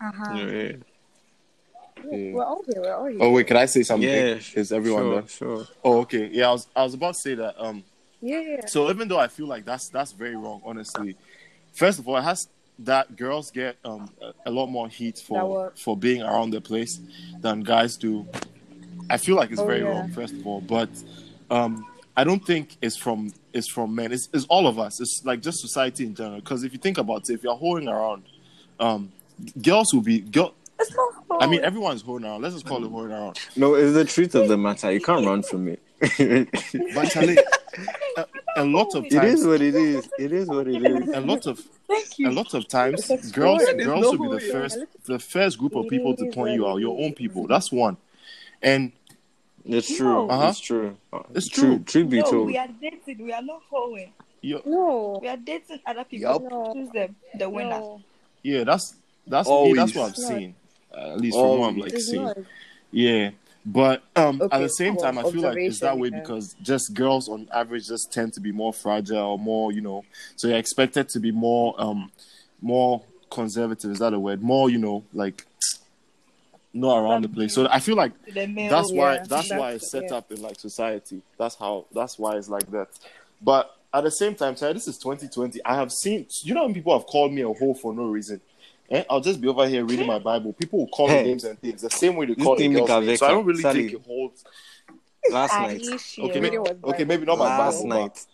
Uh-huh. 0.00 0.34
You're 0.34 0.50
here. 0.50 0.80
Yeah. 2.10 2.32
We're 2.32 2.44
all 2.44 2.62
here. 2.66 2.82
We're 2.82 2.94
all 2.94 3.06
here. 3.06 3.18
Oh 3.20 3.30
wait, 3.32 3.46
can 3.46 3.56
I 3.56 3.66
say 3.66 3.82
something? 3.82 4.08
Yeah, 4.08 4.38
Is 4.54 4.72
everyone 4.72 5.02
sure, 5.02 5.20
there? 5.20 5.28
Sure. 5.28 5.66
Oh, 5.84 6.00
okay. 6.00 6.28
Yeah, 6.32 6.48
I 6.48 6.52
was. 6.52 6.66
I 6.76 6.82
was 6.84 6.94
about 6.94 7.14
to 7.14 7.20
say 7.20 7.34
that. 7.34 7.54
Um. 7.58 7.84
Yeah, 8.20 8.40
yeah. 8.40 8.66
So 8.66 8.90
even 8.90 9.08
though 9.08 9.18
I 9.18 9.28
feel 9.28 9.46
like 9.46 9.64
that's 9.64 9.88
that's 9.88 10.12
very 10.12 10.36
wrong, 10.36 10.60
honestly. 10.64 11.16
First 11.72 11.98
of 11.98 12.08
all, 12.08 12.16
it 12.16 12.22
has 12.22 12.48
that 12.80 13.16
girls 13.16 13.50
get 13.50 13.76
um 13.84 14.10
a, 14.20 14.50
a 14.50 14.50
lot 14.50 14.66
more 14.66 14.88
heat 14.88 15.18
for 15.18 15.72
for 15.76 15.96
being 15.96 16.22
around 16.22 16.50
the 16.50 16.60
place 16.60 17.00
than 17.40 17.60
guys 17.60 17.96
do. 17.96 18.26
I 19.08 19.16
feel 19.18 19.36
like 19.36 19.50
it's 19.50 19.60
Oh, 19.60 19.66
very 19.66 19.80
yeah. 19.80 19.88
wrong. 19.88 20.10
First 20.10 20.34
of 20.34 20.46
all, 20.46 20.60
but 20.60 20.88
um, 21.50 21.86
I 22.16 22.24
don't 22.24 22.44
think 22.44 22.76
it's 22.82 22.96
from 22.96 23.32
it's 23.52 23.68
from 23.70 23.94
men. 23.94 24.12
It's, 24.12 24.28
it's 24.34 24.44
all 24.46 24.66
of 24.66 24.78
us. 24.78 25.00
It's 25.00 25.22
like 25.24 25.40
just 25.42 25.60
society 25.60 26.04
in 26.06 26.14
general. 26.14 26.40
Because 26.40 26.64
if 26.64 26.72
you 26.72 26.78
think 26.78 26.98
about 26.98 27.28
it, 27.30 27.34
if 27.34 27.42
you're 27.44 27.54
holding 27.56 27.88
around, 27.88 28.24
um, 28.80 29.12
girls 29.62 29.94
will 29.94 30.02
be 30.02 30.20
girl. 30.20 30.54
It's 30.78 30.92
not 30.94 31.14
hard. 31.28 31.42
I 31.42 31.46
mean, 31.46 31.62
everyone's 31.64 32.02
holding 32.02 32.26
around. 32.26 32.42
Let's 32.42 32.54
just 32.54 32.66
call 32.66 32.84
it 32.84 32.90
holding 32.90 33.12
around. 33.12 33.38
No, 33.56 33.74
it's 33.74 33.94
the 33.94 34.04
truth 34.04 34.34
of 34.34 34.48
the 34.48 34.58
matter. 34.58 34.90
You 34.92 35.00
can't 35.00 35.24
run 35.24 35.42
from 35.42 35.68
it. 35.68 35.80
But 36.94 37.10
Charlie, 37.10 37.38
uh, 38.18 38.24
a 38.56 38.64
lot 38.64 38.94
of 38.94 39.04
It 39.04 39.10
times, 39.12 39.40
is 39.40 39.46
what 39.46 39.60
it 39.60 39.74
is. 39.74 40.08
It 40.18 40.32
is 40.32 40.48
what 40.48 40.66
it 40.66 40.82
is. 40.82 41.08
a 41.14 41.20
lot 41.20 41.46
of 41.46 41.58
Thank 41.86 42.18
you. 42.18 42.28
a 42.28 42.32
lot 42.32 42.52
of 42.54 42.66
times, 42.68 43.06
girls 43.32 43.62
girls 43.84 44.02
no 44.02 44.10
will 44.12 44.30
be 44.30 44.44
the 44.46 44.52
first 44.52 44.78
the 45.04 45.18
first 45.18 45.58
group 45.58 45.74
of 45.76 45.88
people 45.88 46.16
to 46.16 46.26
point 46.32 46.54
you 46.54 46.66
out. 46.66 46.78
Your 46.78 46.98
own 47.02 47.12
people. 47.14 47.46
That's 47.46 47.70
one. 47.70 47.96
And 48.62 48.92
It's 49.64 49.94
true. 49.96 50.06
No. 50.26 50.30
Uh-huh. 50.30 50.48
It's 50.48 50.60
true. 50.60 50.96
It's 51.34 51.48
True. 51.48 51.76
true. 51.76 51.78
Truth 51.84 52.10
be 52.10 52.18
No, 52.20 52.30
told. 52.30 52.46
we 52.46 52.56
are 52.58 52.68
dating. 52.80 53.24
We 53.24 53.32
are 53.32 53.42
not 53.42 53.62
hoeing. 53.70 54.12
you 54.40 54.62
No. 54.64 55.18
We 55.22 55.28
are 55.28 55.36
dating 55.36 55.80
other 55.86 56.04
people. 56.04 56.30
Yup. 56.32 56.42
No. 56.50 56.72
Choose 56.72 56.90
them, 56.90 57.16
the 57.38 57.48
winner. 57.48 57.70
No. 57.80 58.00
yeah, 58.42 58.64
that's 58.64 58.94
that's 59.26 59.48
me. 59.48 59.72
That's 59.74 59.94
what 59.94 60.08
I'm 60.08 60.14
seeing. 60.14 60.54
Uh, 60.96 61.12
at 61.14 61.20
least 61.20 61.36
from 61.36 61.58
what 61.58 61.68
I'm 61.68 61.78
like 61.78 61.92
It's 61.92 62.06
seeing. 62.06 62.22
not. 62.24 62.38
Yeah. 62.92 63.30
But 63.68 64.04
um, 64.14 64.40
at 64.52 64.60
the 64.60 64.68
same 64.68 64.94
well, 64.94 65.04
time, 65.04 65.18
I 65.18 65.28
feel 65.28 65.42
like 65.42 65.58
it's 65.58 65.80
that 65.80 65.98
way 65.98 66.10
yeah. 66.12 66.20
because 66.20 66.54
just 66.62 66.94
girls 66.94 67.28
on 67.28 67.48
average 67.52 67.88
just 67.88 68.12
tend 68.12 68.32
to 68.34 68.40
be 68.40 68.52
more 68.52 68.72
fragile, 68.72 69.38
more 69.38 69.72
you 69.72 69.80
know. 69.80 70.04
So 70.36 70.46
you're 70.46 70.56
expected 70.56 71.08
to 71.10 71.18
be 71.18 71.32
more 71.32 71.74
um, 71.76 72.12
more 72.62 73.02
conservative. 73.28 73.90
Is 73.90 73.98
that 73.98 74.14
a 74.14 74.20
word? 74.20 74.40
More 74.40 74.70
you 74.70 74.78
know, 74.78 75.02
like 75.12 75.44
not 76.72 76.98
around 76.98 77.22
the 77.22 77.28
place. 77.28 77.54
So 77.54 77.66
I 77.68 77.80
feel 77.80 77.96
like 77.96 78.12
male. 78.34 78.70
that's 78.70 78.92
why 78.92 79.14
yeah, 79.14 79.24
that's, 79.24 79.50
why 79.50 79.72
it's 79.72 79.90
set 79.90 80.04
yeah. 80.10 80.16
up 80.16 80.30
in 80.30 80.40
like 80.40 80.60
society. 80.60 81.22
That's 81.36 81.56
how 81.56 81.86
that's 81.92 82.20
why 82.20 82.36
it's 82.36 82.48
like 82.48 82.70
that. 82.70 82.88
But 83.42 83.76
at 83.92 84.04
the 84.04 84.10
same 84.10 84.36
time, 84.36 84.54
sorry, 84.54 84.74
this 84.74 84.86
is 84.86 84.96
2020. 84.98 85.60
I 85.64 85.74
have 85.74 85.90
seen 85.90 86.26
you 86.42 86.54
know 86.54 86.64
when 86.66 86.74
people 86.74 86.96
have 86.96 87.06
called 87.06 87.32
me 87.32 87.42
a 87.42 87.52
hoe 87.52 87.74
for 87.74 87.92
no 87.92 88.04
reason. 88.04 88.40
Eh? 88.90 89.04
I'll 89.10 89.20
just 89.20 89.40
be 89.40 89.48
over 89.48 89.66
here 89.66 89.84
reading 89.84 90.06
my 90.06 90.18
Bible. 90.18 90.52
People 90.52 90.78
will 90.80 90.88
call 90.88 91.08
me 91.08 91.14
Hey. 91.14 91.24
names 91.24 91.44
and 91.44 91.58
things 91.60 91.82
the 91.82 91.90
same 91.90 92.14
way 92.16 92.26
they 92.26 92.34
This 92.34 92.44
call 92.44 92.56
the 92.56 92.68
girls. 92.68 92.88
names. 93.04 93.18
So 93.18 93.26
I 93.26 93.30
don't 93.30 93.44
really 93.44 93.62
Sally. 93.62 93.88
think 93.88 94.00
it 94.00 94.06
holds. 94.06 94.44
Last 95.30 95.52
night. 95.58 95.80
Aisha. 95.80 96.22
Okay, 96.30 96.38
Video 96.40 96.64
okay, 96.84 97.04
maybe 97.04 97.24
not 97.26 97.36
my 97.38 97.58
Last 97.58 97.82
Bible, 97.82 97.88
night. 97.88 98.26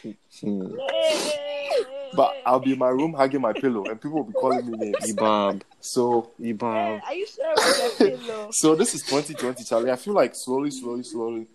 But, 0.00 0.16
but 2.16 2.34
I'll 2.46 2.60
be 2.60 2.72
in 2.74 2.78
my 2.78 2.88
room 2.88 3.12
hugging 3.14 3.40
my 3.40 3.52
pillow, 3.52 3.84
and 3.86 4.00
people 4.00 4.18
will 4.18 4.24
be 4.24 4.32
calling 4.32 4.64
me 4.70 4.76
names. 4.78 4.96
Ibab. 5.12 5.62
So 5.80 6.30
Ibab. 6.40 7.02
Are 7.04 7.14
you 7.14 7.26
sure 7.26 7.52
with 7.56 7.98
the 7.98 8.16
pillow? 8.16 8.48
so 8.52 8.74
this 8.76 8.94
is 8.94 9.02
2020, 9.02 9.64
Charlie. 9.64 9.90
I 9.90 9.96
feel 9.96 10.14
like 10.14 10.32
slowly, 10.36 10.70
slowly, 10.70 11.02
slowly. 11.02 11.46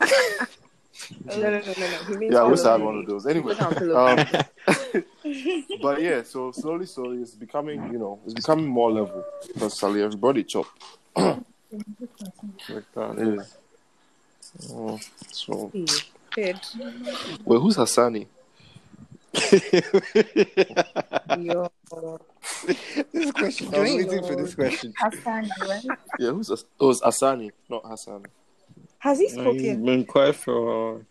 No, 1.26 1.36
no, 1.36 1.50
no, 1.50 1.50
no, 1.50 1.60
no. 1.60 1.98
He 2.08 2.16
means 2.16 2.32
Yeah, 2.32 2.40
I 2.40 2.44
wish 2.44 2.60
I 2.60 2.72
had 2.72 2.78
pillow 2.78 2.86
one 2.86 2.98
of 3.00 3.06
those. 3.06 3.26
Anyway, 3.26 3.54
Put 3.54 3.62
on 3.62 3.74
pillow 3.74 4.06
um, 4.08 4.16
baby. 4.16 5.06
But 5.82 6.00
yeah, 6.02 6.22
so 6.22 6.52
slowly, 6.52 6.86
slowly, 6.86 7.18
it's 7.22 7.32
becoming, 7.34 7.92
you 7.92 7.98
know, 7.98 8.18
it's 8.24 8.34
becoming 8.34 8.66
more 8.66 8.90
level 8.92 9.24
because 9.52 9.78
Sally, 9.78 10.02
everybody 10.02 10.44
chop. 10.44 10.66
Like 11.16 11.42
that. 12.94 13.16
Yeah. 13.18 13.44
Oh, 14.72 14.98
so 15.30 15.70
Kid. 16.30 16.58
wait, 17.44 17.58
who's 17.60 17.76
Hassani? 17.76 18.26
Yo. 21.38 21.70
this 23.12 23.32
question. 23.32 23.74
I 23.74 23.78
was 23.80 23.94
waiting 23.94 24.22
for 24.22 24.36
this 24.36 24.54
question. 24.54 24.94
Hassan, 24.98 25.50
right? 25.60 25.84
Yeah, 26.18 26.30
who's 26.30 26.48
Has- 26.48 26.64
oh, 26.80 26.90
it's 26.90 27.00
Asani, 27.02 27.50
not 27.68 27.82
Hassani. 27.84 28.26
Has 28.98 29.18
he 29.18 29.24
He's 29.24 29.34
spoken? 29.34 29.84
been 29.84 30.04
quiet 30.04 30.36
for. 30.36 31.04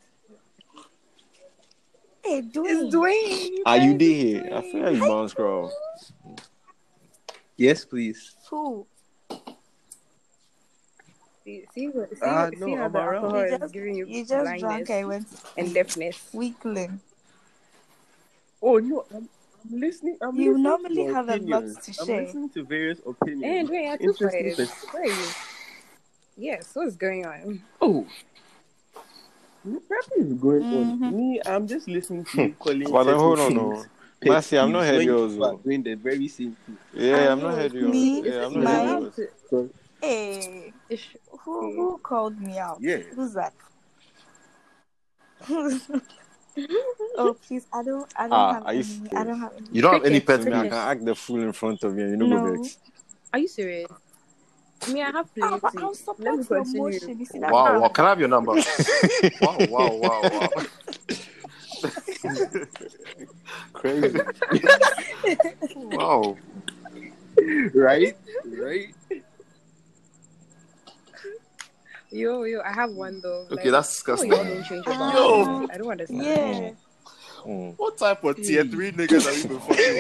Hey, 2.26 2.42
doing. 2.42 2.88
It's 2.88 2.96
Dwayne. 2.96 3.62
Are 3.68 3.78
you 3.78 3.98
there 3.98 4.08
here? 4.10 4.50
I 4.56 4.62
feel 4.62 4.82
like 4.82 4.96
you 4.96 5.08
bounce, 5.08 5.34
girl. 5.34 5.72
Yes, 7.56 7.86
please. 7.86 8.36
Who? 8.50 8.88
See, 11.44 11.64
see, 11.74 11.88
what- 11.90 12.10
see, 12.10 12.18
Ah, 12.24 12.50
see 12.50 12.56
no, 12.60 12.76
how 12.78 12.86
I'm 12.86 12.92
the 12.92 13.00
alcohol 13.00 13.38
You 13.38 13.46
is 13.46 13.60
just, 13.60 13.74
giving 13.74 13.96
you, 13.96 14.06
you 14.08 14.26
just 14.26 14.30
blindness 14.44 14.60
drunk. 14.62 14.90
I 14.90 15.06
went 15.06 15.28
and 15.56 15.74
deafness. 15.74 16.30
weakling. 16.34 17.00
Oh 18.62 18.80
no, 18.80 19.06
I'm, 19.14 19.30
I'm 19.64 19.80
listening. 19.80 20.18
I'm 20.22 20.36
You 20.36 20.46
listening 20.54 20.64
normally 20.64 20.96
to 20.96 21.02
your 21.04 21.14
have 21.14 21.30
a 21.30 21.38
lot 21.38 21.64
opinions. 21.64 21.98
to 21.98 22.02
I'm 22.02 22.08
listening 22.26 22.50
to 22.50 22.64
various 22.64 23.00
opinions. 23.06 23.44
And 23.60 23.70
wait, 23.70 23.88
I 23.92 23.98
too 23.98 24.04
Interesting 24.10 24.68
Where 24.92 25.04
are 25.04 25.06
you? 25.06 25.28
Yes, 26.38 26.72
what's 26.74 26.96
going 26.96 27.26
on? 27.28 27.62
Oh. 27.80 28.08
Nothing 29.66 30.28
is 30.28 30.34
going 30.34 30.64
Mhm. 30.64 31.02
on. 31.04 31.18
Me, 31.18 31.42
I'm 31.46 31.68
just 31.68 31.88
listening 31.88 32.24
to 32.26 32.44
you 32.44 32.56
calling. 32.60 32.92
But 32.92 33.04
then 33.06 33.16
certain 33.16 33.20
hold 33.20 33.40
on, 33.40 33.48
things 33.48 33.88
no. 34.24 34.32
Mercy, 34.32 34.58
I'm 34.58 34.72
not 34.72 34.84
peeves 34.84 34.88
heard 34.88 35.04
yours, 35.04 35.36
you 35.36 35.44
are 35.44 35.56
doing 35.56 35.84
the 35.84 35.94
very 35.96 36.28
same 36.28 36.56
thing. 36.66 36.78
Yeah, 36.94 37.32
I'm 37.32 37.42
not 37.42 37.50
know, 37.52 37.56
heard 37.56 37.74
yours. 37.74 37.92
me, 37.92 38.22
Yeah, 38.22 38.46
I'm 38.46 38.54
not 38.54 38.64
my- 38.64 38.72
heard 38.72 39.02
yours. 39.52 39.72
Hey, 40.02 40.74
who 41.44 41.74
who 41.76 41.98
called 41.98 42.40
me 42.40 42.58
out? 42.60 42.78
yeah. 42.82 42.98
Who's 43.16 43.34
that? 43.34 43.54
oh 47.18 47.34
please, 47.48 47.68
I 47.74 47.84
don't, 47.84 48.08
I 48.18 48.28
don't 48.28 48.32
Ah, 48.32 48.54
have 48.54 48.66
are 48.66 48.74
you. 48.74 48.86
I 49.16 49.24
don't 49.24 49.40
have 49.40 49.54
any. 49.58 49.68
You 49.72 49.82
don't 49.82 49.94
have 49.94 50.06
any 50.06 50.20
pet 50.22 50.44
So 50.44 50.50
me, 50.50 50.56
I 50.56 50.64
can 50.64 50.74
act 50.74 51.06
the 51.06 51.16
fool 51.16 51.42
in 51.42 51.52
front 51.54 51.84
of 51.84 51.98
you 51.98 52.06
you 52.08 52.18
don't 52.18 52.30
No. 52.30 52.64
Are 53.34 53.40
you 53.40 53.48
serious? 53.48 53.90
Me, 54.92 55.02
I 55.02 55.06
have 55.12 55.30
Ah, 55.42 55.60
but 55.62 55.72
plenty. 55.72 55.84
I'll 55.84 55.90
Let 55.90 55.98
support 55.98 56.68
me 56.68 56.74
your 56.74 56.84
motion. 56.84 57.20
You 57.20 57.26
see 57.26 57.40
that? 57.40 57.52
Wow, 57.52 57.80
wow, 57.80 57.88
can 57.88 58.06
I 58.06 58.10
have 58.10 58.20
your 58.20 58.30
number? 58.30 58.52
wow, 59.42 59.58
wow, 59.70 59.94
wow, 59.96 60.22
wow. 60.22 60.50
Crazy. 63.74 64.20
Wow. 65.76 66.38
Right? 67.74 68.16
Right? 68.46 68.96
Yo, 72.12 72.44
yo, 72.44 72.62
I 72.62 72.72
have 72.72 72.92
one 72.92 73.20
though. 73.22 73.48
Okay, 73.52 73.70
that's 73.70 73.90
disgusting. 73.90 74.32
y'all 74.32 74.44
don't 74.44 74.64
change 74.64 74.86
your 74.86 74.96
Yo. 74.96 75.68
I 75.72 75.78
don't 75.78 75.92
understand. 75.92 76.24
Yeah. 76.24 76.72
Mm. 77.46 77.74
What 77.78 77.98
type 77.98 78.24
of 78.24 78.38
tier 78.38 78.64
three 78.64 78.92
niggas 78.92 79.28
are 79.28 79.34
you 79.38 79.48
been 79.48 79.60
fucking 79.60 79.96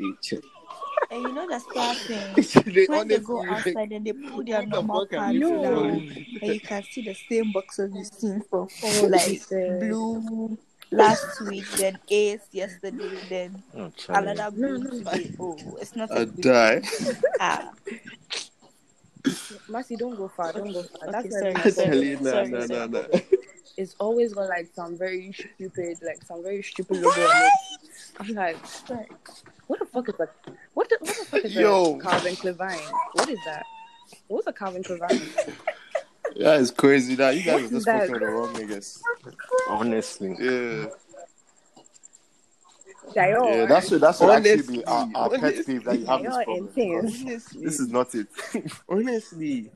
with? 0.00 0.51
Hey, 1.00 1.08
hey, 1.08 1.10
Charlie. 1.10 1.10
Hey, 1.10 1.10
Charlie. 1.10 1.10
And 1.10 1.22
you 1.24 1.32
know 1.32 1.46
the 1.48 1.60
sad 1.74 1.96
thing. 2.06 2.34
They 2.74 2.86
When 2.86 3.08
they 3.08 3.18
go 3.18 3.42
outside 3.48 3.92
and 3.92 4.06
they 4.06 4.12
put 4.12 4.46
their 4.46 4.62
What 4.62 4.70
the 4.70 4.82
normal 4.82 5.00
fuck 5.00 5.12
are 5.14 5.18
pants 5.18 5.34
you 5.34 5.58
down, 5.60 6.02
doing? 6.10 6.26
and 6.40 6.52
you 6.52 6.60
can 6.60 6.82
see 6.84 7.02
the 7.02 7.14
same 7.14 7.52
boxes 7.52 7.92
you've 7.94 8.06
seen 8.06 8.40
from 8.48 8.68
Oh, 8.82 9.02
like 9.02 9.26
Jesus. 9.26 9.50
blue 9.80 10.58
last 10.90 11.40
week, 11.40 11.66
then 11.76 11.98
Ace 12.08 12.48
yesterday, 12.52 13.20
then 13.28 13.62
Oh, 13.76 13.90
Charlie. 13.96 14.28
another 14.30 14.50
blue 14.56 14.90
today. 14.90 15.30
Oh, 15.38 15.78
it's 15.80 15.96
not 15.96 16.10
I 16.10 16.20
a 16.20 16.26
good 16.26 16.40
die. 16.42 16.82
ah. 17.40 17.72
Mercy, 19.68 19.96
don't 19.96 20.16
go 20.16 20.28
far. 20.28 20.52
Don't 20.52 20.72
go 20.72 20.82
far. 20.82 21.08
Okay, 21.08 21.30
That's 21.30 21.38
sorry, 21.38 21.54
why 21.54 21.70
sorry, 21.70 21.88
Charlie, 21.90 22.16
nah, 22.16 22.30
sorry, 22.30 22.48
nah, 22.48 22.66
sorry. 22.66 22.80
nah, 22.86 22.86
nah. 22.86 23.06
It's 23.76 23.94
always 23.98 24.34
got 24.34 24.48
like 24.48 24.68
some 24.74 24.96
very 24.96 25.32
stupid, 25.32 25.98
like 26.02 26.22
some 26.24 26.42
very 26.42 26.62
stupid 26.62 26.96
logo 26.98 27.08
on 27.22 27.42
it. 27.46 27.52
I'm 28.20 28.28
like, 28.34 28.66
Sorry. 28.66 29.06
what 29.66 29.78
the 29.78 29.86
fuck 29.86 30.08
is 30.08 30.14
that? 30.18 30.30
What 30.74 30.88
the, 30.88 30.96
what 31.00 31.16
the 31.16 31.24
fuck 31.24 31.44
is 31.44 31.54
Yo. 31.54 31.96
a 31.96 32.00
Calvin 32.00 32.36
Klein? 32.36 32.78
What 33.12 33.28
is 33.28 33.38
that? 33.46 33.64
What's 34.28 34.46
a 34.46 34.52
Calvin 34.52 34.82
Klein? 34.82 35.00
Yeah, 36.34 36.58
it's 36.58 36.70
crazy 36.70 37.14
that 37.16 37.36
you 37.36 37.42
guys 37.42 37.62
What 37.62 37.64
are 37.64 37.68
just 37.74 37.86
that? 37.86 37.98
fucking 38.08 38.12
with 38.12 38.22
the 38.22 38.28
wrong 38.28 38.54
niggas. 38.54 39.00
Honestly. 39.68 40.36
Yeah. 40.38 40.86
Jayo. 43.14 43.54
Yeah, 43.54 43.66
that 43.66 43.84
should 43.86 44.00
that 44.00 44.14
should 44.16 44.30
actually 44.30 44.76
be 44.78 44.84
our, 44.84 45.02
Honestly, 45.14 45.14
our 45.16 45.30
pet 45.30 45.66
peeve 45.66 45.84
that 45.84 45.98
you 45.98 46.06
have 46.06 46.22
this 46.22 46.34
Jayo 46.34 46.44
problem. 46.44 46.98
Honestly, 46.98 47.64
This 47.64 47.80
is 47.80 47.88
not 47.88 48.14
it. 48.14 48.28
honestly, 48.88 49.70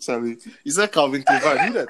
Charlie, 0.00 0.38
you 0.64 0.72
said 0.72 0.90
Calvin 0.90 1.22
Klein. 1.22 1.58
Who 1.68 1.72
that? 1.74 1.88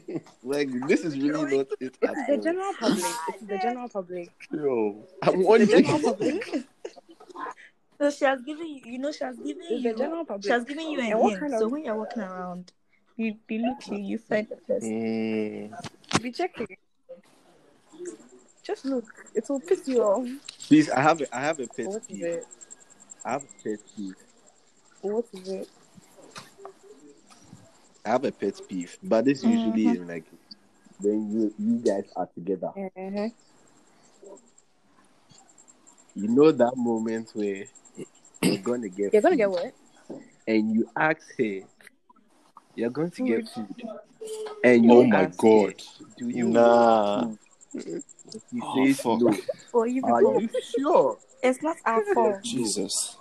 like 0.42 0.68
this 0.88 1.00
is 1.04 1.16
really 1.18 1.56
not 1.56 1.66
it 1.80 1.96
at 2.02 2.10
It's 2.16 2.26
the 2.26 2.34
all. 2.36 2.40
general 2.42 2.72
public. 2.80 3.04
It's 3.28 3.42
the 3.46 3.58
general 3.58 3.88
public. 3.88 4.30
Yo. 4.52 5.04
I'm 5.22 5.42
The 5.42 5.66
general 5.66 6.00
public. 6.00 6.64
So 7.98 8.10
she 8.10 8.26
has 8.26 8.42
given 8.42 8.66
you, 8.66 8.80
you 8.84 8.98
know, 8.98 9.10
she 9.10 9.24
has 9.24 9.36
given 9.38 9.62
It's 9.70 9.82
the 9.82 9.88
you, 9.90 9.96
general 9.96 10.24
public. 10.26 10.44
she 10.44 10.50
has 10.50 10.64
given 10.64 10.90
you 10.90 11.00
a 11.00 11.02
And 11.04 11.18
what 11.18 11.30
hint. 11.30 11.40
kind 11.40 11.54
So 11.58 11.68
when 11.68 11.82
you're 11.84 11.94
walking 11.96 12.22
around, 12.22 12.72
you 13.16 13.36
you 13.48 13.58
look 13.60 13.82
here, 13.82 13.98
you 13.98 14.18
find 14.18 14.46
the 14.50 14.56
person. 14.56 15.70
Mm. 15.72 16.22
Be 16.22 16.30
checking. 16.30 16.66
Just 18.62 18.84
look. 18.84 19.04
It 19.34 19.48
will 19.48 19.60
piss 19.60 19.88
you 19.88 20.02
off. 20.02 20.28
Please, 20.68 20.90
I 20.90 21.00
have 21.00 21.20
a, 21.22 21.34
I 21.36 21.40
have 21.40 21.58
a 21.60 21.66
pet 21.68 21.86
What 21.86 22.02
is 22.02 22.06
peeve. 22.08 22.24
it? 22.24 22.44
I 23.24 23.30
have 23.32 23.44
a 23.44 23.62
pet 23.64 23.78
peeve. 23.96 24.14
What 25.00 25.24
is 25.32 25.48
it? 25.48 25.68
I 28.06 28.10
have 28.10 28.24
a 28.24 28.30
pet 28.30 28.60
peeve, 28.68 28.96
but 29.02 29.24
this 29.24 29.42
usually 29.42 29.88
in 29.88 30.06
like 30.06 30.24
when 31.00 31.28
you 31.32 31.52
you 31.58 31.78
guys 31.78 32.04
are 32.14 32.28
together. 32.32 32.68
Uh-huh. 32.76 33.28
You 36.14 36.28
know 36.28 36.52
that 36.52 36.76
moment 36.76 37.30
where 37.34 37.64
you're 38.42 38.58
gonna 38.58 38.88
get 38.88 39.12
You're 39.12 39.22
gonna 39.22 39.36
get 39.36 39.50
what? 39.50 39.74
and 40.46 40.72
you 40.72 40.88
ask 40.96 41.36
her, 41.38 41.60
you're 42.76 42.90
going 42.90 43.10
to 43.10 43.22
get 43.22 43.48
food, 43.48 43.74
and 44.62 44.84
you 44.84 44.92
Oh 44.92 45.04
my 45.04 45.22
ask 45.24 45.40
God. 45.40 45.74
her, 45.98 46.06
do 46.16 46.28
you 46.28 46.48
Nah. 46.50 47.24
want 47.24 47.40
food? 47.74 48.02
She 48.52 48.60
Oh, 48.62 48.86
says 48.86 49.00
fuck. 49.00 49.20
no. 49.20 49.36
For 49.72 49.86
you 49.88 50.04
Are 50.04 50.22
you 50.22 50.48
sure? 50.62 51.18
it's 51.42 51.60
not 51.60 51.76
our 51.84 52.04
fault. 52.14 52.42
Jesus. 52.44 53.16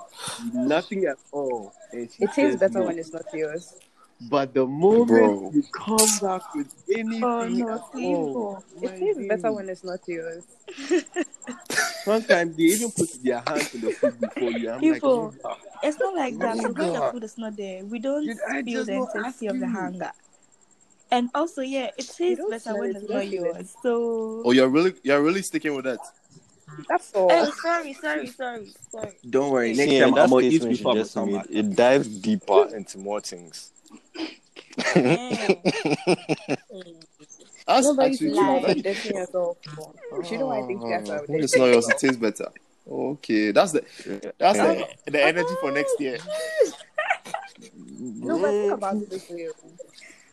Nothing 0.54 1.06
at 1.06 1.18
all. 1.32 1.74
And 1.92 2.08
It 2.20 2.32
tastes 2.34 2.60
better 2.60 2.80
no. 2.80 2.86
when 2.86 3.00
it's 3.00 3.12
not 3.12 3.26
yours. 3.34 3.74
But 4.22 4.54
the 4.54 4.66
moment 4.66 5.08
Bro. 5.08 5.52
you 5.52 5.64
come 5.74 6.18
back 6.20 6.42
with 6.56 6.68
anything, 6.90 7.24
Oh 7.24 7.48
no, 7.50 7.74
at 7.74 7.82
all, 7.94 8.64
It 8.82 8.88
my 8.88 8.96
tastes 9.00 9.22
better 9.28 9.52
when 9.54 9.70
it's 9.70 9.84
not 9.84 10.00
yours. 10.08 10.44
Sometimes 12.06 12.56
they 12.56 12.64
even 12.64 12.92
put 12.92 13.10
their 13.24 13.42
hands 13.42 13.74
in 13.74 13.82
the 13.82 13.92
food 13.92 14.20
before 14.20 14.52
you. 14.52 14.70
I'm 14.70 14.82
People, 14.82 15.32
like, 15.32 15.40
"Ah, 15.44 15.58
It's 15.84 16.00
not 16.00 16.16
like 16.16 16.40
that. 16.40 16.58
Oh, 16.80 16.92
the 16.94 17.02
food 17.12 17.24
is 17.24 17.38
not 17.38 17.56
there. 17.58 17.84
We 17.86 18.00
don't 18.00 18.26
Did 18.26 18.38
feel 18.66 18.86
the 18.86 18.94
intensity 18.94 19.48
of 19.48 19.60
the 19.60 19.68
hunger. 19.68 20.12
And 21.12 21.30
also, 21.34 21.62
yeah, 21.62 21.92
it 21.98 22.08
tastes 22.10 22.44
better 22.50 22.76
when 22.76 22.96
it's 22.96 23.08
not 23.08 23.14
don't 23.14 23.30
feel 23.30 23.46
it. 23.46 23.56
yours. 23.56 23.74
So, 23.82 24.44
Oh, 24.46 24.52
you're 24.52 24.70
really 24.70 24.94
you're 25.04 25.22
really 25.22 25.42
sticking 25.42 25.76
with 25.76 25.86
that. 25.86 26.00
That's 26.90 27.12
all. 27.14 27.32
oh, 27.32 27.52
sorry, 27.52 27.94
sorry, 27.94 28.28
sorry, 28.28 28.74
sorry. 28.92 29.14
Don't 29.30 29.52
worry. 29.52 29.74
Next 29.74 29.94
See, 29.94 29.98
time 29.98 30.14
that 30.14 30.24
I'm 30.24 30.30
gonna 30.30 30.44
eat 30.48 30.62
you 30.62 30.70
before 30.70 30.92
I 30.92 30.96
just 30.96 31.14
come 31.14 31.32
back. 31.32 31.46
it 31.50 31.76
dives 31.76 32.08
deeper 32.20 32.76
into 32.76 32.98
more 32.98 33.22
things. 33.22 33.72
That's 37.68 37.88
No, 37.88 37.94
but 37.96 38.10
you 38.10 38.14
actually 38.14 38.18
should 38.18 38.34
true. 38.34 38.38
lie. 38.38 38.60
not 38.60 38.78
dissing 38.78 39.16
yourself. 39.16 39.58
You 40.30 40.38
know, 40.38 40.52
I 40.52 40.62
think 40.64 40.82
yes, 40.88 41.10
I 41.10 41.18
Oh, 41.18 41.22
would 41.22 41.30
it's 41.44 41.56
not 41.58 41.66
yours, 41.66 41.90
it 41.90 41.98
tastes 41.98 42.18
better. 42.18 42.48
Okay, 42.88 43.52
that's 43.52 43.72
the 43.72 43.84
that's 44.38 44.60
the, 44.60 44.84
oh, 44.84 45.12
the 45.12 45.24
energy 45.24 45.54
for 45.62 45.72
next 45.72 46.00
year. 46.00 46.18
No, 47.78 48.38
but 48.40 48.52
think 48.56 48.72
about 48.74 48.96
it 48.96 49.10
this 49.10 49.30
way. 49.30 49.48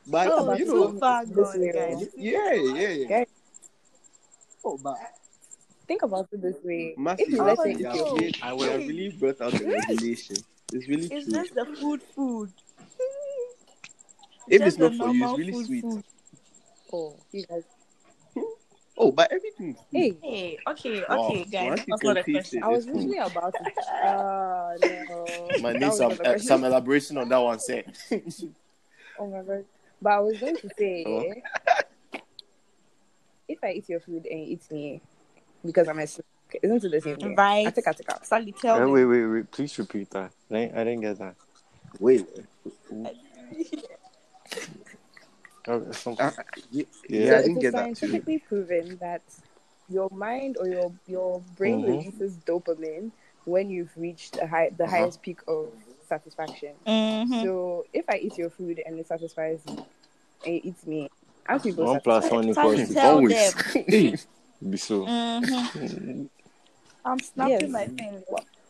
But 0.06 0.28
Oh, 0.28 0.52
you 0.54 0.64
too 0.64 0.74
know, 0.74 0.92
far 0.98 1.24
this 1.24 1.36
gone, 1.36 1.70
guys. 1.72 2.08
yeah, 2.16 2.52
yeah, 2.54 2.88
yeah. 2.88 3.08
Guys, 3.08 3.26
Oh, 4.64 4.78
but 4.78 4.96
think 5.86 6.02
about 6.02 6.28
it 6.32 6.42
this 6.42 6.56
way. 6.64 6.94
Massey, 6.98 7.22
If 7.24 7.28
you 7.32 7.40
Oh, 7.40 7.44
let 7.44 7.58
my 7.58 7.64
it 7.66 7.68
you 7.68 7.78
eat 7.78 7.84
have, 7.86 7.94
your 7.96 8.04
God. 8.04 8.12
food, 8.12 8.20
made, 8.22 8.36
you 8.42 8.70
have 8.70 8.86
really 8.88 9.08
brought 9.10 9.40
out 9.40 9.52
the 9.52 9.64
regulation. 9.88 10.36
It's 10.72 10.88
really 10.88 11.08
It's 11.08 11.24
true. 11.24 11.34
just 11.34 11.54
the 11.54 11.66
food, 11.80 12.02
food. 12.14 12.52
If 14.48 14.60
just 14.62 14.66
it's 14.66 14.78
not 14.78 14.94
for 14.94 15.08
you, 15.08 15.24
it's 15.24 15.38
really 15.38 15.52
food, 15.52 15.66
sweet. 15.66 15.82
food. 15.82 16.04
oh, 16.92 17.16
you 17.32 17.44
guys. 17.46 17.62
Oh, 18.98 19.10
but 19.10 19.32
everything. 19.32 19.76
Hey, 19.90 20.16
Hey, 20.22 20.58
okay, 20.68 21.02
Wow. 21.08 21.28
okay, 21.30 21.44
guys. 21.44 21.82
That's 21.88 22.02
not 22.04 22.16
a 22.18 22.22
question. 22.24 22.58
it, 22.58 22.64
I 22.64 22.68
was 22.68 22.78
it's 22.78 22.86
food. 22.86 23.08
literally 23.08 23.18
about 23.18 23.54
to. 23.54 23.64
Ah, 24.04 24.72
no. 24.80 25.48
My 25.60 25.72
That 25.72 25.80
needs 25.80 25.98
was 25.98 25.98
some 25.98 26.18
uh, 26.24 26.38
some 26.38 26.64
elaboration 26.64 27.16
on 27.18 27.28
that 27.28 27.38
one. 27.38 27.58
Say, 27.58 27.84
Oh 29.18 29.26
my 29.28 29.42
god. 29.42 29.64
But 30.00 30.12
I 30.12 30.18
was 30.20 30.36
going 30.38 30.56
to 30.56 30.70
say, 30.76 31.04
Oh. 31.06 31.32
if 33.48 33.58
I 33.62 33.72
eat 33.72 33.88
your 33.88 34.00
food 34.00 34.26
and 34.26 34.40
you 34.40 34.46
eat 34.54 34.70
me 34.70 35.00
because 35.64 35.88
I'm 35.88 35.98
a 35.98 36.06
snack, 36.06 36.24
isn't 36.62 36.84
it 36.84 36.90
the 36.90 37.00
same 37.00 37.16
thing? 37.16 37.34
Right. 37.36 37.66
I 37.68 37.70
take 37.70 37.86
I 37.88 37.92
take 37.92 38.10
out. 38.10 38.26
Sally, 38.26 38.52
tell 38.52 38.76
Uh, 38.76 38.80
them. 38.80 38.90
wait, 38.92 39.04
wait, 39.04 39.24
wait. 39.26 39.50
Please 39.50 39.78
repeat 39.78 40.10
that. 40.10 40.32
I 40.50 40.54
didn't, 40.54 40.76
I 40.78 40.84
didn't 40.84 41.00
get 41.00 41.18
that. 41.18 41.34
Wait. 41.98 42.26
Oh, 45.68 45.92
some- 45.92 46.16
Uh, 46.18 46.30
yeah, 46.70 46.84
Yeah. 47.08 47.18
yeah, 47.20 47.28
so 47.30 47.36
I 47.36 47.42
didn't 47.42 47.56
it 47.56 47.56
is 47.56 47.62
get 47.62 47.72
that 47.72 47.94
too. 47.96 48.06
scientifically 48.08 48.38
proven 48.40 48.96
that 48.98 49.22
your 49.88 50.08
mind 50.10 50.56
or 50.58 50.66
your 50.66 50.92
your 51.06 51.40
brain 51.56 51.82
Mhm. 51.82 51.86
releases 51.86 52.36
dopamine 52.38 53.10
when 53.44 53.70
you've 53.70 53.94
reached 53.96 54.34
the 54.34 54.46
high 54.46 54.70
the 54.70 54.84
Uh-huh. 54.84 54.96
highest 54.96 55.22
peak 55.22 55.40
of 55.46 55.72
satisfaction. 56.08 56.74
Mhm. 56.86 57.42
So 57.42 57.84
if 57.92 58.04
I 58.08 58.16
eat 58.18 58.38
your 58.38 58.50
food 58.50 58.80
and 58.84 58.98
it 58.98 59.06
satisfies 59.06 59.62
you 59.66 59.84
and 60.44 60.54
you 60.54 60.60
eat 60.64 60.86
me, 60.86 61.10
I'm 61.46 61.60
people 61.60 61.84
one 61.84 62.00
one 62.04 62.48
equals 62.48 62.90
Sally, 62.90 62.94
always. 62.96 63.52
them. 63.52 63.84
hey, 63.88 64.16
Be 64.70 64.76
so. 64.76 65.06
Mhm. 65.06 66.28
I'm 67.04 67.18
snapping 67.20 67.70
Yes. 67.70 67.70
my 67.72 67.86
fingers. 67.88 68.24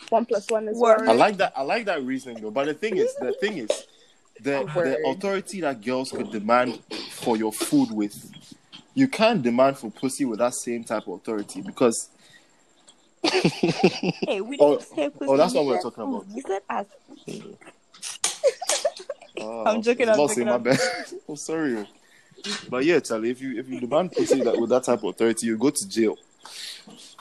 One 0.08 0.24
plus 0.26 0.50
one 0.50 0.68
is 0.68 0.78
Word. 0.78 1.08
I 1.08 1.12
like 1.12 1.36
that. 1.38 1.52
I 1.56 1.62
like 1.62 1.84
that 1.86 2.02
reasoning 2.02 2.42
though. 2.42 2.50
But 2.50 2.66
the 2.66 2.74
thing 2.74 2.96
is, 2.96 3.14
the 3.16 3.32
thing 3.32 3.58
is, 3.58 3.86
the 4.42 4.64
the 4.74 4.98
authority 5.08 5.60
that 5.60 5.80
girls 5.82 6.10
could 6.10 6.30
demand 6.30 6.78
for 7.10 7.36
your 7.36 7.52
food 7.52 7.90
with, 7.92 8.32
you 8.94 9.08
can't 9.08 9.42
demand 9.42 9.78
for 9.78 9.90
pussy 9.90 10.24
with 10.24 10.38
that 10.40 10.54
same 10.54 10.84
type 10.84 11.06
of 11.06 11.14
authority 11.14 11.60
because 11.62 12.08
Hey, 13.22 14.40
we 14.40 14.56
Oh, 14.58 14.76
didn't 14.76 14.82
say 14.82 15.08
pussy. 15.10 15.32
oh, 15.32 15.36
that's 15.36 15.54
what 15.54 15.66
we're 15.66 15.80
talking 15.80 16.04
food. 16.04 16.14
about. 16.14 16.26
We 16.28 16.40
said 16.42 16.62
us. 16.68 16.86
Oh, 19.40 19.64
I'm 19.66 19.82
joking, 19.82 20.08
I'm 20.08 20.14
about 20.14 20.28
to 20.28 20.34
say, 20.34 20.44
joking, 20.44 20.48
my 20.52 20.58
bad. 20.58 20.78
oh, 21.28 21.34
sorry. 21.34 21.86
But 22.68 22.84
yeah, 22.84 23.00
Charlie, 23.00 23.30
if 23.30 23.40
you 23.40 23.58
if 23.58 23.68
you 23.68 23.80
demand 23.80 24.12
pussy 24.12 24.40
that 24.42 24.56
with 24.58 24.70
that 24.70 24.84
type 24.84 24.98
of 24.98 25.04
authority, 25.06 25.46
you 25.46 25.56
go 25.56 25.70
to 25.70 25.88
jail. 25.88 26.16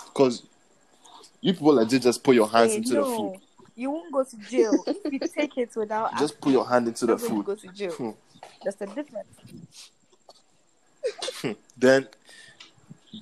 Because 0.07 0.43
you 1.41 1.53
people 1.53 1.73
legit 1.73 2.01
just 2.03 2.23
put 2.23 2.35
your 2.35 2.47
hands 2.47 2.71
Hey, 2.73 2.77
into 2.77 2.93
no, 2.93 3.03
the 3.05 3.05
food. 3.05 3.41
You 3.81 3.89
won't 3.91 4.11
go 4.11 4.23
to 4.23 4.37
jail 4.37 4.83
if 4.87 5.11
you 5.13 5.19
take 5.19 5.57
it 5.57 5.71
without 5.75 6.15
Just 6.17 6.39
put 6.39 6.51
your 6.51 6.67
hand 6.67 6.87
into 6.87 7.05
the 7.07 7.13
asking. 7.13 7.35
You're 7.35 7.43
food. 7.43 7.45
go 7.45 7.55
to 7.55 7.67
jail. 7.69 7.91
Hmm. 7.93 8.09
That's 8.63 8.77
the 8.77 8.85
difference. 8.87 9.35
Then 11.77 12.07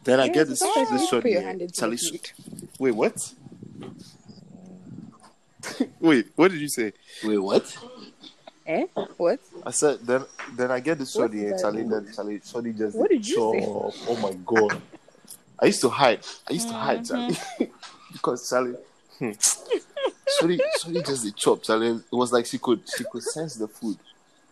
then 0.04 0.20
I 0.20 0.28
get 0.28 0.48
so 0.48 0.52
this 0.52 0.60
this 0.92 1.02
you 1.02 1.08
shot 1.08 1.22
put 1.22 1.32
your 1.32 1.40
here. 1.42 1.48
hand 1.50 1.62
into 1.62 1.74
Charlie, 1.74 1.96
the 1.96 2.20
food. 2.20 2.70
wait, 2.80 2.92
what? 2.92 3.34
wait, 6.00 6.28
what 6.36 6.52
did 6.52 6.60
you 6.62 6.70
say? 6.70 6.92
Wait, 7.24 7.38
what? 7.38 7.78
Eh? 8.68 8.86
What? 9.18 9.40
I 9.66 9.72
said 9.72 10.00
then 10.06 10.26
then 10.56 10.72
I 10.72 10.80
get 10.80 11.00
this 11.00 11.16
What 11.16 11.32
shorty 11.32 11.38
did 11.40 11.58
here, 11.58 11.66
I 11.66 11.72
Then 11.72 12.14
Charlie, 12.14 12.42
shorty 12.46 12.74
just 12.74 12.96
What 12.98 13.10
did 13.10 13.26
you 13.28 13.36
say? 13.36 13.66
Oh 13.66 14.18
my 14.22 14.34
god! 14.46 14.82
I 15.60 15.66
used 15.68 15.82
to 15.82 15.90
hide. 15.90 16.22
I 16.50 16.54
used 16.54 16.68
to 16.68 16.74
hide, 16.76 17.00
Mm-hmm. 17.00 17.34
Charlie, 17.34 17.72
because 18.14 18.50
Charlie. 18.50 18.76
Shorty, 20.38 20.60
Shorty 20.82 21.02
just 21.02 21.24
the 21.24 21.32
chop, 21.32 21.64
Charlie. 21.64 21.88
It 21.90 22.04
was 22.12 22.32
like 22.32 22.46
she 22.46 22.58
could 22.58 22.82
she 22.96 23.04
could 23.12 23.24
sense 23.24 23.56
the 23.56 23.68
food. 23.68 23.98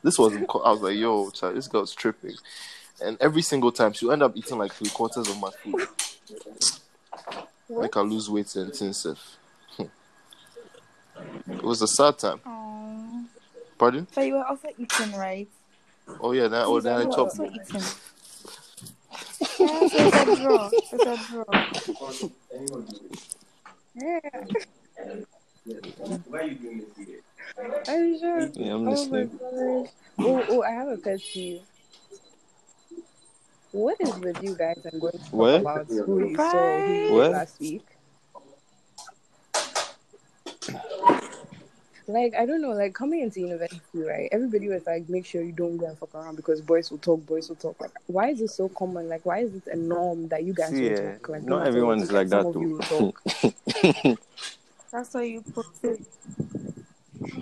This 0.03 0.17
wasn't. 0.17 0.47
co- 0.47 0.61
I 0.61 0.71
was 0.71 0.82
like, 0.82 0.97
yo, 0.97 1.30
Charlie, 1.32 1.55
this 1.55 1.67
girl's 1.67 1.93
tripping. 1.93 2.36
And 3.01 3.17
every 3.21 3.41
single 3.41 3.71
time 3.71 3.93
she'll 3.93 4.11
end 4.11 4.23
up 4.23 4.36
eating 4.36 4.57
like 4.57 4.73
three 4.73 4.89
quarters 4.89 5.28
of 5.30 5.39
my 5.39 5.51
food. 5.51 5.88
Make 7.69 7.95
her 7.95 8.03
lose 8.03 8.30
weight 8.30 8.55
and 8.55 8.73
things. 8.73 8.97
sef. 8.97 9.38
Hmm. 9.75 9.84
It 11.51 11.63
was 11.63 11.82
a 11.82 11.88
sad 11.88 12.17
time. 12.17 12.39
Aww. 12.45 13.25
Pardon? 13.78 14.07
But 14.15 14.25
you 14.25 14.34
were 14.36 14.45
also 14.45 14.69
eating, 14.78 15.11
right? 15.13 15.47
Oh 16.21 16.32
yeah, 16.32 16.47
that 16.47 16.65
oh, 16.65 16.80
then 16.80 17.01
I 17.01 17.03
chopped. 17.03 17.38
also 17.39 17.43
yeah, 17.43 17.63
so 17.63 17.80
it's 19.59 19.59
a 19.59 20.36
draw. 20.43 20.69
It's 20.73 21.03
a 21.03 21.17
draw. 21.32 21.45
Yeah. 23.95 24.19
Why 25.68 26.39
are 26.39 26.43
you 26.45 26.55
doing 26.55 26.78
this 26.97 27.07
here? 27.07 27.22
Are 27.88 28.05
you 28.05 28.20
sure? 28.20 28.49
Yeah, 28.53 28.74
I'm 28.74 28.82
Oh 28.82 28.84
my 28.86 28.91
listening. 28.91 29.28
gosh. 29.28 29.91
Oh, 30.20 30.45
oh, 30.49 30.63
I 30.63 30.72
have 30.72 30.88
a 30.88 30.97
pet 30.97 31.20
peeve. 31.20 31.61
What 33.72 33.97
is 33.99 34.18
with 34.20 34.41
you 34.43 34.55
guys 34.55 34.78
I'm 34.91 34.99
going 34.99 35.11
to 35.11 35.20
talk 35.20 35.32
What? 35.32 35.61
about 35.61 35.88
who 35.88 36.30
you 36.30 36.36
saw 36.38 36.82
who 36.82 37.13
What? 37.13 37.32
last 37.32 37.59
week? 37.59 37.86
Like, 42.09 42.34
I 42.36 42.45
don't 42.45 42.61
know, 42.61 42.72
like 42.72 42.93
coming 42.93 43.20
into 43.20 43.41
university, 43.41 43.82
right? 43.95 44.30
Everybody 44.32 44.70
was 44.70 44.86
like, 44.86 45.09
make 45.09 45.26
sure 45.26 45.41
you 45.41 45.51
don't 45.51 45.76
go 45.76 45.88
and 45.88 45.97
fuck 45.97 46.15
around 46.15 46.38
because 46.38 46.61
boys 46.61 46.89
will 46.89 46.99
talk, 46.99 47.26
boys 47.26 47.49
will 47.49 47.57
talk. 47.57 47.76
Like, 47.82 47.91
why 48.05 48.30
is 48.30 48.39
it 48.39 48.47
so 48.51 48.70
common? 48.70 49.09
Like, 49.09 49.26
why 49.26 49.39
is 49.39 49.53
it 49.53 49.68
a 49.68 49.76
norm 49.76 50.30
that 50.30 50.45
you 50.45 50.53
guys 50.53 50.70
See, 50.70 50.84
will 50.84 50.91
yeah, 50.91 51.11
talk? 51.18 51.28
Like, 51.28 51.43
not 51.43 51.68
everyone's 51.68 52.09
like 52.09 52.30
that 52.30 52.43
some 52.53 52.78
of 55.05 55.23
you 55.23 55.41
though. 55.41 55.53
will 55.55 55.63
talk. 55.63 55.75
That's 55.81 55.89
why 55.89 55.91
you 55.91 55.99
put 55.99 55.99
it. 55.99 56.01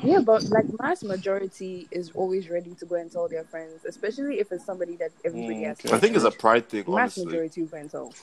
Yeah, 0.04 0.20
but 0.22 0.44
like 0.50 0.66
mass 0.80 1.04
majority 1.04 1.88
is 1.92 2.12
always 2.12 2.50
ready 2.50 2.74
to 2.76 2.86
go 2.86 2.96
and 2.96 3.12
tell 3.12 3.28
their 3.28 3.44
friends, 3.44 3.86
especially 3.86 4.40
if 4.40 4.52
it's 4.52 4.66
somebody 4.66 4.96
that 4.98 5.12
everybody 5.24 5.62
Mm, 5.62 5.66
has. 5.68 5.80
okay. 5.80 5.94
I 5.96 6.00
think 6.00 6.16
it's 6.16 6.26
a 6.26 6.32
pride 6.32 6.70
thing, 6.70 6.84
mass 6.88 7.18
honestly. 7.18 7.26
majority 7.26 7.62
will 7.62 7.68
go 7.70 7.78
and 7.78 7.92
tell. 7.92 8.14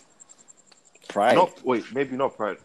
Pride. 1.09 1.35
Not 1.35 1.65
wait, 1.65 1.85
maybe 1.95 2.17
not 2.17 2.37
pride. 2.37 2.59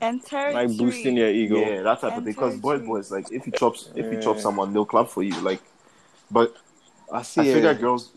And 0.00 0.24
territory. 0.24 0.66
like 0.66 0.78
boosting 0.78 1.16
your 1.16 1.28
ego. 1.30 1.56
Yeah, 1.58 1.82
that 1.82 2.00
type 2.00 2.16
of 2.16 2.24
thing. 2.24 2.32
Because 2.32 2.56
boy, 2.56 2.78
boys, 2.78 3.10
like 3.10 3.30
if 3.32 3.46
you 3.46 3.52
chop, 3.52 3.74
if 3.94 4.12
you 4.12 4.20
chop 4.22 4.38
someone, 4.38 4.72
they'll 4.72 4.86
clap 4.86 5.08
for 5.08 5.22
you. 5.22 5.38
Like, 5.40 5.60
but 6.30 6.56
I 7.12 7.22
see. 7.22 7.40
I 7.42 7.44
figure 7.44 7.72
yeah. 7.72 7.74
girls 7.74 8.10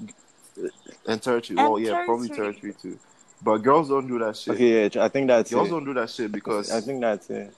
and 1.07 1.21
territory. 1.21 1.59
And 1.59 1.69
well, 1.69 1.79
yeah, 1.79 2.05
probably 2.05 2.29
territory. 2.29 2.73
territory 2.73 2.75
too. 2.81 2.99
But 3.43 3.57
girls 3.59 3.89
don't 3.89 4.07
do 4.07 4.19
that 4.19 4.37
shit. 4.37 4.53
Okay, 4.53 4.87
yeah, 4.93 5.03
I 5.03 5.07
think 5.09 5.27
that's 5.27 5.51
Girls 5.51 5.67
it. 5.67 5.71
don't 5.71 5.85
do 5.85 5.93
that 5.95 6.09
shit 6.09 6.31
because 6.31 6.71
I 6.71 6.79
think 6.81 7.01
that's 7.01 7.29
it. 7.29 7.53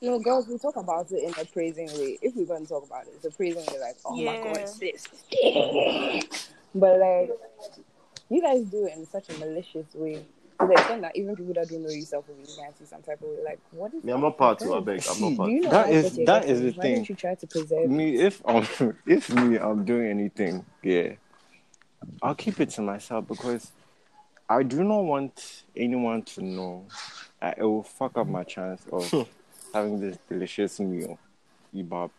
No, 0.00 0.18
girls, 0.20 0.46
we 0.46 0.58
talk 0.58 0.76
about 0.76 1.10
it 1.10 1.24
in 1.24 1.30
a 1.40 1.44
praising 1.46 1.86
way. 1.98 2.18
If 2.22 2.36
we're 2.36 2.46
going 2.46 2.62
to 2.62 2.68
talk 2.68 2.86
about 2.86 3.06
it, 3.06 3.14
it's 3.16 3.24
a 3.24 3.30
praising 3.30 3.64
way, 3.66 3.80
like, 3.80 3.96
oh 4.04 4.14
my 4.16 4.36
god, 4.36 4.44
Yeah. 4.56 4.62
it's 4.62 4.78
this. 4.78 6.48
but 6.74 7.00
like, 7.00 7.30
you 8.28 8.40
guys 8.42 8.62
do 8.66 8.86
it 8.86 8.92
in 8.96 9.06
such 9.06 9.28
a 9.30 9.38
malicious 9.38 9.86
way. 9.94 10.24
To 10.60 10.66
the 10.66 10.72
extent 10.72 11.02
that 11.02 11.16
even 11.16 11.34
people 11.36 11.54
that 11.54 11.68
don't 11.68 11.82
know 11.82 11.88
yourself 11.88 12.28
will 12.28 12.34
be 12.34 12.42
looking 12.42 12.64
at 12.64 12.74
you 12.80 12.86
some 12.86 13.00
type 13.02 13.20
of 13.22 13.28
way. 13.28 13.36
Like, 13.44 13.58
what 13.70 13.94
is 13.94 14.02
Me, 14.04 14.12
I'm 14.12 14.20
not 14.20 14.36
part 14.36 14.58
to. 14.60 14.74
I 14.74 14.80
beg. 14.80 14.96
I'm 14.96 15.00
See, 15.02 15.28
not 15.30 15.36
part. 15.36 15.48
Do 15.48 15.54
you 15.54 15.60
know 15.62 15.70
That 15.70 15.86
that's 15.86 15.94
is- 15.96 16.04
what 16.04 16.14
you're 16.18 16.26
that 16.26 16.40
getting? 16.42 16.56
is 16.56 16.60
the 16.74 16.78
Why 16.78 16.82
thing. 16.82 16.94
don't 16.96 17.08
you 17.08 17.14
try 17.14 17.34
to 17.36 17.46
preserve 17.46 17.90
Me, 17.90 18.16
if 18.20 18.42
um, 18.44 18.66
if 19.06 19.30
me, 19.30 19.56
I'm 19.56 19.84
doing 19.84 20.08
anything, 20.10 20.64
yeah, 20.82 21.12
I'll 22.22 22.34
keep 22.34 22.60
it 22.60 22.70
to 22.70 22.82
myself 22.82 23.26
because 23.28 23.70
I 24.48 24.62
do 24.62 24.82
not 24.84 25.02
want 25.02 25.64
anyone 25.76 26.22
to 26.22 26.42
know. 26.44 26.86
that 27.40 27.58
it 27.58 27.62
will 27.62 27.84
fuck 27.84 28.18
up 28.18 28.26
my 28.26 28.42
chance 28.44 28.82
of 28.92 29.28
having 29.74 30.00
this 30.00 30.18
delicious 30.28 30.80
meal. 30.80 31.18
Ebob. 31.74 32.10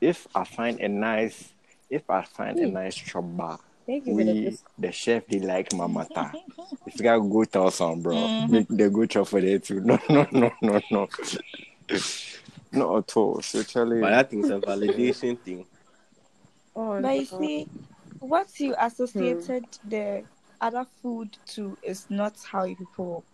If 0.00 0.26
I 0.34 0.44
find 0.44 0.78
a 0.80 0.88
nice, 0.88 1.52
if 1.88 2.08
I 2.10 2.22
find 2.22 2.58
a 2.58 2.66
Hmm. 2.66 2.72
nice 2.74 2.96
choba, 2.96 3.58
Thank 3.86 4.06
you 4.06 4.16
for 4.16 4.24
the 4.24 4.32
we 4.44 4.58
the 4.78 4.92
chef 4.92 5.26
they 5.28 5.38
like 5.40 5.70
mamata. 5.70 6.32
If 6.86 6.98
you 7.00 7.02
gotta 7.04 7.20
go 7.20 7.44
tell 7.44 7.70
some 7.70 8.00
bro, 8.00 8.28
Mhm. 8.28 8.50
make 8.50 8.68
the 8.68 8.90
go 8.90 9.06
chop 9.06 9.26
for 9.28 9.40
there 9.40 9.58
too. 9.58 9.80
No, 9.84 9.98
no, 10.08 10.26
no, 10.32 10.52
no, 10.62 10.80
no. 10.90 11.08
Not 12.72 12.98
at 12.98 13.16
all. 13.16 13.40
So 13.42 13.62
Charlie, 13.62 14.00
But 14.00 14.12
I 14.12 14.22
think 14.24 14.42
it's 14.42 14.50
a 14.50 14.60
validation 14.60 15.38
thing. 15.40 15.66
Oh, 16.74 17.00
But 17.00 17.16
you 17.16 17.24
see, 17.24 17.68
what 18.20 18.48
you 18.60 18.74
associated 18.78 19.64
the 19.84 20.24
other 20.60 20.86
food 21.02 21.36
to 21.46 21.76
is 21.82 22.06
not 22.10 22.34
how 22.50 22.64
you 22.64 22.76
people 22.76 23.24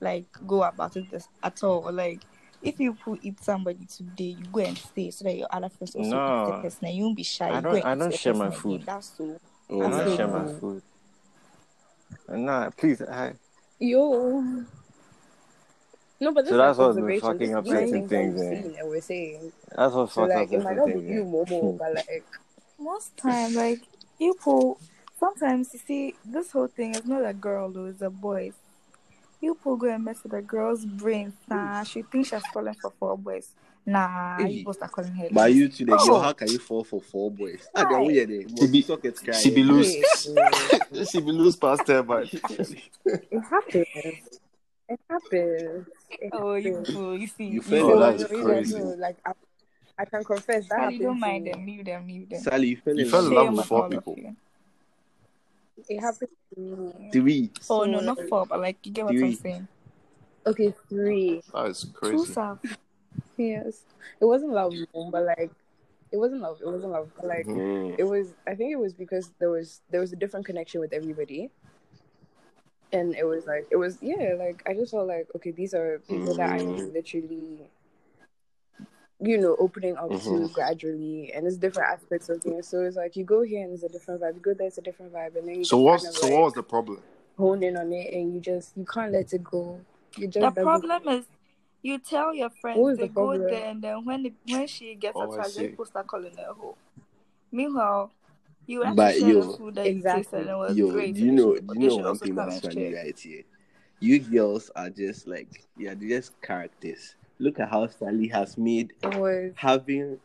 like 0.00 0.24
go 0.46 0.62
about 0.62 0.96
it 0.96 1.10
this, 1.10 1.28
at 1.42 1.62
all. 1.62 1.90
Like 1.92 2.20
if 2.62 2.78
you 2.80 2.94
people 2.94 3.18
eat 3.22 3.42
somebody 3.42 3.86
today, 3.86 4.36
you 4.38 4.44
go 4.52 4.60
and 4.60 4.76
stay 4.78 5.10
so 5.10 5.24
that 5.24 5.36
your 5.36 5.48
other 5.50 5.68
friends 5.68 5.94
also 5.94 6.16
eat 6.16 6.16
No. 6.16 6.46
the 6.46 6.62
person. 6.62 6.86
And 6.88 6.96
you 6.96 7.04
won't 7.04 7.16
be 7.16 7.22
shy. 7.22 7.48
I 7.50 7.60
don't- 7.60 7.74
and 7.76 7.84
I 7.84 7.94
eat 7.94 7.98
don't 7.98 8.14
share 8.14 8.34
my 8.34 8.50
food. 8.50 8.74
again. 8.76 8.86
That's 8.86 9.16
so. 9.16 9.40
I 9.68 9.74
don't 9.74 9.90
That's 9.90 10.16
share 10.16 10.26
so 10.28 10.38
my 10.44 10.52
food. 10.60 10.82
Nah, 12.28 12.70
please. 12.70 13.02
I, 13.02 13.34
Yo. 13.78 14.64
No, 16.20 16.32
but 16.32 16.42
this 16.44 16.50
So 16.52 16.56
is 16.56 16.58
that's 16.58 16.78
like 16.78 16.86
what's 16.86 16.96
been 16.96 17.04
observation. 17.04 17.20
fucking 17.20 17.48
These 17.48 17.56
up 17.56 17.64
these 17.64 17.90
things 17.90 18.08
things, 18.08 18.34
we've 18.34 18.44
eh? 18.44 18.62
seen 18.62 18.76
and 18.78 18.88
we're 18.88 19.00
saying. 19.00 19.52
that's 19.74 19.94
what 19.94 20.10
So 20.12 20.22
fucked 20.22 20.34
like, 20.34 20.52
up 20.52 20.52
it 20.52 20.62
might 20.62 20.76
not 20.76 20.86
be 20.86 21.00
you, 21.00 21.24
yeah. 21.24 21.24
Momo, 21.24 21.78
but 21.78 21.94
like, 21.94 22.24
Most 22.78 23.16
time, 23.16 23.54
like 23.54 23.80
people, 24.18 24.78
sometimes 25.18 25.72
you 25.72 25.80
see 25.80 26.14
this 26.24 26.52
whole 26.52 26.66
thing 26.68 26.94
is 26.94 27.04
not 27.04 27.24
a 27.24 27.32
girl 27.34 27.70
though, 27.70 27.86
it's 27.86 28.02
a 28.02 28.10
boy. 28.10 28.52
You 29.40 29.54
people 29.56 29.76
go 29.76 29.88
and 29.92 30.04
mess 30.04 30.22
with 30.22 30.34
a 30.34 30.42
girl's 30.42 30.84
brain. 30.84 31.32
Nah, 31.48 31.82
she 31.82 32.02
thinks 32.02 32.28
she's 32.30 32.42
falling 32.52 32.74
for 32.80 32.92
four 32.98 33.18
boys. 33.18 33.48
Nah, 33.84 34.36
Hey. 34.38 34.48
you 34.50 34.58
supposed 34.60 34.80
to 34.80 34.88
calling 34.88 35.12
her. 35.14 35.28
By 35.32 35.48
you 35.48 35.68
to 35.68 35.84
the 35.84 35.94
Oh. 35.98 36.06
girl, 36.06 36.20
how 36.20 36.32
can 36.32 36.48
you 36.48 36.58
fall 36.60 36.84
for 36.84 37.00
four 37.00 37.28
boys? 37.28 37.66
Ah, 37.74 37.84
then 37.90 38.04
we 38.04 38.20
are 38.20 38.26
the 38.26 38.42
She 38.42 38.66
be- 38.68 38.78
most 38.78 38.86
sockets 38.86 39.20
crying. 39.20 39.40
She 39.42 39.50
be 39.50 39.64
loose. 39.64 40.28
Yeah. 40.32 41.04
she 41.04 41.20
be 41.20 41.32
loose 41.32 41.56
past 41.56 41.88
her, 41.88 42.04
but 42.04 42.32
it 42.32 42.40
happens. 43.50 44.28
It 44.88 45.00
happens. 45.10 45.86
It 46.20 46.30
Oh, 46.32 46.54
you 46.54 46.76
happens. 46.76 47.20
you 47.20 47.26
see, 47.26 47.44
You 47.46 47.52
you 47.54 47.62
fell 47.62 47.78
in 47.80 47.86
that 47.88 47.96
love 47.96 48.14
is 48.14 48.22
No, 48.22 48.28
with 48.28 48.38
you 48.38 48.44
guys 48.46 48.70
crazy. 48.72 48.96
like, 49.00 49.16
I, 49.98 50.02
I 50.02 50.04
can 50.04 50.24
confess 50.24 50.68
that 50.68 50.76
Sally, 50.78 50.98
don't 50.98 51.14
to 51.14 51.20
mind 51.20 51.44
me. 51.44 51.52
them, 51.52 51.64
mute 51.64 51.86
them, 51.86 52.06
mute 52.06 52.30
them. 52.30 52.40
Sally, 52.40 52.68
you 52.68 52.76
fell 52.76 52.98
You 52.98 53.04
in 53.04 53.10
fell 53.10 53.22
love 53.22 53.30
in 53.30 53.34
with 53.34 53.40
love 53.40 53.56
with 53.56 53.66
four 53.68 53.88
people. 53.88 54.18
It 55.88 56.00
happened 56.00 56.30
to 56.54 56.60
me. 56.60 57.08
three. 57.12 57.50
Oh 57.70 57.84
So, 57.84 57.90
no, 57.90 58.00
not 58.00 58.18
like, 58.18 58.28
four, 58.28 58.46
but 58.46 58.60
like 58.60 58.78
you 58.84 58.92
get 58.92 59.04
what 59.04 59.14
I'm 59.16 59.34
saying. 59.34 59.68
Okay, 60.46 60.74
three. 60.88 61.42
that 61.52 61.66
is 61.66 61.84
crazy. 61.84 62.16
Two 62.16 62.18
crazy. 62.24 62.32
self. 62.32 62.58
Yes. 63.36 63.82
It 64.20 64.24
wasn't 64.24 64.52
love, 64.52 64.74
but 64.92 65.24
like, 65.24 65.50
it 66.10 66.16
wasn't 66.16 66.42
love. 66.42 66.58
It 66.60 66.66
wasn't 66.66 66.92
love. 66.92 67.10
But 67.16 67.26
like, 67.26 67.46
Mhm. 67.46 67.98
it 67.98 68.04
was. 68.04 68.34
I 68.46 68.54
think 68.54 68.72
it 68.72 68.76
was 68.78 68.92
because 68.94 69.32
there 69.38 69.50
was 69.50 69.80
there 69.90 70.00
was 70.00 70.12
a 70.12 70.16
different 70.16 70.46
connection 70.46 70.80
with 70.80 70.92
everybody, 70.92 71.50
and 72.92 73.14
it 73.14 73.24
was 73.24 73.46
like 73.46 73.66
it 73.70 73.76
was 73.76 73.98
yeah. 74.02 74.34
Like 74.38 74.62
I 74.66 74.74
just 74.74 74.92
felt 74.92 75.06
like 75.08 75.28
okay, 75.36 75.50
these 75.50 75.74
are 75.74 76.00
people 76.08 76.34
that 76.34 76.50
I'm 76.50 76.66
Mm. 76.76 76.92
literally, 76.92 77.58
you 79.22 79.38
know, 79.38 79.56
opening 79.58 79.96
up 79.96 80.10
to 80.10 80.48
Mhm. 80.48 80.52
gradually, 80.52 81.32
and 81.34 81.46
it's 81.46 81.56
different 81.56 81.90
aspects 81.90 82.28
of 82.28 82.42
things. 82.42 82.68
So 82.68 82.80
it's 82.82 82.96
like 82.96 83.16
you 83.16 83.24
go 83.24 83.42
here 83.42 83.64
and 83.64 83.72
it's 83.72 83.82
a 83.84 83.88
different 83.88 84.20
vibe. 84.20 84.34
You 84.34 84.40
go 84.40 84.54
there, 84.54 84.66
it's 84.66 84.78
a 84.78 84.82
different 84.82 85.12
vibe, 85.12 85.36
and 85.36 85.48
then 85.48 85.60
you 85.60 85.64
So 85.66 85.78
what's 85.78 86.04
kind 86.04 86.16
of 86.16 86.20
so 86.20 86.26
like 86.26 86.32
what 86.32 86.42
was 86.44 86.54
the 86.54 86.62
problem? 86.62 87.00
hone 87.38 87.62
in 87.62 87.76
on 87.76 87.92
it, 87.92 88.12
and 88.12 88.34
you 88.34 88.40
just 88.40 88.76
you 88.76 88.84
can't 88.84 89.12
let 89.12 89.32
it 89.32 89.44
go. 89.44 89.80
You 90.16 90.28
just 90.28 90.54
The 90.54 90.62
problem 90.62 91.08
is 91.08 91.26
you 91.82 91.98
tell 91.98 92.34
your 92.34 92.50
friends 92.50 92.80
What 92.80 92.90
is 92.90 92.98
they 92.98 93.06
the 93.06 93.12
go 93.12 93.32
problem? 93.32 93.48
there 93.48 93.70
and 93.70 93.82
then 93.82 94.04
when 94.04 94.22
the, 94.24 94.32
when 94.48 94.66
she 94.66 94.94
gets 94.94 95.16
Oh, 95.16 95.32
I 95.32 95.36
attached, 95.36 95.56
see. 95.56 95.66
people 95.68 95.84
start 95.86 96.06
calling 96.06 96.36
her 96.36 96.46
a 96.50 96.54
hoe. 96.54 96.76
Meanwhile, 97.50 98.10
you 98.66 98.84
actually 98.84 98.96
But 98.96 99.18
shared 99.20 99.36
yo, 99.36 99.40
the 99.42 99.56
food 99.56 99.74
that 99.76 99.86
Exactly. 99.86 100.20
you 100.20 100.22
tasted 100.22 100.40
and 100.40 100.50
it 100.50 100.56
was 100.56 100.76
Yo, 100.76 100.90
great. 100.90 101.14
do 101.14 101.24
you 101.24 101.32
know? 101.32 101.54
should, 101.54 101.64
you 101.72 101.86
know 101.88 101.94
should 101.96 102.04
one 102.04 102.06
also 102.08 102.24
thing 102.24 102.34
come 102.34 102.46
that's 102.46 102.60
funny 102.60 102.94
right 102.94 103.18
here? 103.18 103.42
You 104.00 104.18
girls 104.18 104.70
are 104.76 104.90
just 104.90 105.26
like 105.26 105.64
yeah, 105.76 105.94
they're 105.94 106.08
just 106.08 106.40
characters. 106.42 107.14
Look 107.42 107.58
at 107.58 107.70
how 107.70 107.88
Sally 107.88 108.28
has 108.28 108.56
made 108.56 108.92
It 109.02 109.52
having 109.56 110.20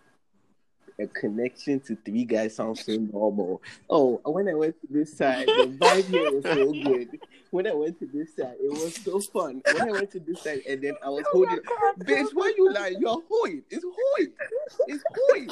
a 1.00 1.08
connection 1.08 1.80
to 1.80 1.96
three 2.06 2.26
guys 2.26 2.56
sound 2.56 2.78
so 2.78 2.92
normal. 2.94 3.60
Oh, 3.90 4.22
when 4.24 4.48
I 4.48 4.54
went 4.54 4.80
to 4.82 4.88
this 4.88 5.18
side, 5.18 5.48
the 5.48 5.64
vibe 5.64 6.08
here 6.10 6.32
was 6.32 6.44
so 6.44 6.74
good. 6.74 7.20
When 7.50 7.66
I 7.66 7.74
went 7.74 7.98
to 8.00 8.06
this 8.06 8.36
side, 8.36 8.58
it 8.64 8.70
was 8.70 8.94
so 9.04 9.20
fun. 9.20 9.64
When 9.74 9.90
I 9.90 9.94
went 9.94 10.12
to 10.12 10.20
this 10.20 10.44
side, 10.44 10.62
and 10.70 10.80
then 10.84 10.96
I 11.04 11.10
was 11.10 11.24
holding, 11.32 11.58
bitch, 12.00 12.28
why 12.34 12.54
you 12.56 12.72
lying? 12.72 13.00
You're 13.00 13.24
hoeing. 13.28 13.64
It's 13.72 13.84
hoeing. 13.84 14.34
It's 14.88 15.04
hoeing. 15.16 15.50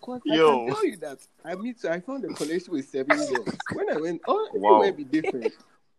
Cause 0.00 0.22
I 0.28 0.34
Yo. 0.34 0.64
can 0.66 0.74
tell 0.74 0.86
you 0.86 0.96
that 0.96 1.18
I 1.44 1.54
meet, 1.54 1.84
I 1.84 2.00
found 2.00 2.24
a 2.24 2.28
connection 2.34 2.72
with 2.72 2.88
seven 2.88 3.16
girls. 3.16 3.48
When 3.72 3.90
I 3.92 3.96
went, 3.96 4.22
oh, 4.26 4.48
Wow. 4.54 4.80
everywhere 4.80 4.92
be 4.92 5.04
different. 5.04 5.52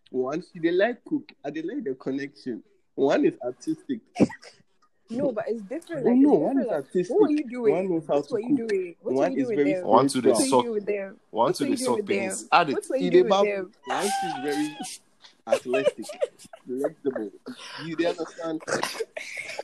One, 0.10 0.44
she 0.52 0.60
they 0.60 0.72
like 0.72 1.06
cook, 1.06 1.32
I 1.46 1.50
they 1.50 1.62
like 1.62 1.86
the 1.86 1.94
connection. 1.94 2.62
One 2.96 3.26
is 3.26 3.36
artistic. 3.42 4.02
No, 5.12 5.32
but 5.32 5.46
it's 5.48 5.62
different. 5.64 6.06
Oh 6.06 6.10
Like, 6.10 6.18
no, 6.18 6.34
it's 6.34 6.42
one 6.42 6.56
different. 6.58 6.60
is 6.60 6.68
Like, 6.68 6.76
artistic. 6.86 7.10
what 7.20 7.22
were 7.22 7.30
you 7.32 7.50
doing? 7.50 7.74
One 7.76 7.90
knows 7.90 8.08
how 8.08 8.16
What 8.16 8.28
to 8.28 8.34
were 8.34 8.40
you 8.40 8.58
cook. 8.58 8.68
doing? 8.70 8.96
What 9.02 9.14
One 9.16 9.32
were 9.32 9.38
you 9.38 9.42
is 9.42 9.48
doing 9.48 9.58
very 9.58 9.74
them? 9.74 9.86
One 9.88 10.08
to 10.08 10.22
the 10.22 10.30
What 10.32 10.38
sock. 10.48 10.64
doing? 10.66 11.16
One 11.32 11.54
to 11.54 11.64
the 11.64 11.70
you 11.70 11.76
doing 11.76 11.86
sock 11.86 11.98
with 11.98 12.06
them? 12.08 12.18
pains. 12.20 12.48
Add 12.52 12.70
it. 12.70 12.74
What 12.74 12.90
were 12.90 12.98
you 12.98 13.06
In 13.08 13.12
doing 13.12 13.24
the 13.24 13.24
with 13.24 13.30
Bible, 13.30 13.52
them? 13.52 13.72
one 13.86 14.06
is 14.06 14.34
very 14.44 14.78
athletic, 15.48 16.06
flexible. 16.68 17.32
You 17.86 17.96
they 17.96 18.06
understand? 18.06 18.62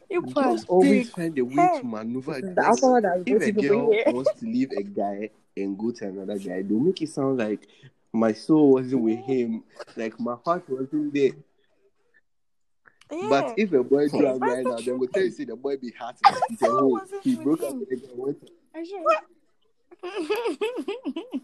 You 0.10 0.22
Girls 0.22 0.66
always 0.66 1.10
find 1.12 1.38
a 1.38 1.42
way 1.46 1.56
to 1.56 1.82
maneuver. 1.84 2.34
This 2.42 2.50
is 2.50 2.56
the 2.56 2.66
alcohol 2.66 3.02
that 3.02 3.24
if 3.26 3.42
a 3.44 3.52
girl 3.52 3.88
wants 4.08 4.40
to 4.40 4.46
leave 4.46 4.72
a 4.72 4.84
guy 4.84 5.30
and 5.56 5.78
go 5.78 5.92
to 5.92 6.06
another 6.08 6.38
guy, 6.38 6.62
they'll 6.62 6.80
make 6.80 7.02
it 7.02 7.10
sound 7.10 7.38
like 7.40 7.68
my 8.14 8.34
soul 8.34 8.72
wasn't 8.74 9.02
with 9.02 9.20
him, 9.20 9.64
like 9.96 10.20
my 10.20 10.36
heart 10.46 10.68
wasn't 10.70 11.14
there. 11.14 11.32
Yeah. 13.12 13.28
But 13.30 13.54
if 13.58 13.72
a 13.74 13.84
boy 13.84 14.02
That's 14.08 14.18
drunk 14.18 14.42
right 14.42 14.64
now, 14.64 14.76
they 14.78 14.84
truth. 14.84 15.00
will 15.00 15.08
tell 15.08 15.24
you 15.24 15.32
say 15.32 15.46
the 15.46 15.56
boy 15.56 15.78
be 15.78 15.92
hot, 15.92 16.18
but 16.22 16.34
he's 16.50 16.62
a 16.62 16.66
soul 16.66 16.80
hoe. 16.80 16.88
wasn't 16.88 17.24
He 17.24 17.36
broke 17.36 17.64
up 17.64 17.72
him. 17.72 17.80
with 17.80 17.92
a 17.92 17.96
girl. 17.96 18.16
Went 18.16 18.46
to- 18.46 18.54
I 18.76 18.84
sure. 18.84 19.04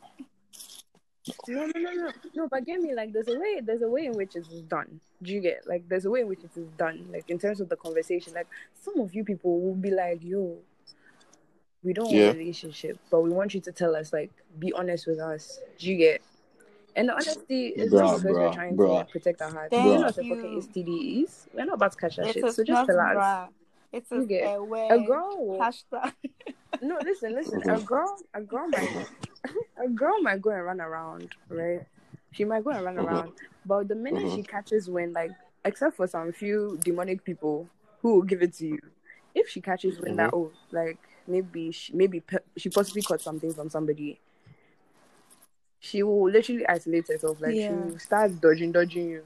No, 1.47 1.65
no, 1.65 1.79
no, 1.79 1.91
no, 1.93 2.11
no. 2.35 2.47
But 2.49 2.65
get 2.65 2.81
me 2.81 2.93
like 2.93 3.13
there's 3.13 3.29
a 3.29 3.39
way. 3.39 3.61
There's 3.63 3.81
a 3.81 3.87
way 3.87 4.07
in 4.07 4.13
which 4.13 4.35
it 4.35 4.45
is 4.51 4.61
done. 4.63 4.99
Do 5.21 5.31
you 5.31 5.39
get 5.39 5.65
like 5.65 5.87
there's 5.87 6.03
a 6.03 6.09
way 6.09 6.19
in 6.19 6.27
which 6.27 6.43
it 6.43 6.51
is 6.57 6.67
done? 6.77 7.07
Like 7.13 7.29
in 7.29 7.39
terms 7.39 7.61
of 7.61 7.69
the 7.69 7.77
conversation, 7.77 8.33
like 8.33 8.47
some 8.81 8.99
of 8.99 9.15
you 9.15 9.23
people 9.23 9.61
will 9.61 9.73
be 9.75 9.89
like, 9.89 10.21
"Yo, 10.21 10.57
we 11.81 11.93
don't 11.93 12.09
Yeah. 12.11 12.25
want 12.25 12.35
a 12.35 12.39
relationship, 12.39 12.99
but 13.09 13.21
we 13.21 13.29
want 13.29 13.53
you 13.53 13.61
to 13.61 13.71
tell 13.71 13.95
us, 13.95 14.11
like, 14.11 14.31
be 14.59 14.73
honest 14.73 15.07
with 15.07 15.19
us." 15.19 15.59
Do 15.77 15.89
you 15.89 15.95
get? 15.97 16.21
And 16.95 17.09
the 17.09 17.13
honesty 17.13 17.67
is 17.67 17.91
Bruh, 17.91 17.99
not 18.01 18.17
because 18.21 18.23
we're 18.23 18.53
trying 18.53 18.75
bruh. 18.77 18.85
to 18.87 18.93
like, 18.93 19.09
protect 19.09 19.41
our 19.41 19.51
hearts. 19.51 19.69
Thank 19.71 19.85
We're 19.85 19.97
not 19.99 20.15
the 20.15 20.25
you. 20.25 20.35
fucking 20.35 20.61
STDs. 20.61 21.47
We're 21.53 21.65
not 21.65 21.75
about 21.75 21.91
to 21.93 21.97
catch 21.97 22.15
that 22.17 22.27
It 22.27 22.33
shit. 22.33 22.43
So 22.53 22.63
just 22.63 22.69
not 22.69 22.85
tell 22.87 22.99
us. 22.99 23.13
bra. 23.13 23.47
It 23.91 24.05
You 24.11 24.19
is 24.21 24.27
get 24.27 24.55
a 24.57 24.63
way. 24.63 24.87
a 24.89 24.99
girl. 24.99 25.57
Hashtag. 25.59 26.13
No, 26.81 26.97
listen, 27.03 27.35
listen. 27.35 27.61
A 27.69 27.79
girl, 27.79 28.17
a 28.33 28.41
girl 28.41 28.67
might, 28.67 29.07
a 29.85 29.87
girl 29.87 30.19
might 30.21 30.41
go 30.41 30.49
and 30.49 30.65
run 30.65 30.81
around, 30.81 31.29
right? 31.47 31.83
She 32.31 32.43
might 32.45 32.63
go 32.63 32.71
and 32.71 32.83
run 32.83 32.97
around, 32.97 33.31
but 33.65 33.87
the 33.87 33.95
minute 33.95 34.23
Mhm. 34.23 34.35
she 34.35 34.43
catches 34.43 34.89
wind, 34.89 35.13
like, 35.13 35.31
except 35.63 35.95
for 35.95 36.07
some 36.07 36.31
few 36.33 36.79
demonic 36.83 37.23
people 37.23 37.69
who 38.01 38.15
will 38.15 38.21
give 38.23 38.41
it 38.41 38.53
to 38.55 38.65
you, 38.67 38.79
if 39.35 39.47
she 39.47 39.61
catches 39.61 39.99
wind 40.01 40.17
that 40.17 40.31
oh, 40.33 40.51
like 40.71 40.97
maybe 41.27 41.71
she, 41.71 41.93
maybe 41.93 42.19
pe- 42.21 42.39
she 42.57 42.69
possibly 42.69 43.03
caught 43.03 43.21
something 43.21 43.53
from 43.53 43.69
somebody, 43.69 44.19
she 45.83 46.01
will 46.01 46.31
literally 46.31 46.65
isolate 46.65 47.07
herself. 47.09 47.41
Like 47.41 47.55
she 47.55 47.59
Yeah. 47.59 47.75
will 47.91 47.99
start 47.99 48.39
dodging, 48.39 48.71
dodging 48.71 49.09
you, 49.09 49.23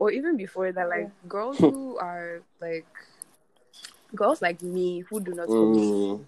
or 0.00 0.10
even 0.10 0.36
before 0.36 0.72
that, 0.72 0.88
like 0.88 1.08
girls 1.28 1.56
who 1.58 1.96
are 1.98 2.42
like 2.60 2.84
girls 4.14 4.42
like 4.42 4.60
me 4.60 5.00
who 5.08 5.20
do 5.20 5.32
not 5.34 5.46
commit 5.46 5.78
Mm. 5.78 6.24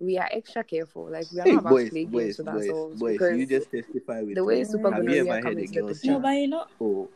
we 0.00 0.18
are 0.18 0.28
extra 0.30 0.62
careful. 0.62 1.08
Like 1.08 1.24
we 1.32 1.40
are 1.40 1.44
Hey, 1.46 1.52
not 1.52 1.60
about 1.60 1.70
boys, 1.70 1.84
to 1.86 1.90
play 1.90 2.04
boys, 2.04 2.22
games 2.24 2.38
with 2.38 2.46
boys, 2.46 2.68
ourselves 2.68 3.00
boys, 3.00 3.12
because 3.14 3.38
you 3.38 3.46
just 3.46 3.70
testify 3.70 4.20
with 4.20 4.34
the 4.34 4.44
way 4.44 4.58
me. 4.58 4.64
super 4.64 4.90
Have 4.90 5.04
you 5.04 5.08
gonorrhea 5.08 5.32
ever 5.32 5.48
heard 5.48 5.58
a 5.58 5.60
the 5.62 5.66
girl 5.68 5.88
picture. 5.88 5.94
say- 5.94 6.08
No, 6.12 6.18
but 6.20 6.28
you 6.36 6.48
know, 6.48 6.64
Oh, 6.78 7.08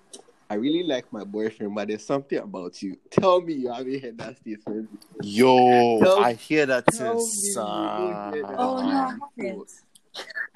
I 0.49 0.55
really 0.55 0.85
like 0.85 1.13
my 1.13 1.25
boyfriend, 1.25 1.75
but 1.75 1.89
there's 1.89 2.07
something 2.07 2.39
about 2.39 2.81
you. 2.81 2.97
Tell 3.11 3.43
me 3.43 3.53
you 3.55 3.71
haven't 3.73 4.01
heard 4.01 4.17
that 4.19 4.37
statement. 4.39 4.89
before. 4.91 5.23
Yo, 5.23 5.99
Tell- 5.99 6.19
I 6.25 6.33
hear 6.33 6.65
that 6.67 6.87
tell 6.87 7.19
since. 7.19 7.43
me 7.43 7.49
you 7.49 7.55
don't 7.55 8.33
hear 8.33 8.43
that. 8.47 8.57
oh 8.59 8.81
no, 8.81 8.89
I 8.89 9.19
haven't. 9.43 9.73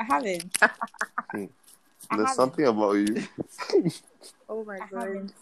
I 0.01 0.05
haven't. 0.05 0.59
Hmm. 1.32 1.46
I 2.11 2.16
There's 2.16 2.28
haven't. 2.28 2.36
something 2.36 2.66
about 2.66 2.92
you, 2.94 3.22
Oh 4.48 4.64
my 4.64 4.80
I 4.80 4.86
god. 4.90 4.92
haven't. 4.96 5.32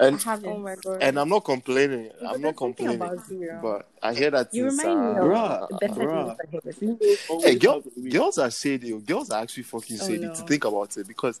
and 0.00 0.14
I 0.14 0.30
haven't. 0.30 0.46
Oh 0.46 0.58
my 0.58 0.76
god. 0.76 1.02
and 1.02 1.18
I'm 1.20 1.28
not 1.28 1.44
complaining. 1.44 2.10
But 2.20 2.26
I'm 2.26 2.32
there's 2.42 2.42
not 2.42 2.56
complaining, 2.56 2.96
about 3.02 3.18
you, 3.30 3.58
but 3.62 3.88
I 4.02 4.14
hear 4.14 4.30
that 4.32 4.52
You 4.52 4.64
since. 4.64 4.80
remind 4.80 5.00
me 5.02 5.16
of 5.18 5.24
Bruh, 5.24 5.68
the 5.68 5.74
better 5.76 5.94
bruh. 5.94 6.06
things 6.06 6.38
ahead. 6.44 6.62
Females 6.74 7.18
Hey, 7.44 7.54
girl, 7.56 7.82
have 7.84 7.86
a 7.86 8.00
way. 8.00 8.10
girls 8.10 8.38
are 8.38 8.50
shady. 8.50 8.92
Girls 9.00 9.30
are 9.30 9.42
actually 9.42 9.64
fucking 9.64 9.98
Oh, 10.00 10.06
shady 10.06 10.26
no. 10.26 10.34
to 10.34 10.42
think 10.42 10.64
about 10.64 10.96
it 10.96 11.06
because 11.08 11.40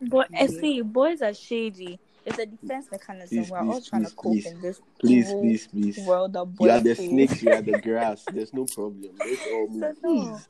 But 0.00 0.28
I 0.36 0.46
see, 0.48 0.82
boys 0.82 1.22
are 1.22 1.34
shady. 1.34 2.00
It's 2.24 2.38
a 2.38 2.46
defense 2.46 2.88
mechanism. 2.90 3.28
Please, 3.28 3.50
We're 3.50 3.62
all 3.64 3.80
trying 3.80 4.02
please, 4.02 4.10
to 4.10 4.16
cope 4.16 4.32
please. 4.32 4.46
in 4.46 4.60
this 4.60 4.80
Please, 5.00 5.32
please, 5.34 5.66
please. 5.66 5.98
world 6.06 6.32
that 6.34 6.46
You 6.60 6.70
are 6.70 6.80
the 6.80 6.94
snakes, 6.94 7.42
you 7.42 7.52
are 7.54 7.62
the 7.62 7.74
grass. 7.74 8.24
There's 8.26 8.52
no 8.54 8.64
problem. 8.64 9.10
Let's 9.18 9.46
all 9.46 9.68
So 9.68 9.92
move. 10.02 10.02
no. 10.02 10.40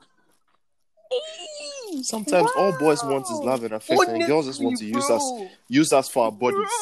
Sometimes 2.01 2.49
all 2.57 2.71
boys 2.79 3.03
want 3.03 3.25
is 3.25 3.39
love 3.39 3.63
and 3.63 3.73
affection, 3.73 4.15
and 4.15 4.25
girls 4.25 4.47
just 4.47 4.61
want 4.61 4.77
to 4.79 4.85
use 4.85 5.09
us 5.09 5.23
use 5.67 5.93
us 5.93 6.09
for 6.09 6.25
our 6.25 6.31
bodies. 6.31 6.67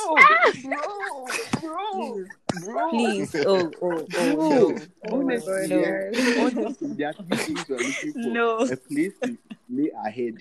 Ah! 1.63 2.89
Please. 2.89 3.35
Oh, 3.35 3.71
oh, 3.81 3.81
oh, 3.81 4.07
oh 4.17 4.35
No, 4.35 4.69
no. 4.69 4.77
Oh, 5.09 5.19
honestly, 5.19 5.53
oh, 5.53 5.67
no. 5.67 5.79
yeah. 5.79 6.41
honestly, 6.41 6.87
there 6.93 7.09
are 7.09 7.13
three 7.13 7.37
things 7.37 7.69
we're 7.69 7.77
looking 7.77 8.13
for: 8.13 8.19
No. 8.29 8.57
a 8.59 8.77
place 8.77 9.13
to 9.23 9.37
lay 9.69 9.91
our 9.91 10.09
head, 10.09 10.35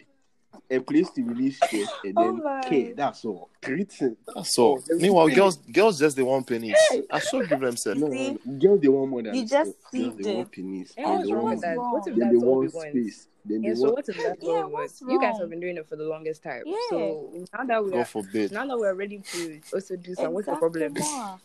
a 0.71 0.79
place 0.81 1.11
to 1.11 1.23
release 1.25 1.57
stress, 1.57 1.89
and 2.05 2.15
Oh 2.17 2.25
then 2.25 2.43
my. 2.45 2.61
care. 2.63 2.95
That's 2.95 3.25
all. 3.25 3.51
Three. 3.63 3.87
That's 4.35 4.59
all. 4.59 4.81
Oh, 4.91 4.97
Meanwhile, 4.97 5.29
girls 5.31 5.57
girls 5.57 5.99
just 5.99 6.17
they 6.17 6.23
want 6.23 6.47
pennies. 6.47 6.77
I 7.11 7.19
sure 7.19 7.45
give 7.47 7.61
them 7.61 7.77
sex. 7.77 7.99
No, 7.99 8.11
See? 8.11 8.39
girls 8.59 8.81
they 8.81 8.89
want 8.89 9.11
more 9.11 9.23
than 9.23 9.35
You 9.35 9.43
just 9.47 9.73
sex. 9.73 9.77
girls 9.93 10.15
see 10.17 10.23
they 10.23 10.23
the- 10.31 10.37
want 10.37 10.53
pennies. 10.53 10.93
And 10.97 11.07
Then 11.07 11.13
what's 11.17 11.27
they 11.29 11.35
wrong 11.35 11.51
with 11.51 11.61
that? 11.63 11.77
What 11.77 11.99
if 11.99 12.05
then 12.05 12.19
they 12.19 12.35
that's 12.35 12.45
all 12.45 12.59
we 12.59 12.67
want 12.69 12.75
want? 12.75 12.91
space. 12.91 13.27
Then 13.45 13.63
they 13.63 13.69
Yeah, 13.69 13.75
so 13.75 13.81
want. 13.83 13.95
what 13.97 14.09
if 14.09 14.17
that's 14.17 14.43
Yeah, 14.43 14.51
all 14.51 14.69
what's 14.71 15.01
want? 15.03 15.13
You 15.13 15.21
guys 15.21 15.39
have 15.41 15.51
been 15.51 15.61
doing 15.61 15.77
it 15.77 15.89
for 15.89 15.97
the 15.97 16.05
longest 16.05 16.43
time. 16.43 16.63
Yeah. 16.67 16.77
So 16.91 17.47
now 17.57 17.65
that 17.65 17.85
we're 17.85 17.91
God 17.91 17.99
are 18.01 18.05
forbid. 18.05 18.53
now 18.53 18.67
that 18.67 18.79
we're 18.79 18.95
ready 18.95 19.19
to 19.33 19.61
also 19.75 19.97
do 19.97 20.15
some, 20.15 20.33
what's 20.33 20.47
the 20.47 20.55
problem? 20.57 20.95
Exactement. 20.95 21.41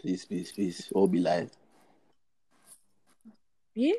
Please, 0.00 0.24
please, 0.24 0.52
please, 0.52 0.92
all 0.94 1.06
be 1.08 1.20
live. 1.20 1.50
Yeah. 3.74 3.92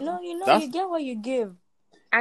No, 0.00 0.20
you 0.22 0.38
know, 0.38 0.46
That's- 0.46 0.62
you 0.62 0.68
get 0.70 0.88
what 0.88 1.02
you 1.02 1.16
give. 1.16 1.54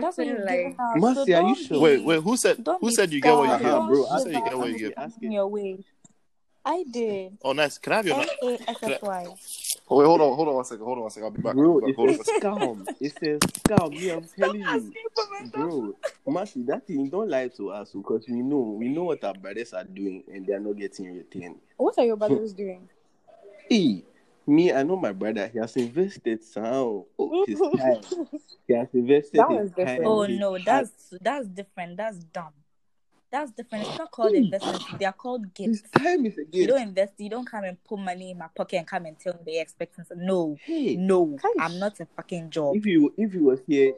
That's 0.01 0.17
what 0.17 0.27
Acting 0.27 0.35
you're 0.37 0.45
like 0.45 0.57
giving 0.57 0.75
out. 0.79 0.97
Mercy, 0.97 1.31
so 1.31 1.37
are 1.37 1.47
you 1.47 1.55
sure? 1.55 1.79
Wait, 1.81 2.03
wait, 2.03 2.21
who 2.23 2.37
said 2.37 2.63
Don't 2.63 2.81
who 2.81 2.91
said 2.91 3.11
you 3.11 3.21
get 3.21 3.35
what 3.35 3.43
you 3.43 3.47
scared. 3.47 3.61
give? 3.61 3.71
Don't 3.71 3.87
bro, 3.87 4.07
I 4.07 4.17
said 4.19 4.25
give 4.25 4.33
you 4.33 4.37
out 4.37 4.45
get 4.45 4.57
what 4.57 4.67
you 4.67 4.75
everything 4.75 4.89
give? 4.89 4.93
Ask 4.97 5.17
it. 5.21 5.31
your 5.31 5.47
way. 5.47 5.79
I 6.67 6.83
did. 6.89 7.37
Oh 7.43 7.51
nice. 7.53 7.77
Can 7.77 7.93
I 7.93 7.95
have 7.97 8.07
your 8.07 8.19
M 8.21 8.27
A 8.43 8.69
F 8.69 8.83
F 8.83 9.01
Y. 9.03 9.25
Oh, 9.87 9.97
wait, 9.99 10.05
hold 10.05 10.19
on, 10.19 10.35
hold 10.35 10.47
on 10.47 10.55
one 10.55 10.65
second, 10.65 10.83
hold 10.83 10.97
on 10.97 11.01
one 11.03 11.11
second. 11.11 11.25
I'll 11.25 11.31
be 11.31 11.41
back. 11.41 11.53
Bro, 11.53 11.73
I'll 11.75 11.81
be 11.81 11.91
back. 11.91 11.95
Hold 11.95 12.09
on 12.09 12.15
it's 12.15 12.33
one 12.43 12.53
a 12.53 12.55
scam. 12.55 12.87
It's 12.99 13.15
a 13.17 13.37
scam. 13.59 13.91
Me, 13.91 14.11
I'm 14.11 14.25
telling 14.39 14.61
you. 14.61 14.93
Bro, 15.51 15.95
Mercy, 16.25 16.63
that 16.63 16.87
thing, 16.87 17.07
don't 17.09 17.29
lie 17.29 17.49
to 17.49 17.69
us 17.69 17.91
because 17.93 18.25
we 18.27 18.41
know, 18.41 18.75
we 18.79 18.89
know 18.89 19.03
what 19.03 19.23
our 19.23 19.35
brothers 19.35 19.73
are 19.73 19.83
doing 19.83 20.23
and 20.33 20.47
they 20.47 20.53
are 20.53 20.59
not 20.59 20.75
getting 20.75 21.13
returned. 21.15 21.57
What 21.77 21.99
are 21.99 22.05
your 22.05 22.15
brothers 22.15 22.51
doing? 22.53 22.89
Hey, 23.69 24.03
me, 24.47 24.71
I 24.71 24.83
know 24.83 24.95
my 24.95 25.11
brother. 25.11 25.47
He 25.47 25.59
has 25.59 25.75
invested 25.75 26.43
some 26.43 27.05
oh, 27.17 27.45
his 27.47 27.59
time. 27.77 28.27
He 28.67 28.73
has 28.73 28.87
invested 28.93 29.39
That 29.39 29.51
his 29.51 29.75
was 29.75 29.85
time. 29.85 30.01
Oh 30.05 30.25
no, 30.25 30.57
that's 30.57 31.13
that's 31.21 31.47
different. 31.47 31.97
That's 31.97 32.17
dumb. 32.19 32.53
That's 33.31 33.51
different. 33.51 33.87
It's 33.87 33.97
not 33.97 34.11
called 34.11 34.31
hmm. 34.31 34.43
investments. 34.43 34.85
They 34.97 35.05
are 35.05 35.13
called 35.13 35.45
his 35.57 35.81
gifts. 35.81 35.89
time 35.91 36.25
is 36.25 36.37
a 36.37 36.43
gift. 36.45 36.55
You 36.55 36.67
don't 36.67 36.81
invest. 36.81 37.13
You 37.17 37.29
don't 37.29 37.45
come 37.45 37.63
and 37.63 37.83
put 37.83 37.99
money 37.99 38.31
in 38.31 38.37
my 38.37 38.47
pocket 38.55 38.77
and 38.77 38.87
come 38.87 39.05
and 39.05 39.19
tell 39.19 39.33
me 39.33 39.39
they're 39.45 39.61
expecting. 39.61 40.05
Some. 40.05 40.25
No, 40.25 40.55
Hey, 40.63 40.95
no, 40.95 41.37
I'm 41.59 41.79
not 41.79 41.99
a 41.99 42.05
fucking 42.15 42.49
job. 42.49 42.75
if 42.75 42.85
you 42.85 43.13
if 43.17 43.33
you 43.33 43.45
were 43.45 43.61
here, 43.67 43.93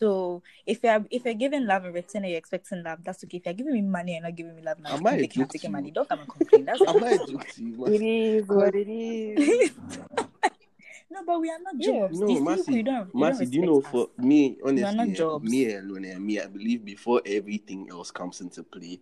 So 0.00 0.42
if 0.66 0.82
you're 0.82 1.04
if 1.10 1.24
you're 1.24 1.34
giving 1.34 1.66
love 1.66 1.84
and 1.84 1.94
return, 1.94 2.22
and 2.22 2.30
you're 2.30 2.38
expecting 2.38 2.82
love. 2.82 2.98
That's 3.04 3.22
okay. 3.24 3.38
If 3.38 3.44
you're 3.46 3.54
giving 3.54 3.72
me 3.74 3.82
money 3.82 4.16
and 4.16 4.24
not 4.24 4.34
giving 4.34 4.54
me 4.56 4.62
love, 4.62 4.78
and 4.78 4.86
Am 4.86 4.94
I'm 4.94 5.06
I 5.06 5.10
a 5.14 5.20
taking, 5.20 5.42
I'm 5.42 5.48
taking 5.48 5.72
money. 5.72 5.90
Don't 5.90 6.08
come 6.08 6.20
and 6.20 6.28
complain. 6.28 6.64
That's 6.64 6.84
am 6.86 7.02
I 7.02 7.10
a 7.10 7.18
joke 7.18 7.46
to 7.48 7.62
you, 7.62 7.74
It 7.86 8.00
Mercy? 8.00 8.06
is 8.40 8.46
what 8.48 8.74
it 8.74 8.88
is. 8.88 9.72
no, 11.10 11.20
but 11.26 11.40
we 11.40 11.50
are 11.50 11.58
not 11.60 11.74
Yeah. 11.78 12.00
jobs. 12.08 12.20
No, 12.20 12.26
These 12.28 12.40
people, 12.40 12.74
you 12.76 12.82
don't. 12.82 13.06
You 13.14 13.20
Mercy, 13.20 13.44
don't 13.44 13.50
do 13.50 13.56
you 13.58 13.66
know 13.66 13.74
respect 13.76 13.92
for 13.92 14.24
me, 14.24 14.56
are 14.56 14.56
not 14.60 14.68
honestly, 14.68 15.10
eh, 15.12 15.14
jobs. 15.14 15.50
me 15.50 15.74
alone, 15.74 16.04
eh, 16.04 16.18
me, 16.18 16.40
I 16.40 16.46
believe 16.46 16.84
before 16.84 17.22
everything 17.24 17.88
else 17.90 18.10
comes 18.10 18.40
into 18.40 18.62
play, 18.62 19.00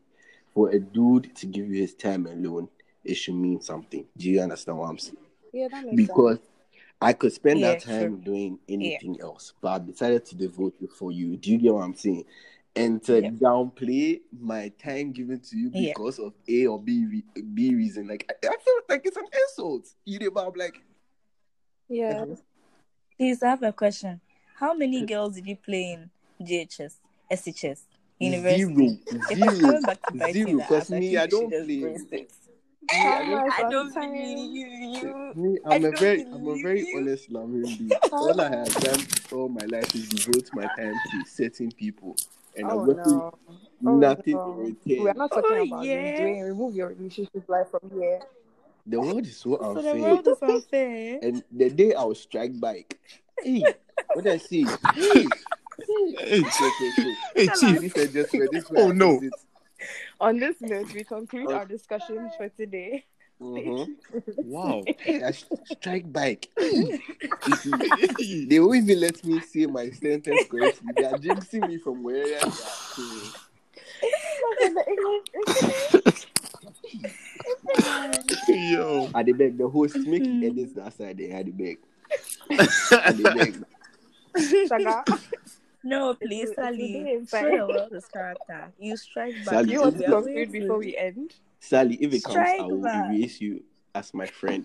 for 0.54 0.70
a 0.70 0.78
dude 0.78 1.34
to 1.36 1.46
give 1.46 1.66
you 1.68 1.80
his 1.80 1.94
time 1.94 2.26
alone, 2.26 2.68
it 3.04 3.14
should 3.14 3.34
mean 3.34 3.60
something. 3.60 4.04
Do 4.16 4.28
you 4.30 4.40
understand 4.40 4.78
what 4.78 4.90
I'm 4.90 4.98
saying? 4.98 5.16
Yeah, 5.52 5.68
that 5.70 5.84
makes 5.84 5.96
Because 5.96 6.38
I 7.02 7.12
could 7.12 7.32
spend 7.32 7.60
Yeah, 7.60 7.72
that 7.72 7.80
time 7.80 8.20
doing 8.20 8.58
anything 8.68 9.18
else, 9.20 9.52
but 9.60 9.68
I 9.68 9.78
decided 9.84 10.24
to 10.26 10.36
devote 10.36 10.74
it 10.80 10.92
for 10.92 11.10
you. 11.10 11.36
Do 11.36 11.50
you 11.50 11.58
get 11.58 11.74
what 11.74 11.82
I'm 11.82 11.94
saying? 11.94 12.24
And 12.76 13.02
to 13.04 13.20
Yeah. 13.20 13.30
downplay 13.30 14.20
my 14.32 14.68
time 14.82 15.12
given 15.12 15.40
to 15.40 15.56
you 15.58 15.70
Yeah. 15.74 15.92
because 15.92 16.18
of 16.18 16.32
A 16.48 16.66
or 16.66 16.80
B 16.80 17.04
re- 17.06 17.42
B 17.42 17.74
reason, 17.74 18.06
like 18.08 18.24
I, 18.30 18.46
I 18.46 18.56
feel 18.56 18.74
like 18.88 19.02
it's 19.04 19.16
an 19.16 19.26
insult. 19.42 19.88
You 20.04 20.20
know, 20.20 20.30
but 20.30 20.46
I'm 20.46 20.52
like, 20.54 20.80
Yeah. 21.88 22.22
Uh-huh. 22.22 22.36
Please, 23.18 23.42
I 23.42 23.50
have 23.50 23.62
a 23.62 23.72
question. 23.72 24.20
How 24.54 24.72
many 24.72 25.04
girls 25.04 25.34
did 25.34 25.46
you 25.46 25.56
play 25.56 25.92
in 25.92 26.10
GHS, 26.46 26.94
SHS, 27.30 27.80
university? 28.18 28.64
zero, 28.64 28.98
zero, 29.34 29.48
I'm 29.50 29.60
coming 29.60 29.84
back 29.84 30.02
to 30.06 30.12
bite 30.18 30.32
zero. 30.32 30.56
Because 30.56 30.90
me, 30.90 31.16
I 31.18 31.26
don't 31.26 31.50
play. 31.50 32.26
Brace 32.88 33.04
it. 33.04 33.04
Me, 33.04 33.12
I 33.12 33.24
don't 33.24 33.52
I 33.52 33.70
don't 33.70 33.92
Sometimes. 33.92 34.12
believe 34.12 35.02
you. 35.02 35.32
Me, 35.34 35.58
I 35.64 35.74
I'm 35.74 35.84
a 35.84 35.90
don't 35.90 36.00
very, 36.00 36.22
I'm 36.22 36.32
a 36.32 36.44
believe 36.44 36.62
very 36.64 36.86
you. 36.86 36.98
honest 36.98 37.30
loving 37.30 37.62
dude. 37.62 37.98
All 38.12 38.40
I 38.40 38.50
have 38.50 38.74
done 38.80 39.06
all 39.32 39.48
my 39.48 39.64
life 39.66 39.94
is 39.94 40.10
devote 40.10 40.50
my 40.52 40.66
time 40.76 41.00
to 41.10 41.24
certain 41.24 41.72
people, 41.72 42.16
and 42.56 42.70
Oh 42.70 42.80
I've 42.80 42.86
gotten 42.86 43.18
no. 43.18 43.32
Oh, 43.84 43.98
nothing 43.98 44.34
no. 44.34 44.76
in 44.86 44.98
We're 44.98 45.06
return. 45.06 45.16
not 45.16 45.32
oh, 45.32 45.40
talking 45.40 45.58
Oh, 45.58 45.62
about 45.64 45.84
yeah. 45.84 46.10
this. 46.10 46.18
Doing 46.20 46.40
remove 46.42 46.74
your 46.74 46.88
relationship 46.88 47.48
life 47.48 47.68
from 47.70 47.90
here. 47.98 48.20
The 48.86 49.00
world 49.00 49.26
is 49.26 49.36
so 49.36 49.56
So 49.56 49.74
the 49.74 49.88
unfair. 49.88 50.02
world 50.02 50.26
is 50.28 50.42
unfair. 50.42 51.18
And 51.22 51.44
the 51.52 51.70
day 51.70 51.94
I 51.94 52.02
will 52.04 52.14
strike 52.14 52.58
back, 52.60 52.98
hey, 53.42 53.64
what 54.12 54.26
I 54.26 54.36
see, 54.38 54.64
hey, 54.94 55.24
hey, 55.24 56.14
Hey, 56.18 56.44
so, 56.44 56.70
so, 56.78 56.90
so. 56.90 57.14
hey, 57.34 57.48
chief. 57.58 57.80
This 57.80 57.96
is 57.96 58.12
just 58.12 58.30
for 58.30 58.46
this. 58.48 58.64
Oh, 58.76 58.90
no. 58.90 59.20
On 60.22 60.38
this 60.38 60.54
note, 60.60 60.86
we 60.94 61.02
conclude 61.02 61.50
our 61.50 61.66
discussion 61.66 62.30
for 62.36 62.48
today. 62.48 63.04
Mm-hmm. 63.40 63.92
Wow. 64.44 64.84
I 65.06 65.32
strike 65.64 66.10
back. 66.12 66.46
They 66.58 68.60
won't 68.60 68.76
even 68.84 69.00
let 69.00 69.24
me 69.24 69.40
say 69.40 69.66
my 69.66 69.90
sentence 69.90 70.44
correctly. 70.48 70.92
They 70.96 71.04
are 71.04 71.18
jinxing 71.18 71.66
me 71.66 71.78
from 71.78 72.04
where 72.04 72.24
they 72.24 72.36
are. 72.36 72.40
So, 72.40 73.02
Yo. 78.48 79.10
I 79.14 79.22
dey 79.22 79.32
beg 79.32 79.58
the 79.58 79.68
host 79.68 79.96
make 80.06 80.22
Mhm. 80.22 80.44
edits 80.44 80.72
that 80.74 80.92
side. 80.92 81.18
They 81.18 81.28
had 81.28 81.46
the 81.46 81.52
beg. 81.52 81.78
I 82.50 83.12
dey 83.12 83.34
beg. 83.34 83.64
Saga, 85.82 85.88
No, 85.88 86.14
please, 86.14 86.50
It's 86.50 86.50
a- 86.50 86.52
it's 86.52 86.58
a 86.58 86.62
Sally. 86.62 86.92
day 86.92 87.12
in 87.12 87.20
Show 87.26 87.30
fact. 87.30 87.50
the 87.50 87.66
world 87.66 87.90
this 87.90 88.06
character. 88.08 88.72
You 88.78 88.96
strike 88.96 89.34
back. 89.36 89.44
Sally, 89.46 89.72
you 89.72 89.80
want 89.80 89.98
to 89.98 90.06
are 90.06 90.22
conclude 90.22 90.52
before 90.52 90.78
we 90.78 90.96
end? 90.96 91.34
Sally, 91.60 91.94
if 92.00 92.12
it 92.12 92.22
comes, 92.24 92.34
Strike 92.34 92.60
I 92.60 92.62
will 92.64 92.82
back. 92.82 93.10
erase 93.14 93.40
you 93.40 93.62
as 93.94 94.12
my 94.14 94.26
friend. 94.26 94.64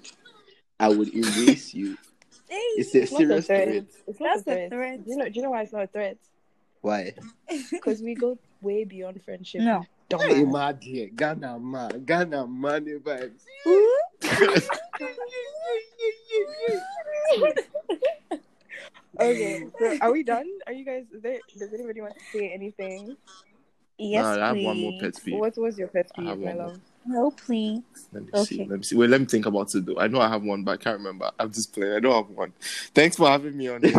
I 0.79 0.89
would 0.89 1.13
erase 1.13 1.73
you. 1.73 1.97
Hey, 2.49 2.55
It's 2.77 2.93
a 2.95 3.01
It's 3.01 3.11
not 3.11 3.21
a 3.21 3.41
serious 3.41 3.45
threat. 3.47 3.67
threat. 3.67 3.85
It's 4.07 4.19
not 4.19 4.35
That's 4.45 4.47
a 4.47 4.51
a 4.51 4.53
threat. 4.55 4.69
threat. 4.71 5.03
Do 5.05 5.11
you 5.11 5.17
know? 5.17 5.25
Do 5.25 5.31
you 5.35 5.41
know 5.41 5.49
why 5.51 5.61
it's 5.63 5.73
not 5.73 5.83
a 5.83 5.87
threat? 5.87 6.17
Why? 6.81 7.13
Because 7.71 8.01
we 8.01 8.13
go 8.15 8.37
way 8.61 8.83
beyond 8.85 9.21
friendship. 9.23 9.61
no. 9.61 9.81
Hey, 10.09 10.15
Dumbass. 10.17 10.51
my 10.51 10.71
dear, 10.71 11.09
Ghana 11.13 11.59
man, 11.59 12.05
Ghana 12.05 12.47
money 12.47 12.93
vibes. 12.93 13.43
Okay, 19.19 19.65
so 19.79 19.97
are 20.01 20.11
we 20.11 20.23
done? 20.23 20.47
Are 20.67 20.73
you 20.73 20.85
guys? 20.85 21.05
Is 21.13 21.21
there, 21.21 21.39
does 21.57 21.73
anybody 21.73 22.01
want 22.01 22.13
to 22.15 22.25
say 22.31 22.51
anything? 22.53 23.15
Yes, 23.97 24.23
Nah, 24.23 24.43
I 24.43 24.47
have 24.49 24.55
please. 24.57 24.65
one 24.65 24.79
more 24.81 24.93
pet 24.99 25.19
peeve. 25.23 25.39
What 25.39 25.57
was 25.57 25.77
your 25.77 25.87
pet 25.87 26.11
I 26.17 26.21
have 26.21 26.37
peeve, 26.37 26.45
my 26.45 26.53
love? 26.53 26.79
No, 27.05 27.31
please. 27.31 27.81
Let 28.11 28.23
me 28.23 28.29
Okay. 28.33 28.43
see. 28.45 28.57
Let 28.59 28.77
me 28.77 28.83
see. 28.83 28.95
Wait, 28.95 29.09
let 29.09 29.19
me 29.21 29.25
think 29.25 29.45
about 29.47 29.73
it 29.73 29.85
though. 29.85 29.97
I 29.97 30.07
know 30.07 30.19
I 30.19 30.27
have 30.29 30.43
one, 30.43 30.63
but 30.63 30.71
I 30.73 30.77
can't 30.77 30.97
remember. 30.99 31.31
I'm 31.39 31.51
just 31.51 31.73
playing. 31.73 31.93
I 31.93 31.99
don't 31.99 32.27
have 32.27 32.35
one. 32.35 32.53
Thanks 32.93 33.15
for 33.15 33.27
having 33.27 33.57
me 33.57 33.69
on 33.69 33.81
here. 33.81 33.93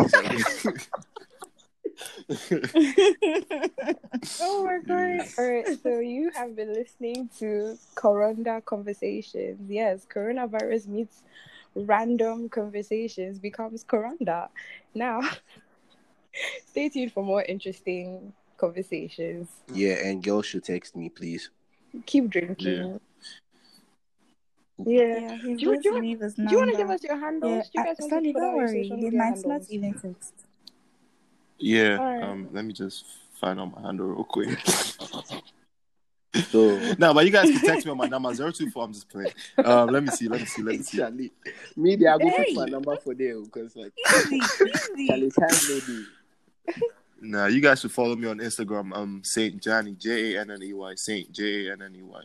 Oh 4.41 4.63
my 4.63 4.79
god! 4.87 5.25
All 5.37 5.45
right, 5.45 5.65
so 5.83 5.99
you 5.99 6.31
have 6.33 6.55
been 6.55 6.73
listening 6.73 7.29
to 7.39 7.77
Corona 7.95 8.61
Conversations. 8.61 9.59
Yes, 9.69 10.05
coronavirus 10.13 10.87
meets 10.87 11.23
random 11.75 12.49
conversations 12.49 13.39
becomes 13.39 13.83
Coranda. 13.83 14.49
Now, 14.93 15.21
stay 16.67 16.89
tuned 16.89 17.11
for 17.13 17.23
more 17.23 17.43
interesting 17.43 18.33
conversations. 18.57 19.49
Yeah, 19.73 19.95
and 20.05 20.23
girls 20.23 20.45
should 20.47 20.63
text 20.63 20.95
me, 20.95 21.09
please. 21.09 21.49
Keep 22.05 22.29
drinking. 22.29 22.67
Yeah. 22.77 22.97
Yeah, 24.85 25.35
he's 25.37 25.59
Do 25.59 25.65
you- 25.65 25.81
do 25.81 25.89
you- 25.89 26.17
Do 26.17 26.43
you 26.51 26.57
want 26.57 26.71
to 26.71 26.77
give 26.77 26.89
us 26.89 27.03
your 27.03 27.17
handles? 27.17 27.51
Yeah, 27.51 27.61
Do 27.63 27.69
you 27.73 27.83
guys 27.85 27.95
want 27.99 28.09
Stanley, 28.11 28.33
to 28.33 28.33
put 28.33 28.39
don't 28.45 28.55
worry. 28.55 28.83
social 28.83 29.01
They 29.01 29.09
might 29.17 29.45
not 29.45 29.61
even 29.69 29.93
text. 29.93 30.33
yeah. 31.57 31.97
Alright. 31.99 32.23
Um. 32.23 32.47
Let 32.53 32.63
me 32.65 32.73
just 32.73 33.05
find 33.33 33.59
out 33.59 33.75
my 33.75 33.81
handle 33.81 34.07
real 34.07 34.23
quick. 34.23 34.57
So, 36.43 36.77
no, 36.97 37.13
but 37.13 37.25
you 37.25 37.31
guys 37.31 37.49
can 37.49 37.59
text 37.61 37.85
me 37.85 37.91
on 37.91 37.97
my 37.97 38.07
number 38.07 38.33
zero 38.33 38.51
two 38.51 38.69
four. 38.69 38.83
I'm 38.85 38.93
just 38.93 39.09
playing. 39.09 39.31
Um. 39.63 39.89
Let 39.89 40.03
me 40.03 40.09
see. 40.09 40.27
Let 40.27 40.41
me 40.41 40.45
see. 40.45 40.61
Let 40.61 40.77
me 40.77 40.83
see. 40.83 40.97
Charlie, 40.97 41.31
me, 41.75 41.95
they 41.95 42.05
are 42.05 42.17
going 42.17 42.31
to 42.31 42.37
Hey. 42.37 42.53
put 42.55 42.65
my 42.65 42.65
number 42.69 42.95
for 42.97 43.13
them 43.13 43.43
because, 43.45 43.75
like, 43.75 43.93
Easy, 44.31 44.35
easy. 44.37 45.07
Charlie, 45.07 45.31
time 45.31 45.49
no. 45.69 46.75
Nah, 47.21 47.45
you 47.47 47.59
guys 47.59 47.81
should 47.81 47.91
follow 47.91 48.15
me 48.15 48.27
on 48.27 48.37
Instagram. 48.39 48.95
Um, 48.95 49.21
Saint 49.23 49.61
Johnny 49.61 49.91
J 49.93 50.35
A 50.35 50.41
N 50.41 50.51
N 50.51 50.63
E 50.63 50.73
Y 50.73 50.95
Saint 50.95 51.31
J 51.31 51.67
A 51.67 51.73
N 51.73 51.81
N 51.81 51.95
E 51.95 52.01
Y. 52.01 52.21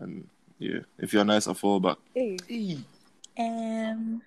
And 0.00 0.02
N 0.02 0.08
E 0.08 0.18
Y. 0.18 0.22
And 0.22 0.28
yeah, 0.58 0.80
if 0.98 1.12
you're 1.12 1.24
nice, 1.24 1.46
I'll 1.46 1.54
follow 1.54 1.80
back. 1.80 1.98
Hey. 2.14 2.78
Um, 3.38 4.22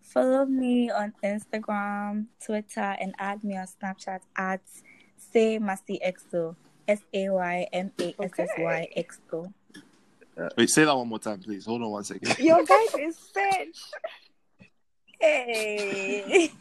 follow 0.00 0.44
me 0.46 0.90
on 0.90 1.12
Instagram, 1.22 2.26
Twitter, 2.44 2.96
and 3.00 3.14
add 3.18 3.42
me 3.44 3.56
on 3.56 3.66
Snapchat 3.66 4.20
at 4.36 4.60
Say 5.16 5.58
Massy 5.58 6.00
Exo. 6.04 6.56
S 6.92 7.00
A 7.14 7.28
Y 7.30 7.66
M 7.72 7.90
A 7.98 8.14
S 8.20 8.30
S 8.38 8.48
Y 8.58 8.88
X 8.96 9.18
O. 9.32 9.50
Wait, 10.58 10.68
say 10.68 10.84
that 10.84 10.94
one 10.94 11.08
more 11.08 11.18
time, 11.18 11.40
please. 11.40 11.64
Hold 11.64 11.82
on 11.82 11.90
one 11.90 12.04
second. 12.04 12.38
Your 12.44 12.62
guys 12.64 12.94
is 12.98 13.18
French. 13.32 13.78
Hey. 15.18 16.50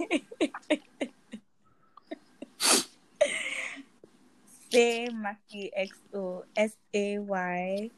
Say 4.71 5.09
Massy 5.09 5.69
Exo. 5.77 6.43
S 6.55 6.77
A 6.93 7.19
Y 7.19 7.89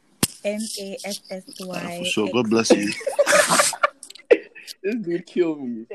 M 0.44 0.60
A 0.80 0.98
S 1.04 1.20
S 1.30 1.44
Y. 1.60 1.80
Ah, 1.84 1.98
for 1.98 2.04
sure. 2.04 2.28
God 2.32 2.50
bless 2.50 2.70
you. 2.72 2.92
This 4.82 4.96
dude 4.96 5.24
kill 5.24 5.56
me. 5.56 5.86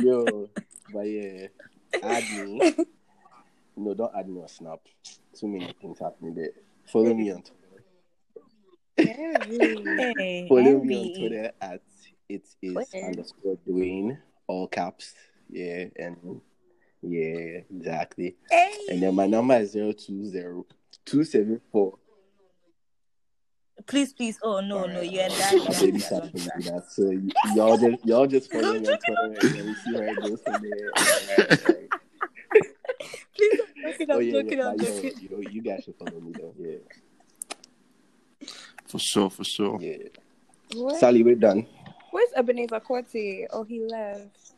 Yo, 0.00 0.48
but 0.92 1.02
yeah, 1.02 1.46
add 2.02 2.24
me. 2.34 2.74
No, 3.80 3.94
don't 3.94 4.12
add 4.14 4.28
me 4.28 4.40
on 4.42 4.48
Snap. 4.48 4.80
Too 5.38 5.48
many 5.48 5.72
things 5.80 5.98
happening 5.98 6.34
there. 6.34 6.50
Follow 6.86 7.14
me 7.14 7.32
on 7.32 7.42
Twitter. 7.42 7.84
Hey, 10.18 10.46
Follow 10.48 10.84
me 10.84 10.96
on 11.14 11.18
Twitter 11.18 11.52
at 11.62 11.80
it 12.28 12.42
is 12.62 12.86
Twitter. 12.88 13.06
underscore 13.06 13.56
Dwayne, 13.66 14.18
all 14.46 14.68
caps. 14.68 15.14
Yeah, 15.48 15.86
and 15.96 16.40
yeah, 17.02 17.60
exactly. 17.74 18.36
Hey. 18.50 18.72
And 18.90 19.02
then 19.02 19.14
my 19.14 19.26
number 19.26 19.56
is 19.56 19.72
zero 19.72 19.92
two 19.92 20.26
zero 20.26 20.66
two 21.06 21.24
seven 21.24 21.60
four. 21.72 21.94
Please, 23.86 24.12
please. 24.12 24.38
Oh 24.42 24.60
no, 24.60 24.84
no, 24.84 25.00
you're 25.00 25.28
My 25.30 25.34
that. 25.36 25.78
baby 25.80 25.98
start 26.00 26.24
to 26.24 26.30
do 26.32 26.38
that. 26.70 26.84
So 26.90 27.04
y- 27.08 27.54
y'all 27.56 27.78
just 27.78 28.04
y'all 28.06 28.26
just 28.26 28.52
follow 28.52 28.74
me 28.74 28.78
on 28.78 28.98
Twitter 28.98 29.38
and 29.40 29.54
then 29.54 29.66
we 29.66 29.74
see 29.74 29.92
where 29.94 30.08
it 30.08 30.20
goes 30.20 30.40
from 30.44 30.62
there. 30.62 30.90
Alright, 30.98 31.62
alright. 31.66 31.88
Please, 33.36 33.60
I'm 33.60 33.82
joking. 33.92 34.10
I'm 34.10 34.16
Oh 34.16 34.18
yeah, 34.20 34.32
joking. 34.32 34.58
yeah, 34.58 34.68
I'm 34.70 34.76
but 34.76 34.86
yo, 34.86 34.94
joking. 35.02 35.28
yo, 35.30 35.40
you 35.50 35.62
guys 35.62 35.84
should 35.84 35.96
follow 35.96 36.20
me 36.20 36.32
though. 36.32 36.54
Yeah, 36.58 36.76
For 38.86 38.98
sure, 38.98 39.30
for 39.30 39.44
sure. 39.44 39.78
yeah. 39.80 39.96
What? 40.74 40.96
Sally, 40.96 41.22
we're 41.22 41.34
done. 41.36 41.66
Where's 42.10 42.30
Ebenezer 42.36 42.80
Korte? 42.80 43.46
Oh, 43.50 43.64
he 43.64 43.80
left. 43.80 44.52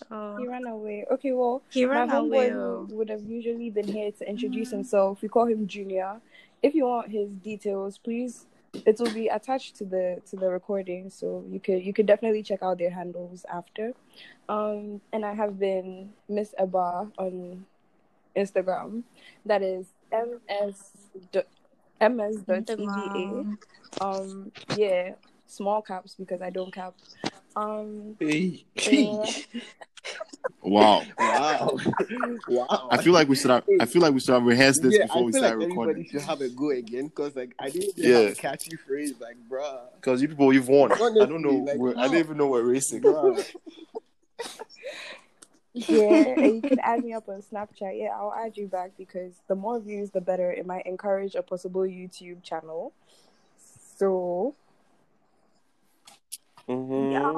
He 0.00 0.06
Oh, 0.10 0.44
ran 0.46 0.66
away. 0.66 1.04
Okay, 1.10 1.32
well, 1.32 1.62
he 1.70 1.86
my 1.86 2.02
away. 2.04 2.50
homeboy 2.50 2.52
oh. 2.54 2.86
would 2.90 3.08
have 3.08 3.22
usually 3.22 3.70
been 3.70 3.86
here 3.86 4.10
to 4.12 4.28
introduce 4.28 4.70
himself. 4.70 5.22
We 5.22 5.28
call 5.28 5.46
him 5.46 5.66
Junior. 5.66 6.20
If 6.62 6.74
you 6.74 6.86
want 6.86 7.08
his 7.10 7.36
details, 7.36 7.98
please, 7.98 8.46
it 8.74 8.98
will 8.98 9.12
be 9.12 9.28
attached 9.28 9.76
to 9.76 9.84
the 9.84 10.20
to 10.30 10.36
the 10.36 10.48
recording, 10.50 11.08
so 11.10 11.44
you 11.48 11.60
could 11.60 11.84
you 11.84 11.92
could 11.92 12.06
definitely 12.06 12.42
check 12.42 12.62
out 12.62 12.78
their 12.78 12.90
handles 12.90 13.44
after. 13.52 13.92
Um, 14.48 15.00
and 15.12 15.24
I 15.24 15.34
have 15.34 15.58
been 15.58 16.10
Miss 16.28 16.52
Eba 16.58 17.10
on 17.18 17.64
Instagram. 18.36 19.02
That 19.46 19.62
is 19.62 19.86
ms 20.12 20.76
dot 21.32 21.46
ms 22.00 22.36
dot 22.42 22.66
eba. 22.66 23.56
Um, 24.00 24.52
yeah, 24.76 25.12
small 25.46 25.82
caps 25.82 26.14
because 26.18 26.40
I 26.42 26.50
don't 26.50 26.72
cap. 26.72 26.94
Um, 27.54 28.16
Hey. 28.18 28.64
yeah. 28.76 29.24
Wow. 30.62 31.02
wow. 31.16 31.76
wow. 32.48 32.88
I 32.90 32.96
feel 33.00 33.12
like 33.12 33.28
we 33.28 33.36
should 33.36 33.50
have. 33.52 33.62
I 33.80 33.84
feel 33.86 34.02
like 34.02 34.12
we 34.14 34.18
should 34.20 34.32
have 34.34 34.42
rehearsed 34.42 34.82
this 34.82 34.96
yeah, 34.96 35.04
before 35.04 35.22
I 35.22 35.24
we 35.26 35.32
feel 35.32 35.42
start 35.42 35.58
like 35.60 35.68
recording. 35.68 35.90
everybody 35.94 36.08
should 36.18 36.22
have 36.28 36.40
a 36.40 36.48
go 36.48 36.70
again 36.70 37.06
because 37.06 37.36
like 37.36 37.54
I 37.60 37.68
didn't 37.70 37.96
even 37.98 38.10
Yeah. 38.10 38.18
have 38.20 38.32
a 38.32 38.34
catchy 38.34 38.74
phrase 38.76 39.14
like 39.20 39.36
bruh. 39.48 39.78
Because 39.96 40.20
you 40.22 40.26
people, 40.28 40.52
you've 40.52 40.66
won. 40.68 40.90
I 40.92 40.96
don't 40.96 41.40
know. 41.42 41.50
Like, 41.50 41.76
we're- 41.76 41.94
I 41.96 42.08
don't 42.08 42.16
even 42.16 42.36
know 42.36 42.48
we're 42.48 42.62
racing. 42.64 43.02
bruh. 45.76 45.88
Yeah, 45.88 46.44
and 46.44 46.54
you 46.56 46.62
can 46.62 46.78
add 46.80 47.02
me 47.04 47.12
up 47.14 47.28
on 47.28 47.42
Snapchat. 47.42 47.98
Yeah, 47.98 48.10
I'll 48.16 48.34
add 48.34 48.56
you 48.56 48.66
back 48.66 48.92
because 48.98 49.32
the 49.48 49.54
more 49.54 49.80
views, 49.80 50.10
the 50.10 50.20
better. 50.20 50.52
It 50.52 50.66
might 50.66 50.86
encourage 50.86 51.34
a 51.34 51.42
possible 51.42 51.82
YouTube 51.82 52.42
channel. 52.42 52.92
So 53.96 54.54
Mhm. 56.68 57.12
yeah, 57.12 57.32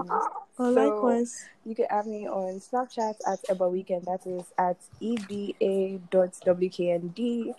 Oh, 0.56 0.56
So- 0.56 0.70
likewise. 0.70 1.48
you 1.64 1.74
can 1.74 1.86
add 1.90 2.06
me 2.06 2.28
on 2.28 2.60
Snapchat 2.60 3.16
at 3.26 3.42
Eba 3.48 3.70
Weekend. 3.70 4.04
That 4.04 4.26
is 4.26 4.52
at 4.58 4.76
eba 5.00 6.00
dot 6.10 6.30
wknd, 6.44 7.54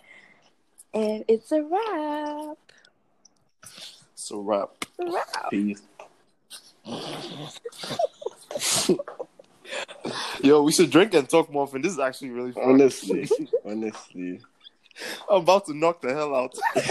and 0.94 1.24
it's 1.28 1.52
a 1.52 1.62
wrap. 1.62 2.58
So 4.14 4.40
wrap. 4.40 4.70
It's 4.98 4.98
a 4.98 5.12
wrap. 5.12 5.50
Peace. 5.50 5.82
Yo, 10.46 10.62
we 10.62 10.70
should 10.70 10.90
drink 10.90 11.12
and 11.12 11.28
talk 11.28 11.50
more 11.52 11.64
often. 11.64 11.82
This 11.82 11.92
is 11.92 11.98
actually 11.98 12.30
really 12.30 12.52
fun. 12.52 12.62
Honestly, 12.64 13.28
honestly. 13.64 14.40
I'm 15.28 15.42
about 15.42 15.66
to 15.66 15.74
knock 15.74 16.00
the 16.00 16.14
hell 16.14 16.34
out. 16.36 16.54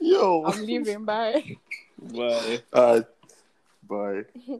Yo. 0.00 0.44
I'm 0.44 0.66
leaving. 0.66 1.04
Bye. 1.04 1.56
Bye. 2.02 2.62
Uh, 2.72 3.02
bye. 3.88 4.24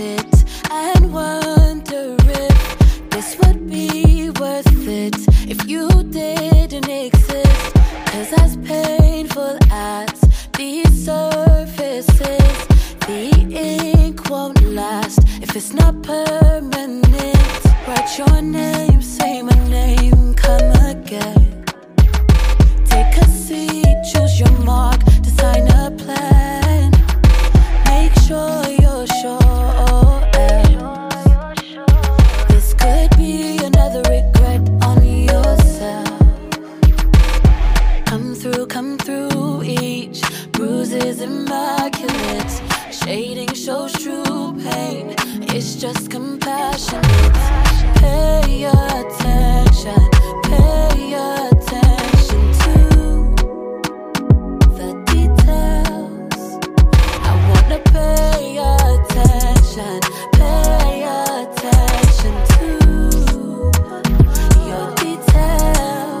I 0.00 0.16
sit 0.16 0.70
and 0.70 1.12
wonder 1.12 2.16
if 2.20 3.10
this 3.10 3.36
would 3.40 3.68
be 3.68 4.30
worth 4.40 4.88
it 4.88 5.14
if 5.46 5.68
you 5.68 5.88
didn't 6.04 6.88
exist. 6.88 7.74
Cause 8.06 8.32
as 8.38 8.56
painful 8.64 9.58
as 9.70 10.08
these 10.56 11.04
surfaces, 11.04 12.66
the 13.06 13.30
ink 13.52 14.30
won't 14.30 14.62
last 14.62 15.18
if 15.42 15.54
it's 15.54 15.74
not 15.74 16.02
permanent. 16.02 17.64
Write 17.86 18.18
your 18.18 18.40
name, 18.40 19.02
say 19.02 19.42
my 19.42 19.68
name, 19.68 20.32
come 20.32 20.72
again. 20.86 21.39